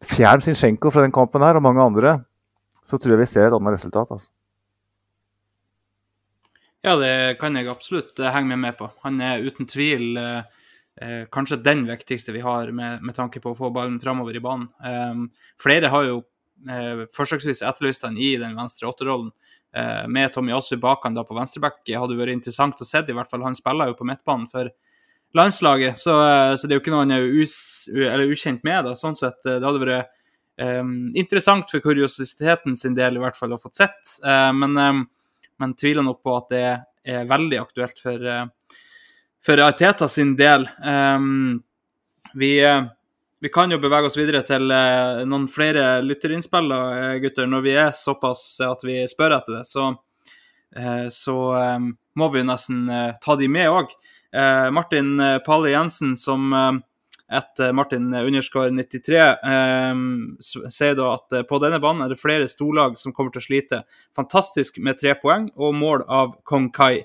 [0.05, 2.19] Fjern Zinchenko fra den kampen her og mange andre,
[2.85, 4.11] så tror jeg vi ser et annet resultat.
[4.13, 4.29] altså.
[6.85, 8.87] Ja, det kan jeg absolutt henge med, med på.
[9.03, 10.45] Han er uten tvil eh,
[11.01, 14.43] eh, kanskje den viktigste vi har med, med, tanke på å få ballen framover i
[14.43, 14.69] banen.
[14.79, 16.21] Eh, flere har jo
[16.69, 19.33] eh, forsøksvis etterlyst han i den venstre åtterrollen.
[19.75, 23.17] Eh, med Tommy Asu bak han da på venstreback hadde vært interessant å se, i
[23.17, 23.43] hvert fall.
[23.43, 24.71] Han spiller jo på midtbanen for
[25.35, 26.13] landslaget, så,
[26.57, 28.85] så, det er jo ikke noe han er ukjent med.
[28.87, 30.11] da, sånn sett, Det hadde vært
[30.61, 33.99] um, interessant for kuriositeten sin del i hvert fall å få sett.
[34.23, 35.03] Uh, men, um,
[35.61, 36.65] men tviler nok på at det
[37.07, 38.77] er veldig aktuelt for, uh,
[39.43, 40.65] for Arteta sin del.
[40.81, 41.59] Um,
[42.37, 42.87] vi, uh,
[43.39, 47.45] vi kan jo bevege oss videre til eh, noen flere lytterinnspill, eh, gutter.
[47.45, 49.91] Når vi er såpass at vi spør etter det, så,
[50.73, 51.35] eh, så
[51.77, 53.93] um, må vi jo nesten eh, ta de med òg.
[54.73, 56.71] Martin eh, Palle Jensen, som eh,
[57.37, 59.95] etter Martin underscore 93 eh,
[60.69, 63.47] sier da at eh, på denne banen er det flere storlag som kommer til å
[63.47, 63.81] slite.
[64.15, 67.03] Fantastisk med tre poeng og mål av Kong Kai.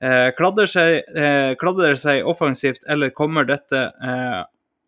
[0.00, 4.40] Eh, kladder, seg, eh, kladder det seg offensivt, eller kommer dette eh,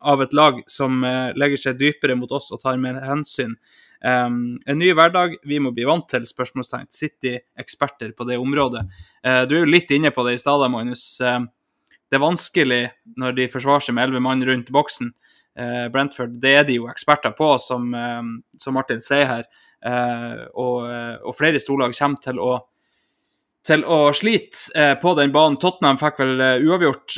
[0.03, 3.59] av et lag som eh, legger seg dypere mot oss og tar mer hensyn?
[4.03, 6.89] Um, en ny hverdag vi må bli vant til, spørsmålstegn.
[6.90, 8.82] City-eksperter på det området.
[9.23, 11.05] Eh, du er jo litt inne på det i stad, Magnus.
[11.20, 11.39] Eh,
[12.12, 12.82] det er vanskelig
[13.16, 15.14] når de forsvarer seg med elleve mann rundt boksen.
[15.56, 18.20] Eh, Brentford, det er de jo eksperter på, som, eh,
[18.60, 19.47] som Martin sier her.
[19.80, 20.84] Eh, og,
[21.24, 22.52] og flere storlag kommer til å
[23.62, 25.55] til å slite på den banen.
[25.62, 27.14] Tottenham fikk vel uavgjort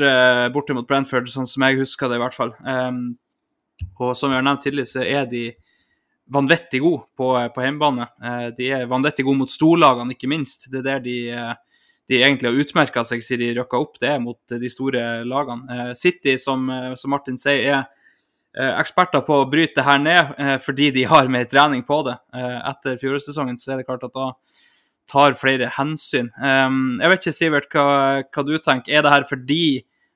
[0.52, 2.52] borte mot Brentford, sånn som jeg husker det i hvert fall.
[3.96, 5.46] Og som vi har nevnt tidligere, så er de
[6.36, 8.10] vanvittig gode på, på hjemmebane.
[8.60, 10.68] De er vanvittig gode mot storlagene, ikke minst.
[10.68, 11.16] Det er der de,
[12.09, 15.64] de egentlig har utmerka seg siden de rykka opp, det er mot de store lagene.
[15.72, 17.86] Eh, City, som, eh, som Martin sier, er
[18.55, 22.14] eh, eksperter på å bryte det her ned fordi de har mer trening på det.
[22.35, 24.28] Etter fjorårssesongen er det klart at da
[25.10, 26.31] tar flere hensyn.
[26.39, 28.94] Um, jeg vet ikke, Sivert, hva, hva du tenker.
[28.94, 29.64] Er det her fordi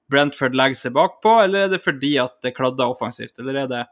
[0.08, 3.34] Brentford legger seg bakpå, eller er det fordi at det kladder offensivt?
[3.42, 3.82] Eller er det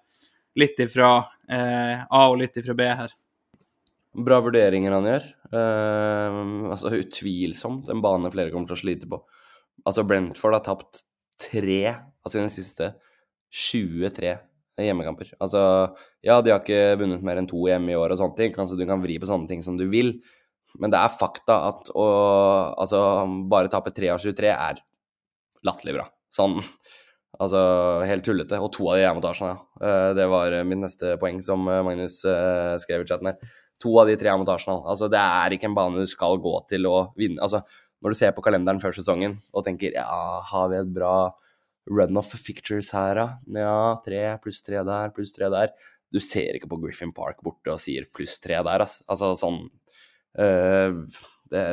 [0.57, 1.11] litt ifra
[1.51, 3.13] A og litt ifra B her?
[4.17, 5.27] Bra vurderinger han gjør.
[5.53, 9.21] Uh, altså Utvilsomt en bane flere kommer til å slite på.
[9.87, 11.05] Altså Brentford har tapt
[11.41, 12.95] tre av sine siste
[13.53, 14.33] 23
[14.87, 15.33] hjemmekamper.
[15.41, 15.61] Altså,
[16.25, 18.53] ja, de har ikke vunnet mer enn to hjemme i år og sånne ting.
[18.53, 20.19] kanskje du kan vri på sånne ting som du vil,
[20.81, 22.07] men det er fakta at å
[22.77, 23.01] altså,
[23.49, 24.83] bare tape 3 av 23 er
[25.67, 26.09] latterlig bra.
[26.35, 26.61] Sånn
[27.37, 27.59] Altså
[28.09, 28.57] helt tullete.
[28.65, 29.85] Og to av de er mot Arsenal, ja.
[29.85, 32.23] Eh, Det var mitt neste poeng, som eh, Magnus
[32.81, 33.51] skrev i chatten her.
[33.85, 34.85] To av de tre er mot Arsenal.
[34.89, 37.43] Altså, det er ikke en bane du skal gå til å vinne.
[37.45, 37.61] Altså,
[38.03, 40.07] når du ser på kalenderen før sesongen og tenker ja,
[40.51, 41.17] har vi et bra
[41.87, 43.27] run of fictures her, da?
[43.61, 45.73] Ja, tre pluss tre der, pluss tre der.
[46.13, 49.01] Du ser ikke på Griffin Park borte og sier pluss tre der, ass.
[49.11, 49.61] Altså sånn
[50.43, 51.03] øh,
[51.53, 51.65] det,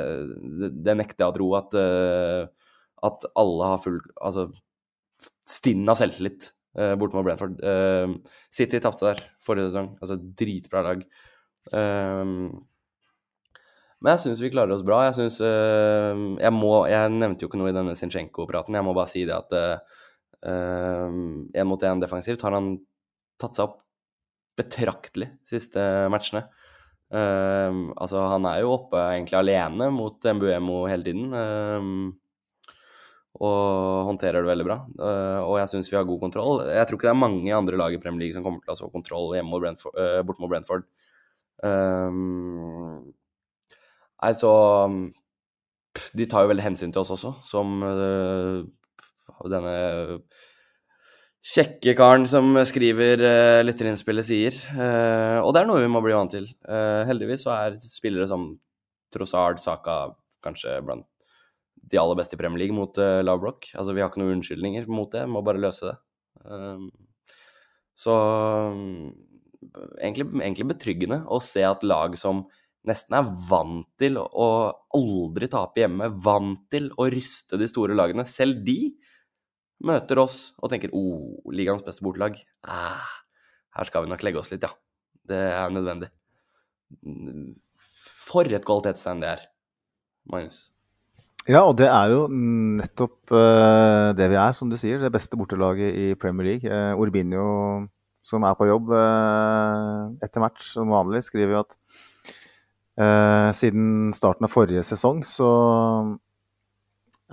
[0.60, 2.74] det, det nekter jeg å tro at, øh,
[3.10, 4.48] at alle har full Altså
[5.48, 6.50] stinn av selvtillit
[6.80, 7.60] øh, borte mot Brentford.
[7.64, 9.94] Eh, City tapte der forrige sesong.
[10.02, 11.06] Altså dritbra lag.
[11.72, 12.24] Eh,
[14.04, 15.06] men jeg syns vi klarer oss bra.
[15.08, 18.76] Jeg syns jeg må Jeg nevnte jo ikke noe i denne Zinchenko-praten.
[18.76, 19.54] Jeg må bare si det at
[20.44, 22.74] én mot én defensivt har han
[23.40, 23.78] tatt seg opp
[24.60, 25.80] betraktelig siste
[26.12, 26.44] matchene.
[27.14, 31.34] Eh, altså, han er jo oppe egentlig alene mot Mbuemo hele tiden.
[31.40, 32.20] eh,
[33.42, 34.76] og håndterer det veldig bra.
[34.94, 36.60] Uh, og jeg syns vi har god kontroll.
[36.70, 38.76] Jeg tror ikke det er mange andre lag i Premier League som kommer til å
[38.76, 40.86] ha så kontroll mot Brentford, uh, bort mot Brentford.
[41.64, 43.14] Um,
[44.20, 44.52] nei, så
[46.18, 48.66] De tar jo veldig hensyn til oss også, som uh,
[49.48, 49.76] denne
[51.44, 54.58] kjekke karen som skriver uh, lytterinnspillet sier.
[54.74, 56.50] Uh, og det er noe vi må bli vant til.
[56.66, 58.50] Uh, heldigvis så er spillere som
[59.14, 61.08] Trossard, Saka kanskje blant
[61.92, 63.44] de aller beste i Premier League mot uh, lav.
[63.46, 65.98] Altså, vi har ikke noen unnskyldninger mot det, vi må bare løse det.
[66.44, 66.88] Um,
[67.94, 68.16] så
[68.74, 69.12] um,
[70.00, 72.44] egentlig, egentlig betryggende å se at lag som
[72.88, 74.48] nesten er vant til å
[74.96, 78.94] aldri tape hjemme, vant til å ryste de store lagene, selv de
[79.84, 82.38] møter oss og tenker oh, ligaens beste bortelag.
[82.68, 83.08] Ah,
[83.78, 84.72] her skal vi nok legge oss litt, ja.
[85.24, 86.12] Det er nødvendig.
[88.24, 89.50] For et kvalitetstegn det er,
[90.30, 90.68] Magnus.
[91.44, 95.02] Ja, og det er jo nettopp eh, det vi er, som du sier.
[95.02, 96.70] Det beste bortelaget i Premier League.
[96.72, 97.48] Uh, Urbinio,
[98.24, 101.76] som er på jobb eh, etter match som vanlig, skriver jo at
[103.04, 105.50] eh, siden starten av forrige sesong så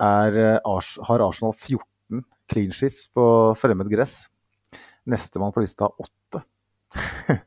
[0.01, 0.59] er, eh,
[1.07, 3.23] har Arsenal 14 clean sheets på
[3.59, 4.25] fremmed gress.
[5.07, 6.43] Nestemann på lista har åtte.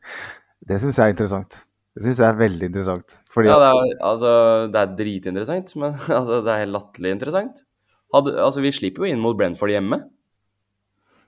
[0.69, 1.61] det syns jeg er interessant.
[1.95, 3.19] Det syns jeg er veldig interessant.
[3.37, 4.33] Ja, det er, altså,
[4.73, 7.63] det er dritinteressant, men altså, det er helt latterlig interessant.
[8.15, 10.01] Hadde, altså, vi slipper jo inn mot Brentford hjemme.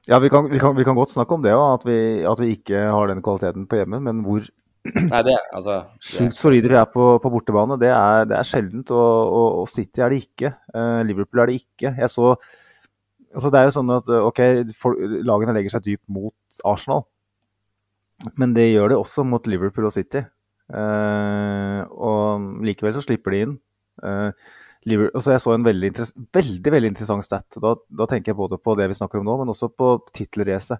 [0.06, 2.52] Ja, vi kan, vi kan, vi kan godt snakke om det at, vi- at vi
[2.54, 3.98] ikke har den kvaliteten på hjemme.
[4.00, 4.44] Men hvor
[5.10, 8.92] Nei, det altså sjukt solide vi er på, på bortebane, det er, det er sjeldent.
[8.94, 10.52] Og, og, og City er det ikke.
[10.70, 11.90] Uh, Liverpool er det ikke.
[11.90, 12.36] Jeg så
[13.34, 14.40] altså Det er jo sånn at ok,
[14.78, 14.94] for,
[15.26, 17.02] lagene legger seg dypt mot Arsenal.
[18.38, 20.22] Men det gjør de også mot Liverpool og City.
[20.70, 23.58] Uh, og likevel så slipper de inn.
[24.04, 24.30] Eh,
[24.86, 25.90] Liver- og så Jeg så en veldig,
[26.34, 27.58] veldig, veldig interessant stat.
[27.62, 30.78] Da, da tenker jeg både på det vi snakker om nå, men også på tittelracet.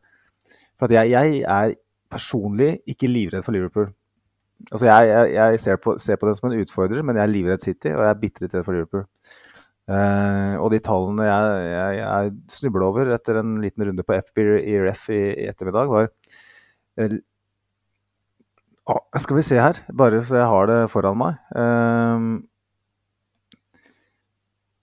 [0.78, 1.74] For jeg, jeg er
[2.12, 3.91] personlig ikke livredd for Liverpool.
[4.70, 7.65] Altså jeg, jeg, jeg ser, på, på det som en utfordrer, men jeg er livredd
[7.65, 9.05] City, og jeg er bitter redd for Liverpool.
[9.87, 14.41] Uh, og de tallene jeg, jeg, jeg snubla over etter en liten runde på FB
[14.59, 16.09] i i, ettermiddag, var
[18.91, 21.39] ah, Skal vi se her, bare så jeg har det foran meg.
[21.55, 22.27] Eh,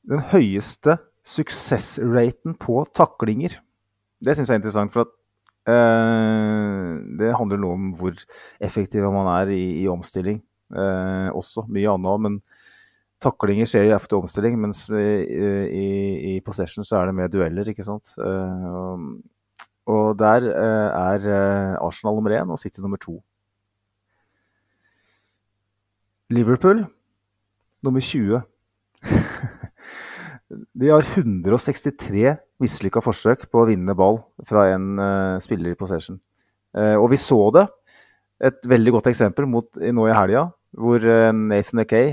[0.10, 3.58] den høyeste suksessraten på taklinger.
[4.24, 5.14] Det syns jeg er interessant, for at
[5.72, 6.90] eh,
[7.20, 8.18] det handler noe om hvor
[8.64, 10.42] effektiv man er i, i omstilling.
[10.74, 12.40] Eh, også mye annet òg, men
[13.24, 15.90] taklinger skjer jo ofte omstilling, mens i, i,
[16.34, 18.16] i, possession så er det mer dueller, ikke sant.
[18.20, 18.98] Eh,
[19.92, 21.26] og, der er
[21.84, 23.18] Arsenal nummer én og City nummer to.
[26.32, 26.86] Liverpool
[27.84, 28.40] nummer 20.
[30.74, 34.18] De har 163 mislykka forsøk på å vinne ball
[34.48, 36.18] fra en uh, spiller i possession.
[36.78, 37.66] Uh, og vi så det.
[38.44, 40.44] Et veldig godt eksempel mot, nå i helga,
[40.76, 42.08] hvor uh, Nathan Akay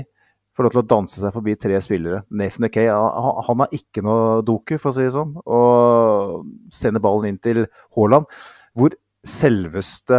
[0.55, 2.19] får lov til å danse seg forbi tre spillere.
[2.29, 5.65] Nathan Akay han, han har ikke noe doku, for å si det sånn, og
[6.75, 7.59] sender ballen inn til
[7.95, 8.25] Haaland,
[8.75, 8.91] hvor
[9.27, 10.17] selveste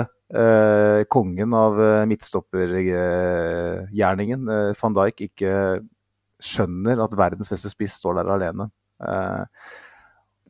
[1.12, 1.72] kongen av
[2.08, 4.40] midtstoppergjerningen,
[4.80, 5.50] van Dijk, ikke
[6.42, 8.68] skjønner at verdens beste spiss står der alene.
[9.02, 9.64] Eh,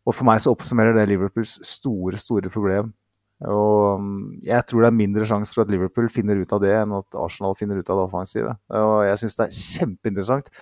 [0.02, 2.90] og for meg så oppsummerer det Liverpools store, store problem.
[3.43, 6.74] Og mm, jeg tror det er mindre sjanse for at Liverpool finner ut av det,
[6.78, 8.55] enn at Arsenal finner ut av det offensive.
[8.78, 10.52] Og jeg syns det er kjempeinteressant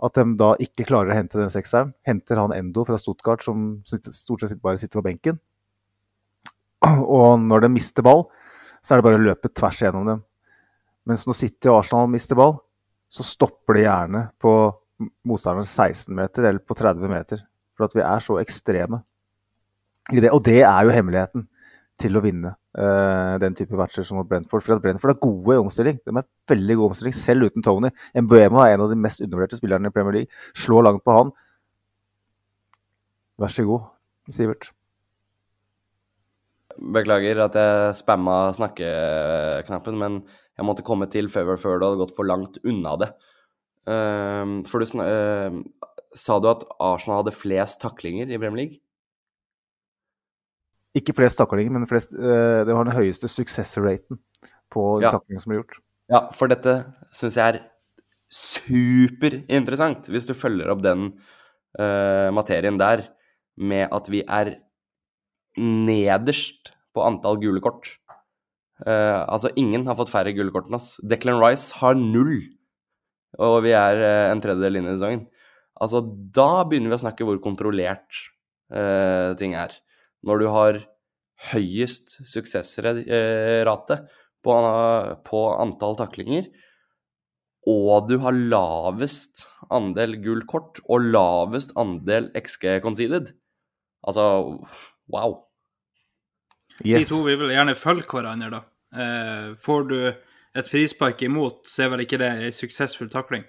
[0.00, 1.92] at de da ikke klarer å hente den sekseren.
[2.08, 5.40] Henter han Endo fra Stuttgart, som stort sett bare sitter på benken.
[6.88, 8.24] Og når de mister ball,
[8.80, 10.22] så er det bare å løpe tvers igjennom dem.
[11.08, 12.56] Mens når City og Arsenal mister ball,
[13.10, 14.54] så stopper det gjerne på
[15.26, 17.42] motstanderens 16 meter eller på 30 meter.
[17.76, 19.02] For at vi er så ekstreme.
[20.10, 21.46] Det, og det er jo hemmeligheten
[22.00, 24.64] til å vinne uh, den type matcher som mot Brentford.
[24.64, 26.00] For at Brentford er gode i omstilling.
[26.06, 27.92] De er veldig gode i omstilling, selv uten Tony.
[28.16, 30.42] Mbuemo er en av de mest undervurderte spillerne i Premier League.
[30.56, 31.32] Slå langt på han.
[33.40, 33.88] Vær så god,
[34.32, 34.70] Sivert.
[36.78, 40.20] Beklager at jeg spamma snakkeknappen, men
[40.56, 43.10] jeg måtte komme til før, før du hadde gått for langt unna det.
[43.88, 45.60] Uh, for du uh,
[46.14, 48.80] Sa du at Arsenal hadde flest taklinger i Premier League?
[50.98, 54.20] Ikke flest taklinger, men flest, uh, det var den høyeste suksessraten
[54.70, 55.14] på ja.
[55.14, 55.78] taklingene som ble gjort.
[56.10, 56.74] Ja, for dette
[57.14, 57.60] syns jeg er
[58.30, 61.08] superinteressant, hvis du følger opp den
[61.78, 63.08] eh, materien der
[63.60, 64.54] med at vi er
[65.58, 67.96] nederst på antall gule kort.
[68.80, 70.94] Uh, altså, ingen har fått færre gule kort enn oss.
[71.04, 72.38] Declan Rice har null,
[73.40, 75.26] og vi er uh, en tredjedel inn i sesongen.
[75.80, 78.24] Altså, da begynner vi å snakke hvor kontrollert
[78.72, 79.76] uh, ting er.
[80.26, 80.80] Når du har
[81.50, 83.96] høyest suksessrate
[84.44, 84.56] på,
[85.24, 86.50] på antall taklinger,
[87.68, 93.34] og du har lavest andel gult kort og lavest andel XG conceded.
[94.00, 94.24] Altså,
[95.12, 95.38] wow.
[96.84, 97.08] Yes.
[97.08, 98.60] De to vil vel gjerne følge hverandre, da.
[98.90, 103.44] Eh, får du et frispark imot, så er vel ikke det en suksessfull takling?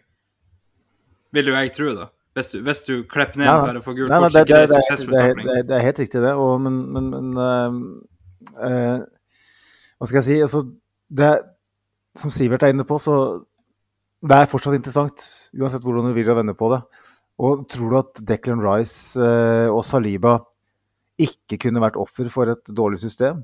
[1.31, 2.09] Vil jo jeg tro, da.
[2.35, 4.75] Hvis du, hvis du klipper ned ja, bare for gult kort, så ikke det en
[4.77, 5.47] suksessfull takling.
[5.47, 6.33] Det, det, er helt riktig, det.
[6.39, 7.79] Og, men, men, men uh,
[8.55, 8.99] uh,
[9.99, 10.38] Hva skal jeg si?
[10.43, 10.63] Altså,
[11.11, 11.31] det
[12.19, 13.15] Som Sivert er inne på, så
[14.21, 15.23] det er fortsatt interessant,
[15.57, 16.81] uansett hvordan du vil vende på det.
[17.41, 20.38] Og tror du at Declan Rice uh, og Saliba
[21.22, 23.43] ikke kunne vært offer for et dårlig system?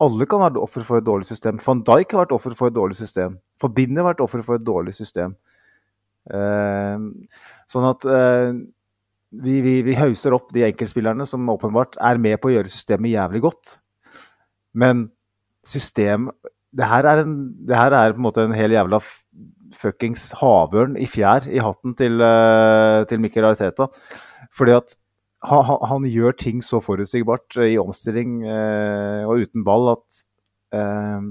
[0.00, 1.60] Alle kan være offer for et dårlig system.
[1.60, 3.36] Van Dijk har vært offer for et dårlig system.
[3.60, 5.34] Forbinder har vært offer for et dårlig system.
[6.30, 7.10] Uh,
[7.68, 8.52] sånn at uh,
[9.30, 13.12] vi, vi, vi, hauser opp de enkeltspillerne som åpenbart er med på å gjøre systemet
[13.12, 13.76] jævlig godt.
[14.72, 15.08] Men
[15.66, 16.30] system
[16.70, 17.32] Det her er, en,
[17.66, 19.00] det her er på en måte en hel jævla
[19.74, 23.88] fuckings havørn i fjær i hatten til, uh, til Mikkel Ariteta.
[24.54, 24.94] Fordi at
[25.40, 30.24] han, han, gjør ting så forutsigbart eh, i omstilling eh, og uten ball at
[30.76, 31.30] eh,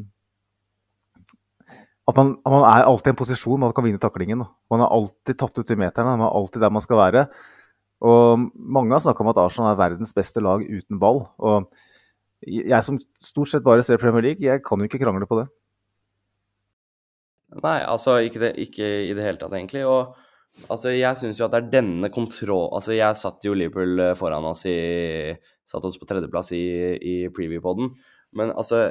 [2.10, 4.42] at man, man, er alltid i en posisjon man kan vinne taklingen.
[4.72, 7.28] Man er alltid tatt ut i meterne, man er alltid der man skal være.
[8.02, 11.28] Og Mange har snakka om at Arsenal er verdens beste lag uten ball.
[11.38, 11.70] Og
[12.42, 15.46] jeg som stort sett bare ser Premier League, jeg kan jo ikke krangle på det.
[17.60, 19.86] Nei, altså ikke, det, ikke i det hele tatt, egentlig.
[19.86, 20.16] Og
[20.68, 22.68] Altså, jeg syns jo at det er denne kontroll...
[22.76, 25.34] Altså, jeg satt jo Liverpool eh, foran oss i
[25.70, 26.66] Satt oss på tredjeplass i,
[26.98, 27.92] i preview-poden.
[28.38, 28.88] Men altså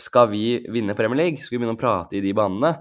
[0.00, 2.72] Skal vi vinne Premier League, skal vi begynne å prate i de banene,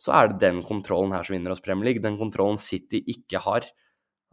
[0.00, 2.02] så er det den kontrollen her som vinner oss Premier League.
[2.04, 3.66] Den kontrollen City ikke har.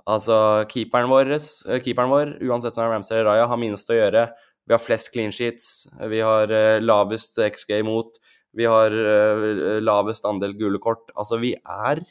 [0.08, 0.38] Altså,
[0.72, 3.98] keeperen vår, eh, keeperen vår uansett om det er Ramsay eller Raja, har minst å
[3.98, 4.28] gjøre.
[4.68, 5.88] Vi har flest clean sheets.
[6.12, 8.20] Vi har uh, lavest XG imot.
[8.56, 11.12] Vi har uh, lavest andel gule kort.
[11.16, 12.04] Altså, vi er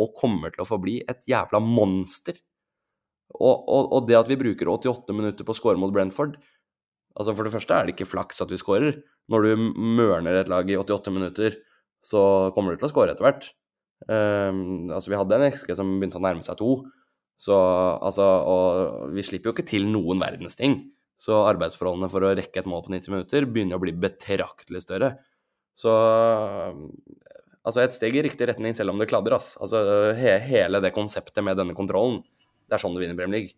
[0.00, 2.38] og kommer til å forbli et jævla monster.
[3.32, 6.36] Og, og, og det at vi bruker 88 minutter på å score mot Brentford
[7.18, 9.02] Altså For det første er det ikke flaks at vi scorer.
[9.32, 11.58] Når du mørner et lag i 88 minutter,
[12.02, 12.22] så
[12.56, 13.50] kommer du til å score etter hvert.
[14.08, 16.78] Um, altså Vi hadde en XG som begynte å nærme seg to.
[17.42, 20.78] Så altså Og vi slipper jo ikke til noen verdens ting.
[21.18, 25.14] Så arbeidsforholdene for å rekke et mål på 90 minutter begynner å bli betraktelig større.
[25.76, 25.92] Så
[27.66, 29.36] altså et steg i riktig retning, selv om det kladder.
[29.38, 29.54] ass.
[29.62, 32.22] Altså he Hele det konseptet med denne kontrollen,
[32.68, 33.56] det er sånn du vinner Premier League.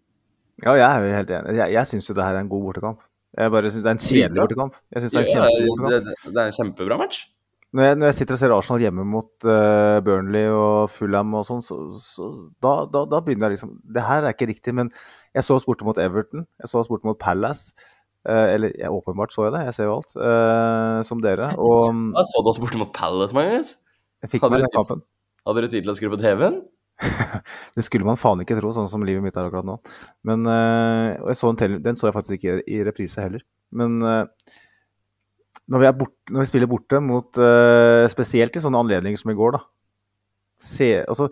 [0.63, 1.55] Ja, jeg er jo helt enig.
[1.59, 3.05] Jeg, jeg syns jo det her er en god bortekamp.
[3.35, 4.77] Jeg bare syns det er en kjedelig bortekamp.
[4.95, 5.95] Jeg synes det er en kjedelig bortekamp.
[5.95, 7.25] det, det er en kjempebra match.
[7.75, 11.43] Når jeg, når jeg sitter og ser Arsenal hjemme mot uh, Burnley og Fulham og
[11.49, 12.29] sånn, så, så
[12.63, 14.93] da, da, da begynner jeg liksom Det her er ikke riktig, men
[15.35, 16.45] jeg så oss borte mot Everton.
[16.63, 17.75] Jeg så oss borte mot Palace.
[18.25, 20.15] Uh, eller ja, åpenbart så jeg det, jeg ser jo alt.
[20.15, 21.51] uh, som dere.
[21.59, 23.75] Og Da så du oss borte mot Palace, Magnus.
[24.25, 25.05] Jeg fikk Hadde meg den kampen.
[25.45, 26.63] Hadde dere tid til å skru på TV-en?
[27.77, 29.77] Det skulle man faen ikke tro, sånn som livet mitt er akkurat nå.
[30.27, 33.45] Men, jeg så en tel- den så jeg faktisk ikke i reprise heller.
[33.75, 34.25] Men eh,
[35.73, 39.39] når, vi bort, når vi spiller borte mot eh, Spesielt i sånne anledninger som i
[39.39, 39.63] går, da.
[40.65, 41.29] Se, altså,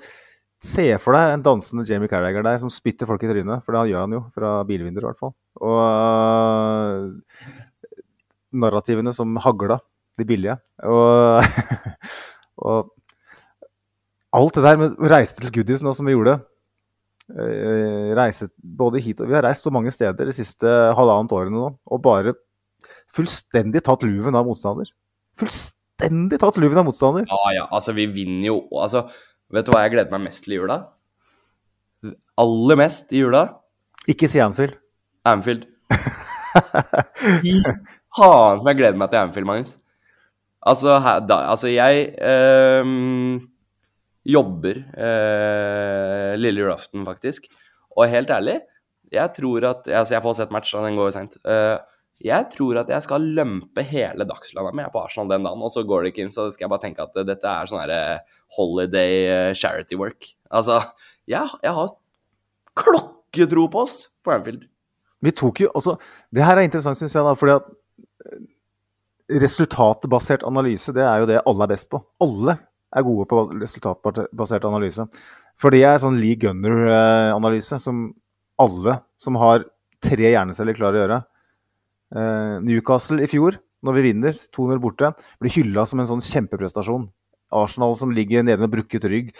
[0.63, 3.63] se for deg en dansende Jamie Carragher der som spytter folk i trynet.
[3.65, 5.35] For det gjør han jo, fra bilvinduer i hvert fall.
[5.63, 5.79] Og
[8.53, 9.79] narrativene som hagla,
[10.21, 10.59] de billige.
[10.85, 11.41] Og,
[12.63, 12.91] og
[14.33, 16.39] alt det der med å reise til Goodies nå som vi gjorde
[17.37, 21.59] eh, reise både hit og Vi har reist så mange steder de siste halvannet årene
[21.59, 22.35] nå, og bare
[23.13, 24.89] fullstendig tatt luven av motstander.
[25.41, 27.29] Fullstendig tatt luven av motstander!
[27.29, 29.05] Ja, ja, altså vi vinner jo Altså,
[29.53, 30.79] vet du hva jeg gleder meg mest til i jula?
[32.41, 33.45] Aller mest i jula?
[34.11, 34.75] Ikke si Anfield.
[35.29, 35.69] Anfield.
[38.17, 39.77] Faen som jeg gleder meg til Anfield, Magnus.
[40.63, 43.41] Altså, her, da, altså jeg øh,
[44.25, 47.49] jobber øh, lille julaften, faktisk.
[47.97, 48.61] Og helt ærlig,
[49.13, 51.37] jeg tror at Altså, jeg får sett match, den går jo seint.
[51.45, 51.77] Uh,
[52.23, 55.83] jeg tror at jeg skal lømpe hele dagslanda med på Arsenal den dagen, og så
[55.87, 58.03] går det ikke inn, så skal jeg bare tenke at dette er sånn herre
[58.57, 60.29] holiday eh, charity work.
[60.55, 60.79] Altså,
[61.27, 61.91] jeg, jeg har
[62.79, 64.69] klokketro på oss på Anfield.
[65.23, 65.97] Vi tok jo også
[66.35, 67.67] Det her er interessant, syns jeg, da, fordi at
[68.29, 68.47] eh,
[69.41, 72.03] resultatbasert analyse, det er jo det alle er best på.
[72.23, 72.57] Alle
[72.93, 75.07] er gode på resultatbasert analyse.
[75.61, 78.09] For det er sånn Lee Gunner-analyse som
[78.61, 79.65] alle som har
[80.03, 81.19] tre hjerneceller, klarer å gjøre.
[82.19, 83.57] Eh, Newcastle i fjor,
[83.87, 87.09] når vi vinner 2-0 borte, blir hylla som en sånn kjempeprestasjon.
[87.53, 89.33] Arsenal som ligger nede med brukket rygg,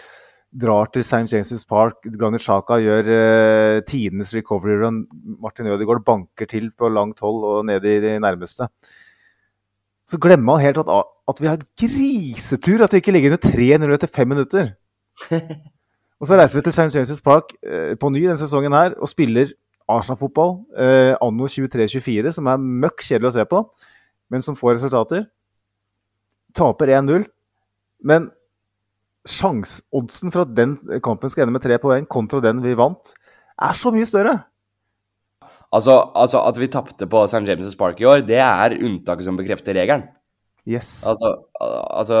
[0.53, 1.25] drar til St.
[1.31, 2.03] James' Park.
[2.13, 5.03] Granit Xhaka gjør eh, tidenes recovery run.
[5.41, 8.69] Martin Ødegaard banker til på langt hold og ned i de nærmeste.
[10.09, 10.89] Så glemmer man helt at,
[11.27, 14.73] at vi har et grisetur, at vi ikke ligger under 3-0 etter fem minutter.
[16.19, 16.91] og så reiser vi til St.
[16.97, 19.53] James' Park eh, på ny denne sesongen her og spiller
[19.87, 23.63] Arsenal-fotball eh, anno 23-24, som er møkk kjedelig å se på,
[24.31, 25.27] men som får resultater.
[26.55, 27.27] Taper 1-0.
[28.03, 28.29] Men
[29.29, 33.13] sjanseoddsen for at den kampen skal ende med tre poeng, kontra den vi vant,
[33.61, 34.41] er så mye større.
[35.73, 37.41] Altså, altså at vi tapte på St.
[37.49, 40.05] James' Park i år, det er unntaket som bekrefter regelen.
[40.69, 41.01] Yes.
[41.09, 42.19] Altså, al- altså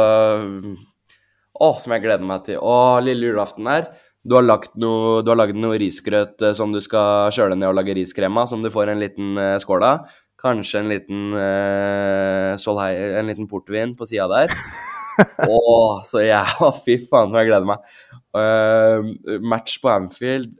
[1.53, 2.57] Å, som jeg gleder meg til.
[2.59, 3.91] Å, lille julaften her.
[4.23, 7.67] Du har, lagt noe, du har lagd noe risgrøt eh, som du skal kjøle ned
[7.69, 10.13] og lage riskrem av, som du får en liten uh, skål av.
[10.39, 14.55] Kanskje en liten uh, Solhei, en liten portvin på sida der.
[15.45, 17.85] Å, så jeg Å, fy faen, som jeg gleder meg.
[18.33, 20.55] Uh, match på Anfield.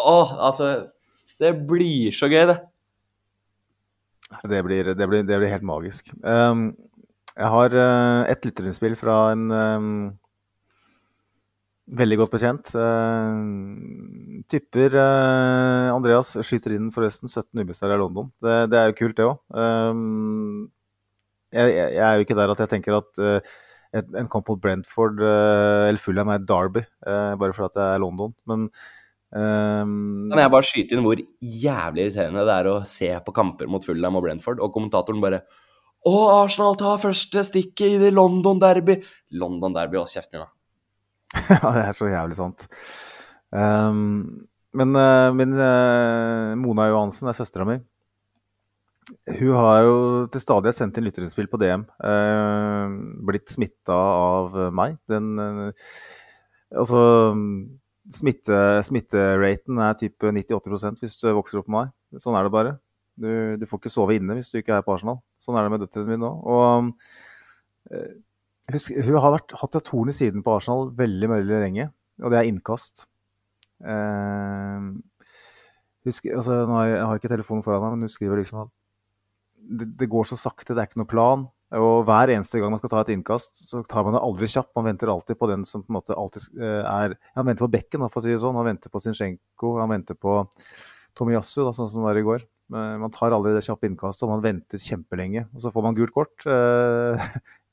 [0.00, 0.72] Å, altså
[1.44, 2.58] Det blir så gøy, det.
[4.48, 6.08] Det blir, det blir, det blir helt magisk.
[6.24, 6.70] Um,
[7.34, 9.90] jeg har uh, et lytterinnspill fra en um,
[12.00, 12.72] veldig godt bekjent.
[12.78, 18.32] Uh, tipper uh, Andreas skyter inn forresten 17 ubeseiret i London.
[18.42, 19.36] Det, det er jo kult, det òg.
[21.54, 23.54] Jeg, jeg, er jo ikke der at jeg tenker at uh,
[23.94, 28.32] en kamp mot Brentford eller Fulham er meg derby, bare fordi det er London.
[28.50, 28.64] Men
[29.34, 33.70] um, Kan jeg bare skyte inn hvor jævlig irriterende det er å se på kamper
[33.70, 35.42] mot Fulham og Brentford, og kommentatoren bare
[36.04, 38.98] Å, Arsenal tar første stikket i det London Derby.
[39.40, 40.50] London Derby, også kjeften din, da.
[41.54, 42.66] Ja, det er så jævlig sant.
[43.54, 44.44] Um,
[44.74, 47.78] men uh, min uh, Mona Johansen er søstera mi.
[49.28, 49.96] Hun har jo
[50.32, 51.86] til stadighet sendt inn lytterinnspill på DM.
[52.00, 52.92] Uh,
[53.28, 54.98] blitt smitta av meg.
[55.10, 55.88] Den uh,
[56.74, 57.00] Altså
[58.12, 62.20] smitte, Smitteraten er type 98% hvis du vokser opp med meg.
[62.22, 62.76] Sånn er det bare.
[63.14, 65.20] Du, du, får ikke sove inne hvis du ikke er på Arsenal.
[65.40, 66.30] Sånn er det med døtrene mine nå.
[66.50, 66.90] Og
[67.94, 68.12] uh,
[68.74, 71.90] husk, hun har vært, hatt et torn i siden på Arsenal veldig, veldig lenge,
[72.22, 73.06] og det er innkast.
[73.84, 74.94] Uh,
[76.08, 78.64] husk, altså, nå har jeg, jeg har ikke telefonen foran meg, men hun skriver liksom
[78.66, 78.74] at
[79.64, 81.46] det, det, går så sakte, det er ikke noe plan.
[81.74, 84.72] Og hver eneste gang man skal ta et innkast, så tar man det aldri kjapt.
[84.78, 88.04] Man venter alltid på den som på en måte alltid er Han venter på bekken,
[88.08, 88.58] for å si det sånn.
[88.58, 90.44] Han venter på Zinchenko, han venter på
[91.18, 92.46] Tomiyasu, sånn som det var i går.
[92.74, 95.44] Man tar aldri det kjappe innkastet, og man venter kjempelenge.
[95.54, 96.46] Og så får man gult kort.
[96.46, 97.26] Eh,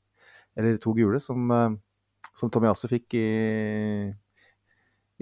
[0.58, 3.28] eller to gule, som, eh, som Tomiyasu fikk i,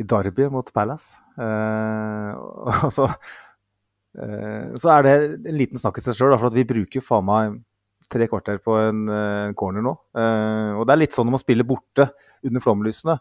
[0.01, 1.21] i Derby mot Palace.
[1.39, 2.33] Eh,
[2.85, 3.09] og så,
[4.11, 5.17] så er det
[5.47, 7.61] en liten snakk i seg sjøl, for vi bruker faen meg
[8.11, 9.93] tre kvarter på en, en corner nå.
[10.77, 12.09] og det er litt sånn når man spiller borte
[12.47, 13.17] under flomlysene.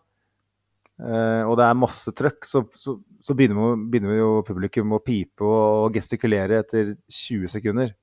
[0.99, 4.99] Uh, og det er masse trøkk, så, så, så begynner, vi, begynner, jo publikum å
[5.03, 7.93] pipe og gestikulere etter 20 sekunder.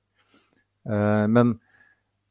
[0.88, 1.58] Uh, men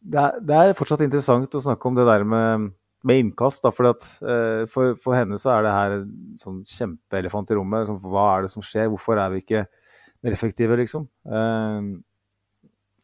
[0.02, 2.72] det er, det er, fortsatt interessant å snakke om det der med,
[3.06, 3.62] med innkast.
[3.66, 5.96] Da, fordi at, uh, for, for, henne så er det her
[6.42, 7.86] sånn kjempeelefant i rommet.
[7.86, 8.90] Liksom, hva er det som skjer?
[8.94, 9.68] Hvorfor er vi ikke
[10.26, 11.06] mer effektive, liksom?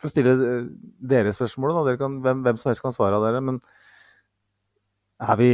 [0.02, 0.34] For å stille
[1.14, 1.86] dere spørsmålet.
[1.88, 3.44] Dere kan, hvem, hvem, som helst kan svare av dere.
[3.45, 3.61] Men
[5.22, 5.52] er vi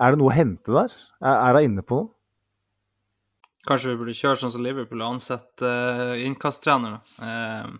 [0.00, 0.96] er det noe å hente der?
[1.20, 2.12] Er hun inne på noe?
[3.68, 6.96] Kanskje vi burde kjøre sånn som Liverpool og ansette uh, innkasttrener.
[7.20, 7.74] Uh,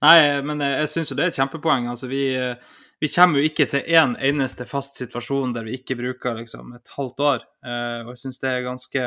[0.00, 1.90] nei, men jeg, jeg syns jo det er et kjempepoeng.
[1.92, 2.56] Altså, vi, uh,
[3.04, 6.72] vi kommer jo ikke til én en eneste fast situasjon der vi ikke bruker liksom,
[6.78, 7.44] et halvt år.
[7.60, 9.04] Uh, og jeg syns det er ganske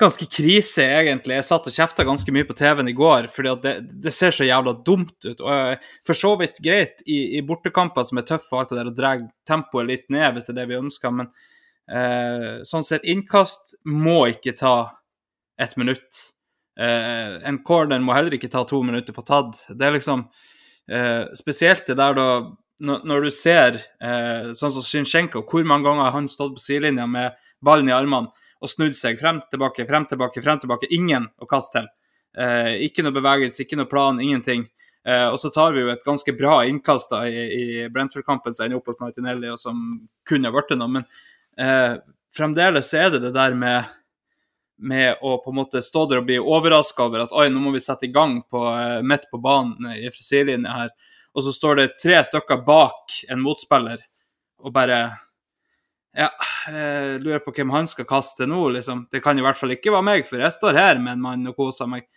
[0.00, 1.36] ganske krise, egentlig.
[1.38, 3.74] Jeg satt og kjefta ganske mye på TV-en i går, fordi det,
[4.06, 5.40] det, ser så jævla dumt ut.
[5.40, 8.90] Og For så vidt greit i, i bortekamper som er tøffe, og alt det der,
[8.92, 9.12] å dra
[9.48, 11.30] tempoet litt ned hvis det er det vi ønsker, men
[11.90, 14.74] eh, sånn sett, innkast må ikke ta
[15.60, 16.24] ett minutt.
[16.80, 19.58] Eh, en corner må heller ikke ta to minutter på tatt.
[19.68, 20.24] Det er liksom
[20.88, 22.28] eh, Spesielt det der da
[22.80, 26.64] når, når du ser eh, sånn som Zinchenko, hvor mange ganger har han stått på
[26.64, 28.32] sidelinja med ballen i armene?
[28.60, 30.90] Og snudd seg frem, tilbake, frem, tilbake, frem, tilbake.
[30.92, 31.88] Ingen å kaste til.
[32.38, 34.66] Eh, ikke noe bevegelse, ikke noe plan, ingenting.
[35.04, 38.66] Eh, og så tar vi jo et ganske bra innkast da, i, i Brentford-kampen som
[38.66, 39.80] ender opp hos Martinelli, og som
[40.28, 40.90] kunne ha blitt noe.
[40.98, 41.06] Men
[41.56, 41.96] eh,
[42.36, 43.88] fremdeles er det det der med,
[44.76, 47.72] med å på en måte stå der og bli overraska over at oi, nå må
[47.74, 50.94] vi sette i gang på, eh, midt på banen i frisidlinja her.
[51.32, 54.02] Og så står det tre stykker bak en motspiller
[54.60, 55.00] og bare
[56.16, 56.26] ja,
[56.66, 59.04] jeg lurer på hvem han skal kaste nå, liksom.
[59.12, 61.50] Det kan i hvert fall ikke være meg, for jeg står her med en mann
[61.50, 62.08] og koser meg.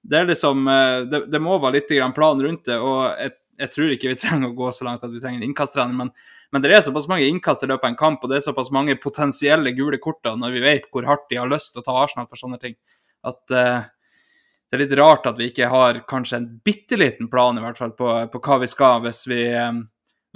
[0.00, 3.72] Det er liksom eh, Det, det må være litt plan rundt det, og jeg, jeg,
[3.74, 6.12] tror ikke vi trenger å gå så langt at vi trenger en innkasttrener, men,
[6.54, 8.70] men det er såpass mange innkast i løpet av en kamp, og det er såpass
[8.74, 11.98] mange potensielle gule korter når vi vet hvor hardt de har lyst til å ta
[12.04, 12.78] Arsenal for sånne ting,
[13.26, 13.82] at uh,
[14.70, 17.78] det er litt rart at vi ikke har kanskje en bitte liten plan i hvert
[17.78, 19.82] fall på, på hva vi skal hvis vi, um,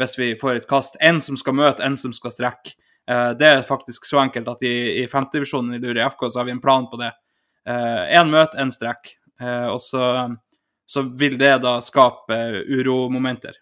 [0.03, 0.99] hvis vi får et kast.
[0.99, 2.75] En som skal møte, en som skal strekke.
[3.11, 6.49] Eh, det er faktisk så enkelt at i, i femtedivisjonen i Lure FK så har
[6.49, 7.13] vi en plan på det.
[7.65, 9.15] Én møt, møte, én strekk.
[9.41, 10.29] Eh, og så,
[10.87, 12.37] så, vil det da skape
[12.69, 13.57] uromomenter.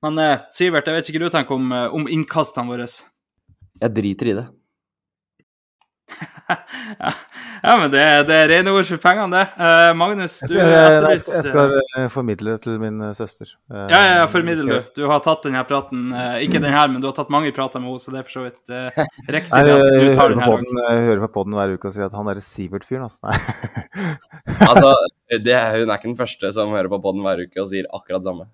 [0.00, 0.20] Men
[0.52, 2.86] Sivert, jeg vet ikke hva du tenker om, om innkastene våre?
[3.80, 4.46] Jeg driter i det.
[7.62, 9.42] Ja, men det, det er rene ord for pengene, det.
[9.54, 13.52] Uh, Magnus, du Jeg skal, jeg skal, jeg skal uh, formidle til min uh, søster.
[13.70, 14.92] ja, ja, ja, formidle du.
[15.00, 16.10] Du har tatt denne praten,
[16.42, 18.36] ikke den her, men du har tatt mange prater med henne, så det er for
[18.38, 18.74] så vidt
[19.36, 20.70] riktig Nei, at du tar den her òg.
[20.80, 23.30] Jeg hører på poden hver uke og sier at han derre Sivert-fyren, altså.
[23.30, 23.36] Nei.
[24.70, 24.94] altså,
[25.30, 28.26] det, hun er ikke den første som hører på poden hver uke og sier akkurat
[28.26, 28.50] samme.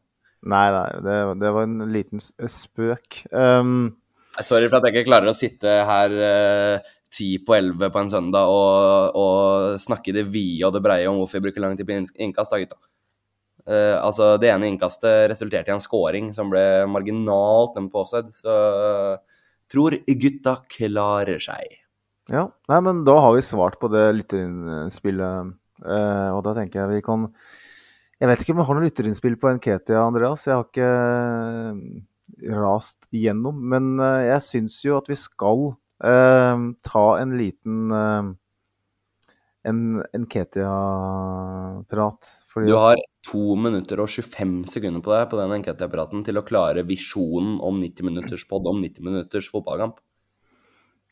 [0.46, 3.24] Nei, nei, det, det var en liten spøk.
[3.32, 3.96] Um,
[4.44, 8.10] Sorry for at jeg ikke klarer å sitte her uh, ti på elleve på en
[8.12, 11.78] søndag og, og snakke i det vide og det breie om hvorfor vi bruker lang
[11.78, 12.78] tid på innkast, da, gutta.
[13.66, 18.30] Uh, altså, det ene innkastet resulterte i en scoring som ble marginalt nemt på offside,
[18.36, 19.40] så uh,
[19.72, 21.80] tror gutta klarer seg.
[22.30, 25.50] Ja, nei, men da har vi svart på det lytterinnspillet,
[25.82, 27.26] uh, og da tenker jeg vi kan
[28.22, 30.46] Jeg vet ikke om vi har noe lytterinnspill på Nketia, Andreas.
[30.46, 37.36] Jeg har ikke rast igjennom, men jeg syns jo at vi skal Uh, ta en
[37.38, 38.34] liten uh,
[39.66, 39.78] en,
[40.12, 42.28] en Ketia-prat.
[42.54, 46.86] Du har to minutter og 25 sekunder på deg på den Ketia-praten til å klare
[46.86, 49.98] visjonen om 90 minutters pod om 90 minutters fotballkamp.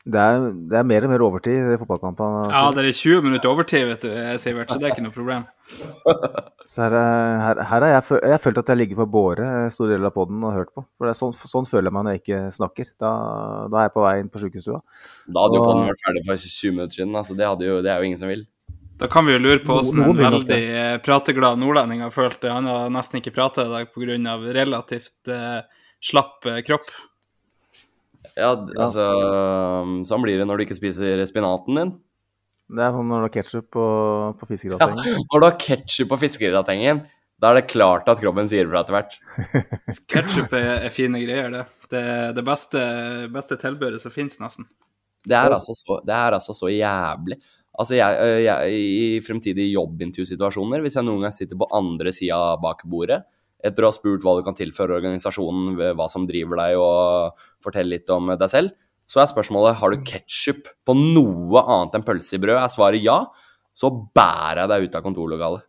[0.05, 2.41] Det er, det er, mer og mer overtid i fotballkampene.
[2.43, 2.59] Altså.
[2.59, 4.11] Ja, det er 20 minutter overtid, vet du,
[4.43, 5.47] Sivert, så det er ikke noe problem.
[6.71, 6.97] så her,
[7.41, 10.45] her, her har jeg, jeg følt at jeg ligger på båre store deler av poden
[10.45, 10.85] og hørt på.
[11.01, 12.91] For sånn, sånn, føler jeg meg når jeg ikke snakker.
[13.01, 13.13] Da,
[13.73, 14.83] da er jeg på vei inn på sjukestua.
[15.25, 18.05] Da hadde jo poden vært ferdig for 20 minutter siden, altså det, jo, det, er
[18.05, 18.45] jo ingen som vil.
[19.01, 22.53] Da kan vi jo lure på hvordan en veldig eh, prateglad nordlending har følt det.
[22.53, 24.37] Han har nesten ikke prata i dag pga.
[24.61, 25.65] relativt eh,
[26.05, 26.93] slapp eh, kropp.
[28.35, 29.05] Ja, altså
[30.09, 31.93] Sånn blir det når du ikke spiser spinaten din.
[32.75, 33.85] Det er sånn når du har ketsjup på,
[34.41, 35.19] på Ja, fiskegratengen.
[35.31, 37.03] når du har ketsjup på fiskegratengen,
[37.43, 39.19] da er det klart at kroppen sier fra etter hvert.
[40.11, 41.65] Ketchup er, er fine greier, det.
[41.93, 42.81] Det er det beste,
[43.35, 44.67] beste tilbehøret som finnes, nesten.
[45.25, 47.39] Det er altså så, det er altså så jævlig.
[47.75, 52.85] Altså, jeg, jeg, I fremtidige jobbintervjusituasjoner, hvis jeg noen gang sitter på andre sida bak
[52.89, 53.25] bordet,
[53.65, 57.97] etter å ha spurt hva du kan tilføre organisasjonen, hva som driver deg, og fortelle
[57.97, 58.75] litt om deg selv,
[59.09, 62.57] så er spørsmålet har du ketsjup på noe annet enn pølse i brød.
[62.61, 63.19] Er svaret ja,
[63.77, 65.67] så bærer jeg deg ut av kontorlokalet.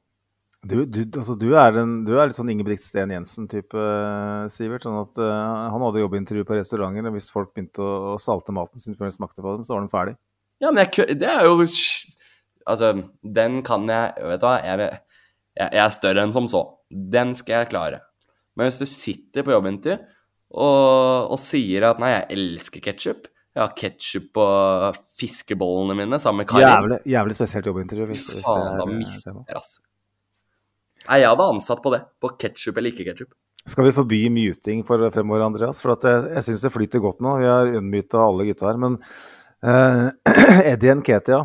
[0.66, 4.86] Du, du, altså, du, er en, du er litt sånn Ingebrigt Sten Jensen-type, eh, Sivert.
[4.88, 8.56] Sånn at uh, han hadde jobbintervju på restauranter, og hvis folk begynte å, å salte
[8.56, 10.16] maten sin før de smakte på dem, så var den ferdig.
[10.64, 11.66] Ja, men jeg, det er jo
[12.66, 12.88] Altså,
[13.22, 15.02] den kan jeg Vet du hva, jeg jeg,
[15.60, 16.64] jeg er større enn som så.
[16.92, 18.02] Den skal jeg klare.
[18.56, 19.98] Men hvis du sitter på jobbintervju
[20.56, 23.26] og, og sier at 'nei, jeg elsker ketsjup',
[23.56, 24.46] jeg har ketsjup på
[25.20, 28.08] fiskebollene mine sammen med Karin Jævlig, jævlig spesielt jobbintervju.
[28.10, 29.78] Hvis, hvis Faen, da eh, mister ass.
[31.06, 32.02] Nei, jeg hadde ansatt på det.
[32.20, 33.32] På ketsjup eller ikke ketsjup.
[33.66, 35.80] Skal vi forby muting for fremover, Andreas?
[35.82, 37.38] For jeg, jeg syns det flyter godt nå.
[37.42, 38.82] Vi har unnmyta alle gutta her.
[38.82, 40.12] Men uh,
[40.74, 41.40] Eddie Nketia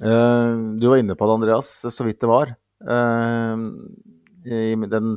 [0.00, 0.50] uh,
[0.80, 2.56] Du var inne på det, Andreas, så vidt det var.
[2.82, 3.56] Eh,
[4.52, 5.16] I den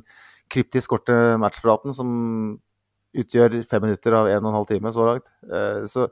[0.51, 2.09] kryptisk korte matchpraten som
[3.15, 6.09] utgjør fem minutter av en og en halv time så langt, eh, så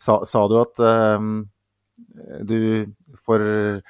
[0.00, 1.20] sa, sa du at eh,
[2.46, 2.58] du
[3.24, 3.82] forbandt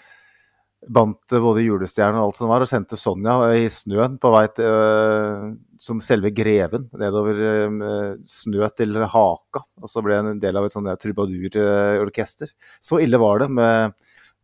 [1.45, 6.03] både julestjerner og alt som var, og sendte Sonja i snøen på vei til, som
[6.05, 9.65] selve greven nedover øh, snø til Haka.
[9.81, 12.53] Og så ble en del av et sånt trubadurorkester.
[12.85, 13.97] Så ille var det med,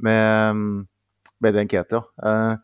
[0.05, 0.87] med,
[1.45, 2.03] med den Ketia.
[2.25, 2.55] Eh,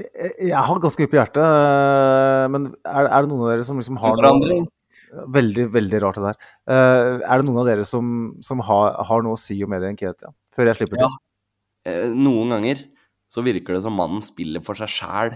[0.00, 3.80] jeg, har ganske mye på hjertet, øh, men er, er det noen av dere som
[3.80, 4.60] liksom har noe
[5.10, 6.36] Veldig, veldig rart det der.
[6.70, 8.04] Eh, er det noen av dere som,
[8.46, 10.30] som har, har noe å si om Eddie Nketia?
[10.54, 11.08] Før jeg slipper Ja.
[11.10, 11.18] til.
[11.90, 12.12] Ja.
[12.12, 12.82] noen ganger
[13.30, 15.34] så virker det som mannen spiller for seg sjæl.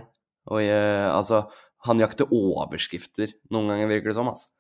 [0.53, 1.45] Og eh, altså,
[1.89, 3.33] han jakter overskrifter.
[3.55, 4.51] Noen ganger virker det som, altså.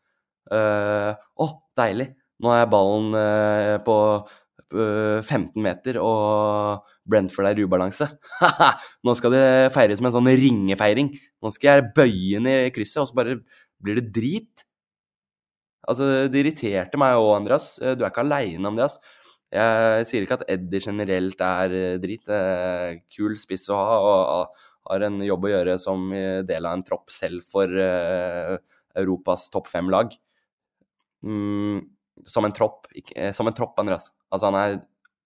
[0.44, 2.10] Å, uh, oh, deilig!
[2.44, 4.34] Nå er ballen uh, på eh,
[4.72, 8.08] 15 meter, og Brentford er i ubalanse.
[9.04, 11.10] Nå skal det feires med en sånn ringefeiring.
[11.44, 13.36] Nå skal jeg bøye ned krysset, og så bare
[13.84, 14.64] blir det drit.
[15.84, 17.74] Altså, det irriterte meg òg, Andreas.
[17.82, 19.00] Eh, Du er ikke aleine om det, ass.
[19.54, 22.30] Jeg sier ikke at Eddie generelt er eh, drit.
[23.14, 26.84] Kul spiss å ha, og har en jobb å gjøre som eh, del av en
[26.86, 28.56] tropp selv for eh,
[29.00, 30.12] Europas topp fem-lag.
[31.24, 31.80] Mm,
[32.28, 34.10] som en tropp, ikke, eh, som en tropp, Andreas.
[34.30, 34.76] Altså, han er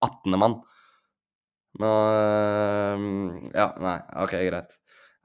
[0.04, 0.38] 18.
[0.40, 0.58] mann.
[1.78, 1.88] Men
[3.44, 4.78] eh, Ja, nei, OK, greit.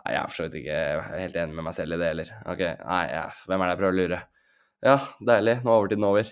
[0.03, 0.77] Nei, jeg er for så vidt ikke
[1.15, 2.31] helt enig med meg selv i det heller.
[2.51, 4.21] OK, nei, ja, hvem er det jeg prøver å lure?
[4.83, 5.59] Ja, deilig.
[5.63, 6.31] Nå er overtiden over.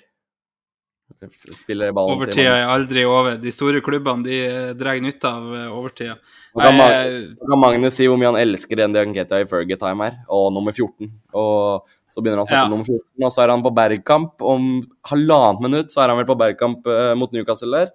[1.56, 3.38] Spiller ballen til Overtida er aldri over.
[3.42, 6.16] De store klubbene de eh, drar nytte av eh, overtida.
[6.52, 10.76] Nå kan, Magnus si hvor mye han elsker Andy Anketia i Fergie-time her, og nummer
[10.76, 11.08] 14.
[11.40, 12.68] Og så begynner han å snakke Ja.
[12.68, 14.44] om nummer 14, og så er han på Bergkamp.
[14.44, 14.68] Om
[15.12, 17.94] halvannet minutt så er han vel på Bergkamp eh, mot Newcastle der.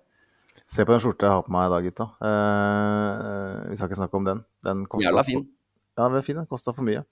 [0.66, 2.06] Se på den skjorta jeg har på meg i dag, gutta.
[2.26, 4.40] Eh, vi skal ikke snakke om den.
[4.66, 5.44] Den kosta Jævla fin.
[5.96, 6.40] Ja, den er fin.
[6.40, 7.04] Den kosta for mye.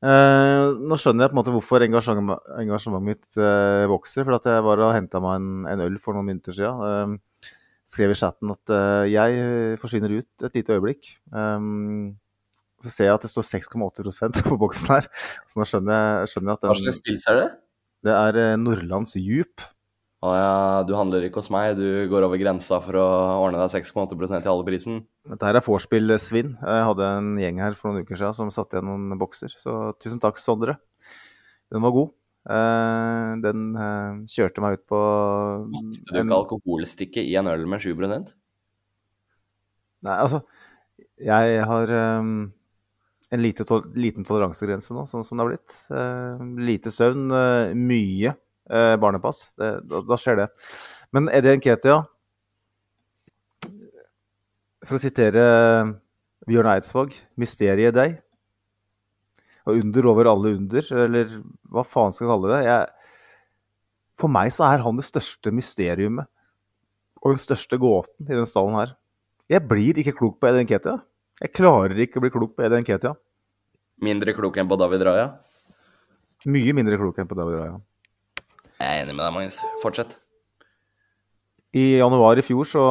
[0.00, 4.24] Eh, nå skjønner jeg på en måte hvorfor engasjementet, engasjementet mitt uh, vokser.
[4.24, 6.80] For at jeg var og henta meg en, en øl for noen minutter siden.
[6.80, 7.52] Uh,
[7.90, 8.70] skrev i chatten at
[9.10, 11.08] jeg forsvinner ut et lite øyeblikk.
[11.34, 12.12] Um,
[12.80, 15.08] så ser jeg at det står 6,8% på boksen her.
[15.50, 17.48] Så nå skjønner jeg, skjønner jeg at Hva den, slags pils er det?
[18.06, 19.66] det er Nordlands Djup.
[20.20, 23.06] Å ja, du handler ikke hos meg, du går over grensa for å
[23.40, 24.98] ordne deg 6,8% til alle prisen.
[25.24, 26.58] Dette her er vorspiel-svinn.
[26.60, 29.54] Jeg hadde en gjeng her for noen uker siden som satte igjen noen bokser.
[29.62, 30.76] Så tusen takk, Sondre.
[31.72, 32.12] Den var god.
[32.50, 35.00] Eh, den eh, kjørte meg ut på
[35.66, 37.92] Smakte du ikke alkoholstikke i en øl med 7
[40.00, 40.40] Nei, altså
[41.20, 42.30] Jeg har eh,
[43.30, 45.74] en lite tol liten toleransegrense nå, sånn som det har blitt.
[46.68, 47.28] Lite søvn,
[47.88, 48.36] mye
[48.70, 49.48] eh, barnepass.
[49.58, 50.48] Det, da, da skjer det.
[51.14, 52.00] Men Eddie Nketia
[54.86, 55.42] For å sitere
[56.48, 58.16] Bjørn Eidsvåg, 'Mysteriet deg'.
[59.68, 61.34] Og under over alle under, eller
[61.68, 62.60] hva faen skal jeg kalle det.
[62.64, 63.12] Jeg,
[64.18, 66.26] for meg så er han det største mysteriumet
[67.20, 68.94] og den største gåten i den stallen her.
[69.50, 70.96] Jeg blir ikke klok på Eddie Nketia.
[71.40, 73.14] Jeg klarer ikke å bli klok på Eddie Nketia.
[74.00, 75.28] Mindre klok enn på David Raja.
[76.48, 77.78] Mye mindre klok enn på David Raja.
[78.80, 79.58] Jeg er enig med deg, Magnus.
[79.82, 80.14] Fortsett.
[81.76, 82.84] I januar i fjor så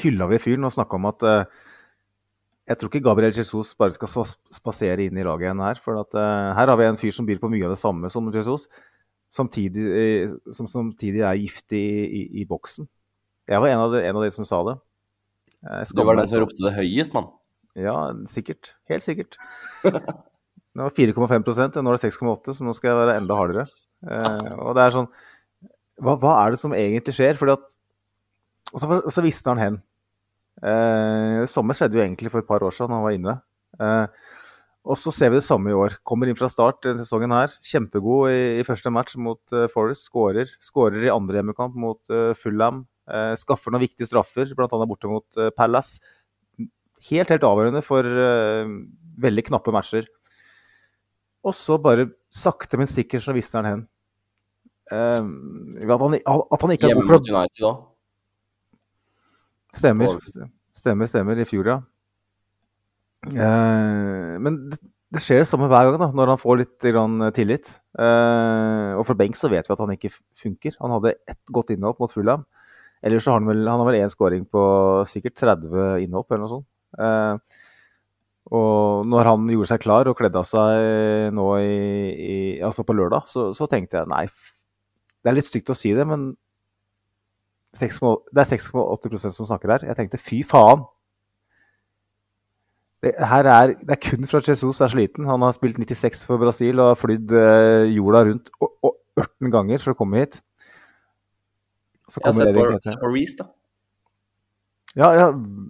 [0.00, 1.64] hylla vi fyren og snakka om at uh,
[2.70, 5.82] jeg tror ikke Gabriel Jesus bare skal spasere inn i laget igjen her.
[5.82, 8.12] For at, uh, her har vi en fyr som byr på mye av det samme
[8.14, 8.68] som Jesus,
[9.34, 12.86] samtidig, uh, som samtidig er giftig i, i, i boksen.
[13.50, 14.78] Jeg var en av, de, en av de som sa det.
[15.90, 17.26] Du var den som ropte det høyest, mann.
[17.76, 18.76] Ja, sikkert.
[18.88, 19.36] Helt sikkert.
[20.70, 23.66] Det var 4,5 nå er det 6,8 så nå skal jeg være enda hardere.
[24.06, 25.10] Eh, og det er sånn
[26.00, 27.36] hva, hva er det som egentlig skjer?
[27.36, 27.76] Fordi at
[28.70, 29.78] Og så, og så visste han hen.
[30.62, 33.34] Eh, sommer skjedde jo egentlig for et par år siden, han var inne.
[33.80, 34.28] Eh,
[34.80, 35.98] og så ser vi det samme i år.
[36.06, 37.52] Kommer inn fra start denne sesongen her.
[37.66, 40.06] Kjempegod i, i første match mot uh, Forest.
[40.08, 40.48] Skårer.
[40.64, 42.86] Skårer i andre hjemmekamp mot uh, Fulham.
[43.10, 44.86] Eh, skaffer noen viktige straffer, bl.a.
[44.88, 45.98] borte mot Palace.
[47.10, 48.06] Helt, helt avgjørende for
[49.20, 50.06] veldig knappe matcher.
[51.46, 53.82] Og så bare sakte, men sikkert så visste han hen.
[54.90, 55.22] Uh,
[55.86, 57.82] at, han, at han ikke er Hjemme god for mot United òg.
[59.80, 60.16] Stemmer.
[60.74, 61.38] Stemmer, stemmer.
[61.38, 61.78] I fjor, ja.
[63.30, 64.80] Uh, men det,
[65.14, 67.72] det skjer det samme hver gang, da, når han får litt grann, tillit.
[67.94, 70.12] Uh, og fra benk så vet vi at han ikke
[70.42, 70.76] funker.
[70.82, 72.44] Han hadde ett godt innhopp mot Fulham.
[73.06, 74.62] Ellers så har han vel han har vel én scoring på
[75.08, 76.68] sikkert 30 innhopp, eller noe sånt.
[78.48, 81.74] Og når han gjorde seg klar og kledde av seg nå i,
[82.10, 84.24] i, altså på lørdag, så, så tenkte jeg nei,
[85.20, 86.32] det er litt stygt å si det, men
[87.76, 88.00] 6,
[88.34, 89.84] det er 6,8% som snakker her.
[89.90, 90.82] Jeg tenkte fy faen.
[93.00, 95.28] Det, her er, det er kun fra Jesus er sliten.
[95.28, 99.52] Han har spilt 96 for Brasil og har flydd eh, jorda rundt og, og 18
[99.54, 100.40] ganger for å komme hit.
[102.10, 103.48] Så Jeg har kommer sett på, på Reece, da.
[104.98, 105.26] Ja, ja,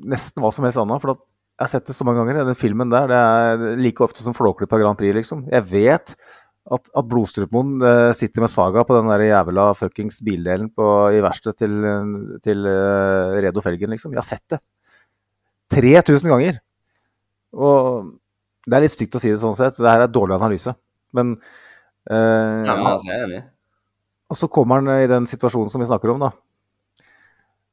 [0.08, 1.02] nesten hva som helst annet.
[1.02, 1.22] For at
[1.60, 2.38] jeg har sett det så mange ganger.
[2.48, 5.42] Den filmen der det er like ofte som Flåklypa Grand Prix, liksom.
[5.52, 6.14] Jeg vet
[6.72, 11.20] at, at Blodstrupmoen uh, sitter med Saga på den der jævla fuckings bildelen på, i
[11.20, 11.74] verkstedet til,
[12.40, 14.16] til uh, Redo Felgen, liksom.
[14.16, 14.60] Jeg har sett det.
[15.76, 16.62] 3000 ganger!
[17.52, 18.08] Og
[18.64, 19.76] det er litt stygt å si det sånn sett.
[19.76, 20.72] Det her er dårlig analyse.
[21.12, 21.36] Men,
[22.08, 23.42] uh, ja, men altså, jeg er enig.
[24.32, 26.32] og så kommer han i den situasjonen som vi snakker om, da.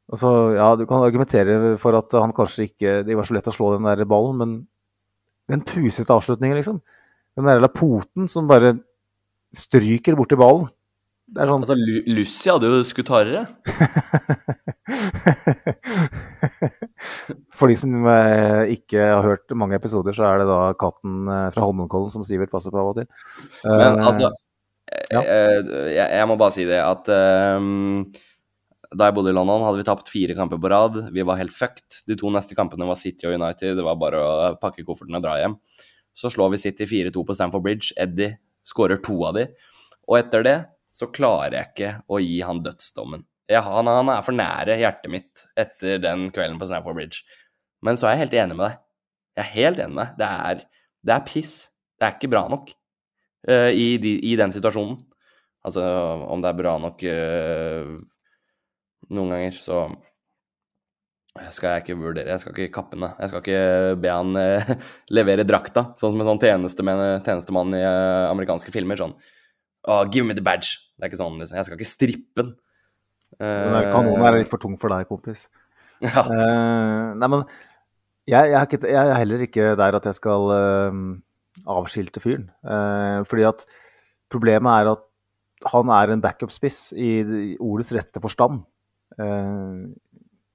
[0.08, 3.50] Og så, ja, Du kan argumentere for at han kanskje ikke Det var så lett
[3.52, 4.58] å slå den der ballen, men
[5.48, 6.82] den pusete avslutningen, liksom.
[7.40, 8.74] Den der poten som bare
[9.56, 10.68] stryker borti ballen.
[11.28, 13.44] Det er sånn Altså, Lu Lucy hadde jo skutt hardere.
[17.58, 21.52] For de som eh, ikke har hørt mange episoder, så er det da katten eh,
[21.56, 23.08] fra Holmenkollen som Sivert passer på av og til.
[23.64, 24.32] Men Eh, altså ja.
[25.20, 25.24] jeg,
[25.98, 28.06] jeg, jeg må bare si det at ehm,
[28.96, 31.00] da jeg bodde i London, hadde vi tapt fire kamper på rad.
[31.14, 32.02] Vi var helt fucked.
[32.08, 33.76] De to neste kampene var City og United.
[33.80, 35.58] Det var bare å pakke kofferten og dra hjem.
[36.18, 37.92] Så slår vi City 4-2 på Stamford Bridge.
[38.00, 39.48] Eddie skårer to av de.
[40.08, 40.58] Og etter det
[40.94, 43.26] så klarer jeg ikke å gi han dødsdommen.
[43.48, 47.22] Jeg, han, han er for nære hjertet mitt etter den kvelden på Stamford Bridge.
[47.86, 48.80] Men så er jeg helt enig med deg.
[49.38, 50.18] Jeg er helt enig med deg.
[50.24, 50.64] Det er,
[51.08, 51.54] det er piss.
[51.98, 52.72] Det er ikke bra nok
[53.50, 54.98] uh, i, de, i den situasjonen.
[55.68, 55.84] Altså,
[56.32, 57.90] om det er bra nok eh,
[59.14, 59.86] noen ganger, så
[61.54, 62.32] skal jeg ikke vurdere.
[62.34, 63.08] Jeg skal ikke kappe den.
[63.14, 64.72] Jeg skal ikke be han eh,
[65.18, 69.00] levere drakta, sånn som en sånn tjenestemann, tjenestemann i eh, amerikanske filmer.
[69.00, 70.80] Sånn oh, Give me the badge.
[70.98, 71.60] Det er ikke sånn, liksom.
[71.60, 72.56] Jeg skal ikke strippe den.
[73.38, 75.48] Eh, kanonen er litt for tung for deg, kompis.
[75.98, 76.22] Ja.
[76.30, 77.40] Eh, nei, men
[78.30, 81.00] jeg, jeg, er ikke, jeg er heller ikke der at jeg skal eh,
[81.74, 82.52] avskilte fyren.
[82.62, 83.64] Eh, fordi at
[84.30, 85.06] problemet er at
[85.74, 87.10] han er en backup-spiss i
[87.58, 88.62] ordets rette forstand.
[89.22, 89.88] Eh,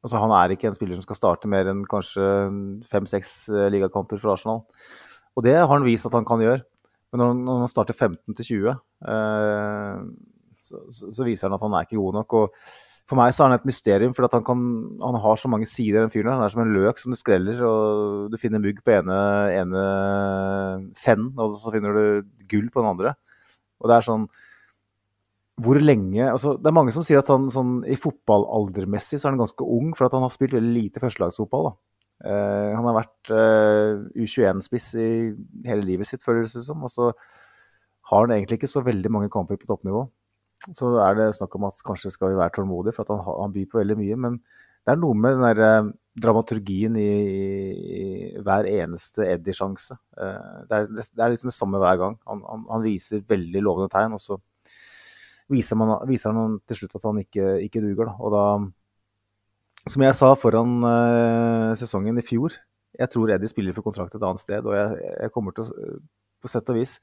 [0.03, 2.27] altså Han er ikke en spiller som skal starte mer enn kanskje
[2.91, 4.63] fem-seks eh, ligakamper for Arsenal.
[5.37, 6.63] Og det har han vist at han kan gjøre.
[7.13, 8.79] Men når han, når han starter 15 til 20,
[9.13, 10.07] eh,
[10.63, 12.41] så, så, viser han at han er ikke god nok.
[12.41, 12.57] og
[13.11, 14.61] for meg så er han et mysterium, for han,
[15.03, 16.01] han har så mange sider.
[16.01, 16.33] den fyren.
[16.33, 19.19] Han er som en løk som du skreller, og du finner mugg på ene,
[19.53, 19.83] ene
[20.97, 23.13] fenn, og så finner du gull på den andre.
[23.83, 24.29] Og det er sånn
[25.61, 29.35] Hvor lenge altså, Det er mange som sier at han sånn, i fotballaldermessig så er
[29.35, 31.69] han ganske ung, for at han har spilt veldig lite førstelagsfotball.
[31.69, 31.75] da.
[32.23, 35.11] Uh, han har vært uh, U21-spiss i
[35.67, 36.83] hele livet sitt, føles det som.
[36.87, 37.11] Og så
[38.13, 40.07] har han egentlig ikke så veldig mange kamper på toppnivå.
[40.73, 43.69] Så er det snakk om at kanskje skal vi være tålmodige, for han, han byr
[43.69, 44.21] på veldig mye.
[44.25, 44.39] Men
[44.87, 47.11] det er noe med den der uh, dramaturgien i,
[47.97, 49.97] i hver eneste Eddie-sjanse.
[50.19, 52.17] Eh, det, er, det er liksom det samme hver gang.
[52.29, 54.37] Han, han, han viser veldig lovende tegn, og så
[55.53, 58.11] viser, man, viser han til slutt at han ikke, ikke duger.
[58.11, 58.15] Da.
[58.19, 58.45] Og da,
[59.87, 62.57] som jeg sa foran uh, sesongen i fjor,
[62.99, 65.95] jeg tror Eddie spiller for kontrakt et annet sted, og jeg, jeg kommer til å
[66.43, 66.97] På sett og vis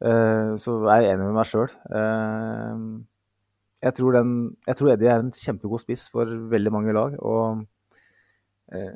[0.00, 1.72] uh, så er jeg enig med meg sjøl.
[3.82, 4.30] jeg tror, den,
[4.66, 7.18] jeg tror Eddie er en kjempegod spiss for veldig mange lag.
[7.20, 7.64] Og
[8.72, 8.94] eh,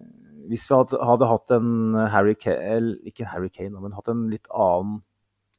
[0.51, 4.29] hvis vi hadde, hadde hatt en Harry Kane, ikke en Harry Kane, men hatt en
[4.33, 5.01] litt annen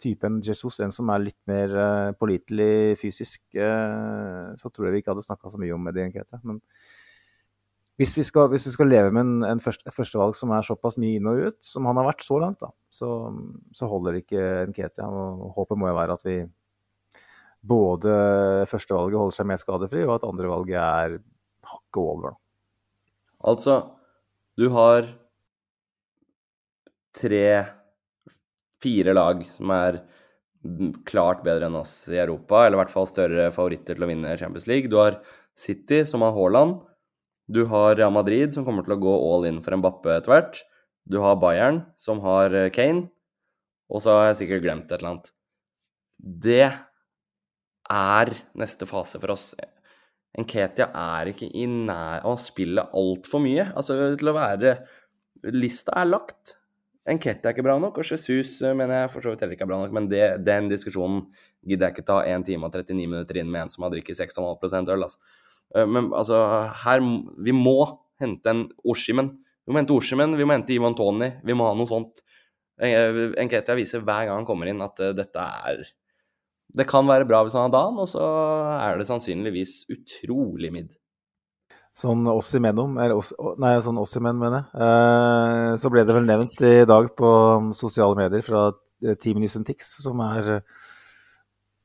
[0.01, 4.95] type enn Jesus, en som er litt mer uh, pålitelig fysisk, uh, så tror jeg
[4.95, 6.41] vi ikke hadde snakka så mye om Eddie Nkete.
[6.43, 6.59] Men
[8.01, 10.65] hvis vi skal, hvis vi skal leve med en, en først, et førstevalg som er
[10.65, 13.11] såpass mye inn og ut, som han har vært så langt, da, så,
[13.77, 15.05] så holder ikke Nkete.
[15.57, 16.39] Håpet må jo være at vi
[17.61, 18.13] både
[18.71, 21.19] førstevalget holder seg mer skadefri, og at andrevalget er
[21.71, 22.31] hakket over.
[22.31, 22.39] Da.
[23.51, 23.75] Altså,
[24.57, 25.05] du har
[27.17, 27.45] tre
[28.81, 30.01] Fire lag som er
[31.09, 34.37] klart bedre enn oss i Europa, eller i hvert fall større favoritter til å vinne
[34.37, 34.91] Champions League.
[34.91, 35.19] Du har
[35.57, 36.79] City, som har Haaland.
[37.51, 40.61] Du har Real Madrid, som kommer til å gå all in for Mbappe etter hvert.
[41.09, 43.09] Du har Bayern, som har Kane.
[43.91, 45.31] Og så har jeg sikkert glemt et eller annet.
[46.21, 46.69] Det
[47.91, 49.51] er neste fase for oss.
[50.39, 53.67] Nketia er ikke i nær å spille altfor mye.
[53.75, 54.77] Altså til å være
[55.51, 56.55] Lista er lagt.
[57.09, 59.65] Enketia er ikke bra nok, og Jesus eh, mener jeg for så vidt heller ikke
[59.65, 59.93] er bra nok.
[59.97, 61.23] Men det, den diskusjonen
[61.65, 64.19] gidder jeg ikke ta 1 time og 39 minutter inn med en som har drukket
[64.19, 65.07] 6,5% øl.
[65.07, 65.39] Altså.
[65.75, 66.43] Eh, men altså,
[66.83, 67.01] her
[67.41, 67.79] Vi må
[68.21, 69.33] hente en Oshimen.
[69.65, 71.31] Vi må hente Oshimen, vi må hente Ivan Tony.
[71.41, 72.21] Vi må ha noe sånt.
[72.81, 75.83] Enketia viser hver gang han kommer inn at dette er
[76.73, 78.25] Det kan være bra hvis han har dagen, og så
[78.77, 80.89] er det sannsynligvis utrolig midd.
[81.91, 84.85] Sånn oss imellom, eller oss, nei, sånn oss imellom, mener jeg.
[84.85, 87.31] Eh, så ble det vel nevnt i dag på
[87.75, 88.69] sosiale medier fra
[89.03, 90.61] eh, Team News Tix, som er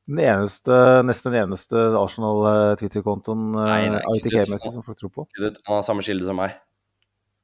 [0.07, 5.27] den eneste, nesten den eneste Arsenal-Twitter-kontoen eh, ITK-messig som folk tror på.
[5.43, 6.55] Han har samme kilde som meg.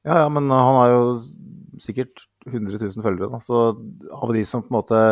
[0.07, 1.03] Ja, ja, men han har jo
[1.83, 3.39] sikkert 100 000 følgere, da.
[3.43, 3.65] Så
[4.11, 5.03] av de som på en måte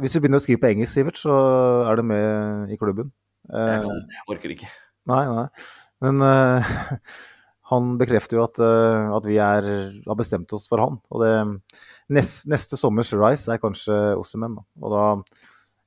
[0.00, 1.32] Hvis du begynner å skrive på engelsk, Sivert, så
[1.88, 3.08] er du med i klubben.
[3.48, 4.68] Eh, jeg orker ikke.
[5.08, 5.46] Nei, nei.
[6.02, 6.72] Men uh,
[7.72, 9.68] han bekrefter jo at, uh, at vi er,
[10.04, 11.00] har bestemt oss for han.
[11.12, 11.32] Og det,
[12.12, 14.58] nest, neste sommers Rice er kanskje Ossimen.
[14.82, 15.04] Og da,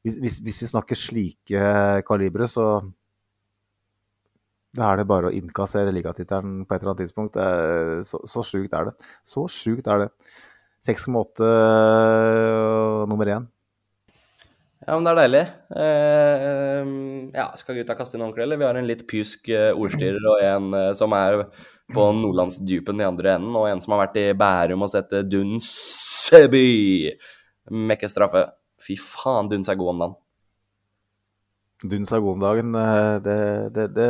[0.06, 1.72] hvis, hvis, vi snakker slike
[2.08, 2.80] kalibre, så
[4.76, 7.38] da er det bare å innkassere ligatittelen på et eller annet tidspunkt.
[8.04, 8.94] Så, så sjukt er det.
[9.24, 10.10] Så sjukt er det.
[10.86, 11.48] 6,8
[13.08, 13.48] nummer én.
[14.86, 15.42] Ja, men det er deilig.
[15.82, 16.90] Eh,
[17.34, 18.60] ja, skal gutta kaste inn ordentlig, eller?
[18.62, 21.40] Vi har en litt pjusk eh, ordstyrer og en eh, som er
[21.94, 25.26] på nordlandsdypen i andre enden, og en som har vært i Bærum og sett eh,
[25.26, 26.68] Dunseby
[27.90, 28.44] mekke straffe.
[28.86, 30.20] Fy faen, Duns er god om dagen.
[31.96, 32.78] Duns er god om dagen.
[33.26, 33.40] Det,
[33.74, 34.10] det, det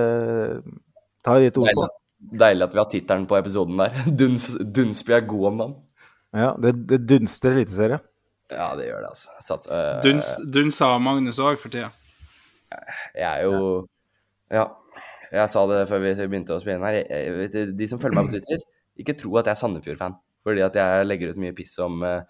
[1.24, 1.88] tar jeg ditt ord på.
[2.36, 3.96] Deilig at vi har tittelen på episoden der.
[4.20, 5.80] Duns, Dunsby er god om dagen.
[6.36, 8.02] Ja, det, det dunster eliteserie.
[8.54, 9.36] Ja, det gjør det, altså.
[9.42, 11.90] Sats, øh, Duns, Dunsa Magnus òg for tida.
[13.16, 13.88] Jeg er jo
[14.52, 14.68] Ja.
[15.32, 17.02] Jeg sa det før vi begynte å spille her.
[17.02, 18.62] Jeg, jeg, de som følger meg på Twitter,
[19.02, 20.18] ikke tro at jeg er Sandefjord-fan.
[20.46, 22.22] Fordi at jeg legger ut mye piss om uh,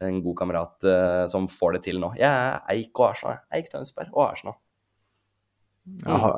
[0.00, 2.12] en god kamerat uh, som får det til nå.
[2.20, 3.42] Jeg er Eik og Arsenal.
[3.52, 4.56] Eik Tønsberg og Arsenal.
[6.06, 6.32] Ja,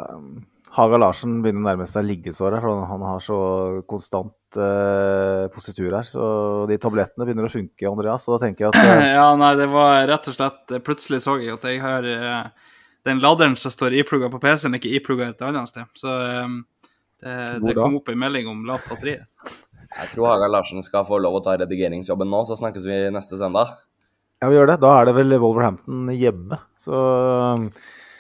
[0.77, 3.39] Haga Larsen begynner å nærme seg liggesår her, for han har så
[3.89, 6.07] konstant eh, positur her.
[6.09, 6.23] Så
[6.71, 8.25] de tablettene begynner å funke, Andreas.
[8.29, 9.05] Og da tenker jeg at uh...
[9.19, 12.71] Ja, nei, det var rett og slett Plutselig så jeg at jeg har uh,
[13.07, 15.91] Den laderen som står iplugga på PC-en, ikke iplugga et annet sted.
[15.99, 16.63] Så um,
[17.21, 17.35] det,
[17.67, 19.19] det kom opp en melding om lavt batteri.
[19.89, 23.39] Jeg tror Haga Larsen skal få lov å ta redigeringsjobben nå, så snakkes vi neste
[23.41, 23.77] søndag.
[24.39, 24.77] Ja, vi gjør det.
[24.85, 26.61] Da er det vel Wolverhampton hjemme.
[26.79, 26.95] Så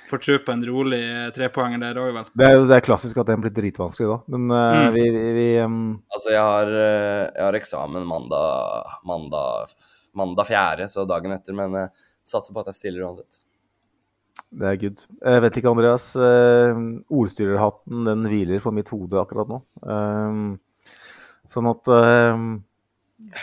[0.08, 1.00] får tro på en rolig
[1.36, 2.28] trepoenger der òg, vel.
[2.38, 4.94] Det er, det er klassisk at den blir dritvanskelig da, men uh, mm.
[4.94, 5.04] vi,
[5.36, 5.80] vi um...
[6.14, 9.74] Altså, jeg har, jeg har, eksamen mandag, mandag,
[10.18, 11.92] mandag fjerde, så dagen etter, men jeg
[12.28, 13.42] satser på at jeg stiller uansett.
[14.48, 15.04] Det er good.
[15.20, 16.08] Jeg vet ikke, Andreas.
[16.16, 19.60] Uh, ordstyrerhatten den hviler på mitt hode akkurat nå.
[19.84, 20.96] Uh,
[21.48, 21.88] sånn at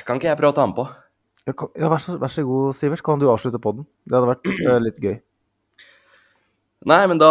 [0.05, 0.87] Kan ikke jeg prøve å ta den på?
[1.45, 3.03] Ja, vær, så, vær, så, god, Sivert.
[3.05, 3.85] Kan du avslutte på den?
[4.05, 4.47] Det hadde vært
[4.81, 5.19] litt gøy.
[6.83, 7.29] Nei, men da,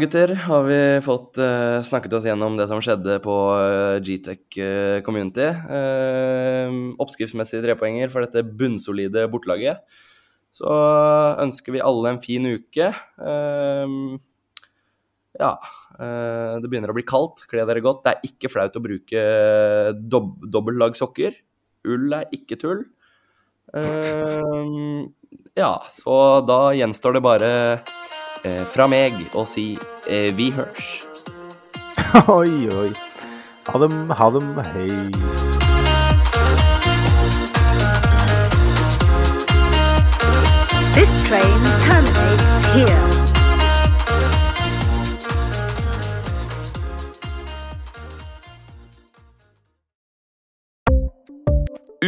[0.00, 5.02] gutter, har vi fått uh, snakket oss gjennom det som skjedde på uh, Gtech uh,
[5.04, 5.50] Community.
[6.98, 9.84] oppskriftsmessige trepoenger for dette bunnsolide bortelaget.
[10.50, 10.66] Så
[11.44, 12.88] ønsker vi alle en fin uke.
[15.38, 15.52] ja,
[16.00, 17.44] det begynner å bli kaldt.
[17.46, 18.02] Kle dere godt.
[18.02, 19.22] Det er ikke flaut å bruke
[19.94, 21.38] dob dobbeltlag sokker.
[21.86, 22.82] Ull er ikke tull.
[25.54, 26.18] ja, så
[26.50, 27.52] da gjenstår det bare
[28.44, 29.74] eh, fra meg og si
[30.08, 30.90] eh, vi hørs.
[32.40, 32.90] oi, oi.
[33.70, 34.54] Ha dem, ha dem.
[34.72, 34.88] Hei.
[40.94, 43.20] This train terminates here.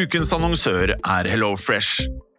[0.02, 2.08] Ukens annonsør er HelloFresh.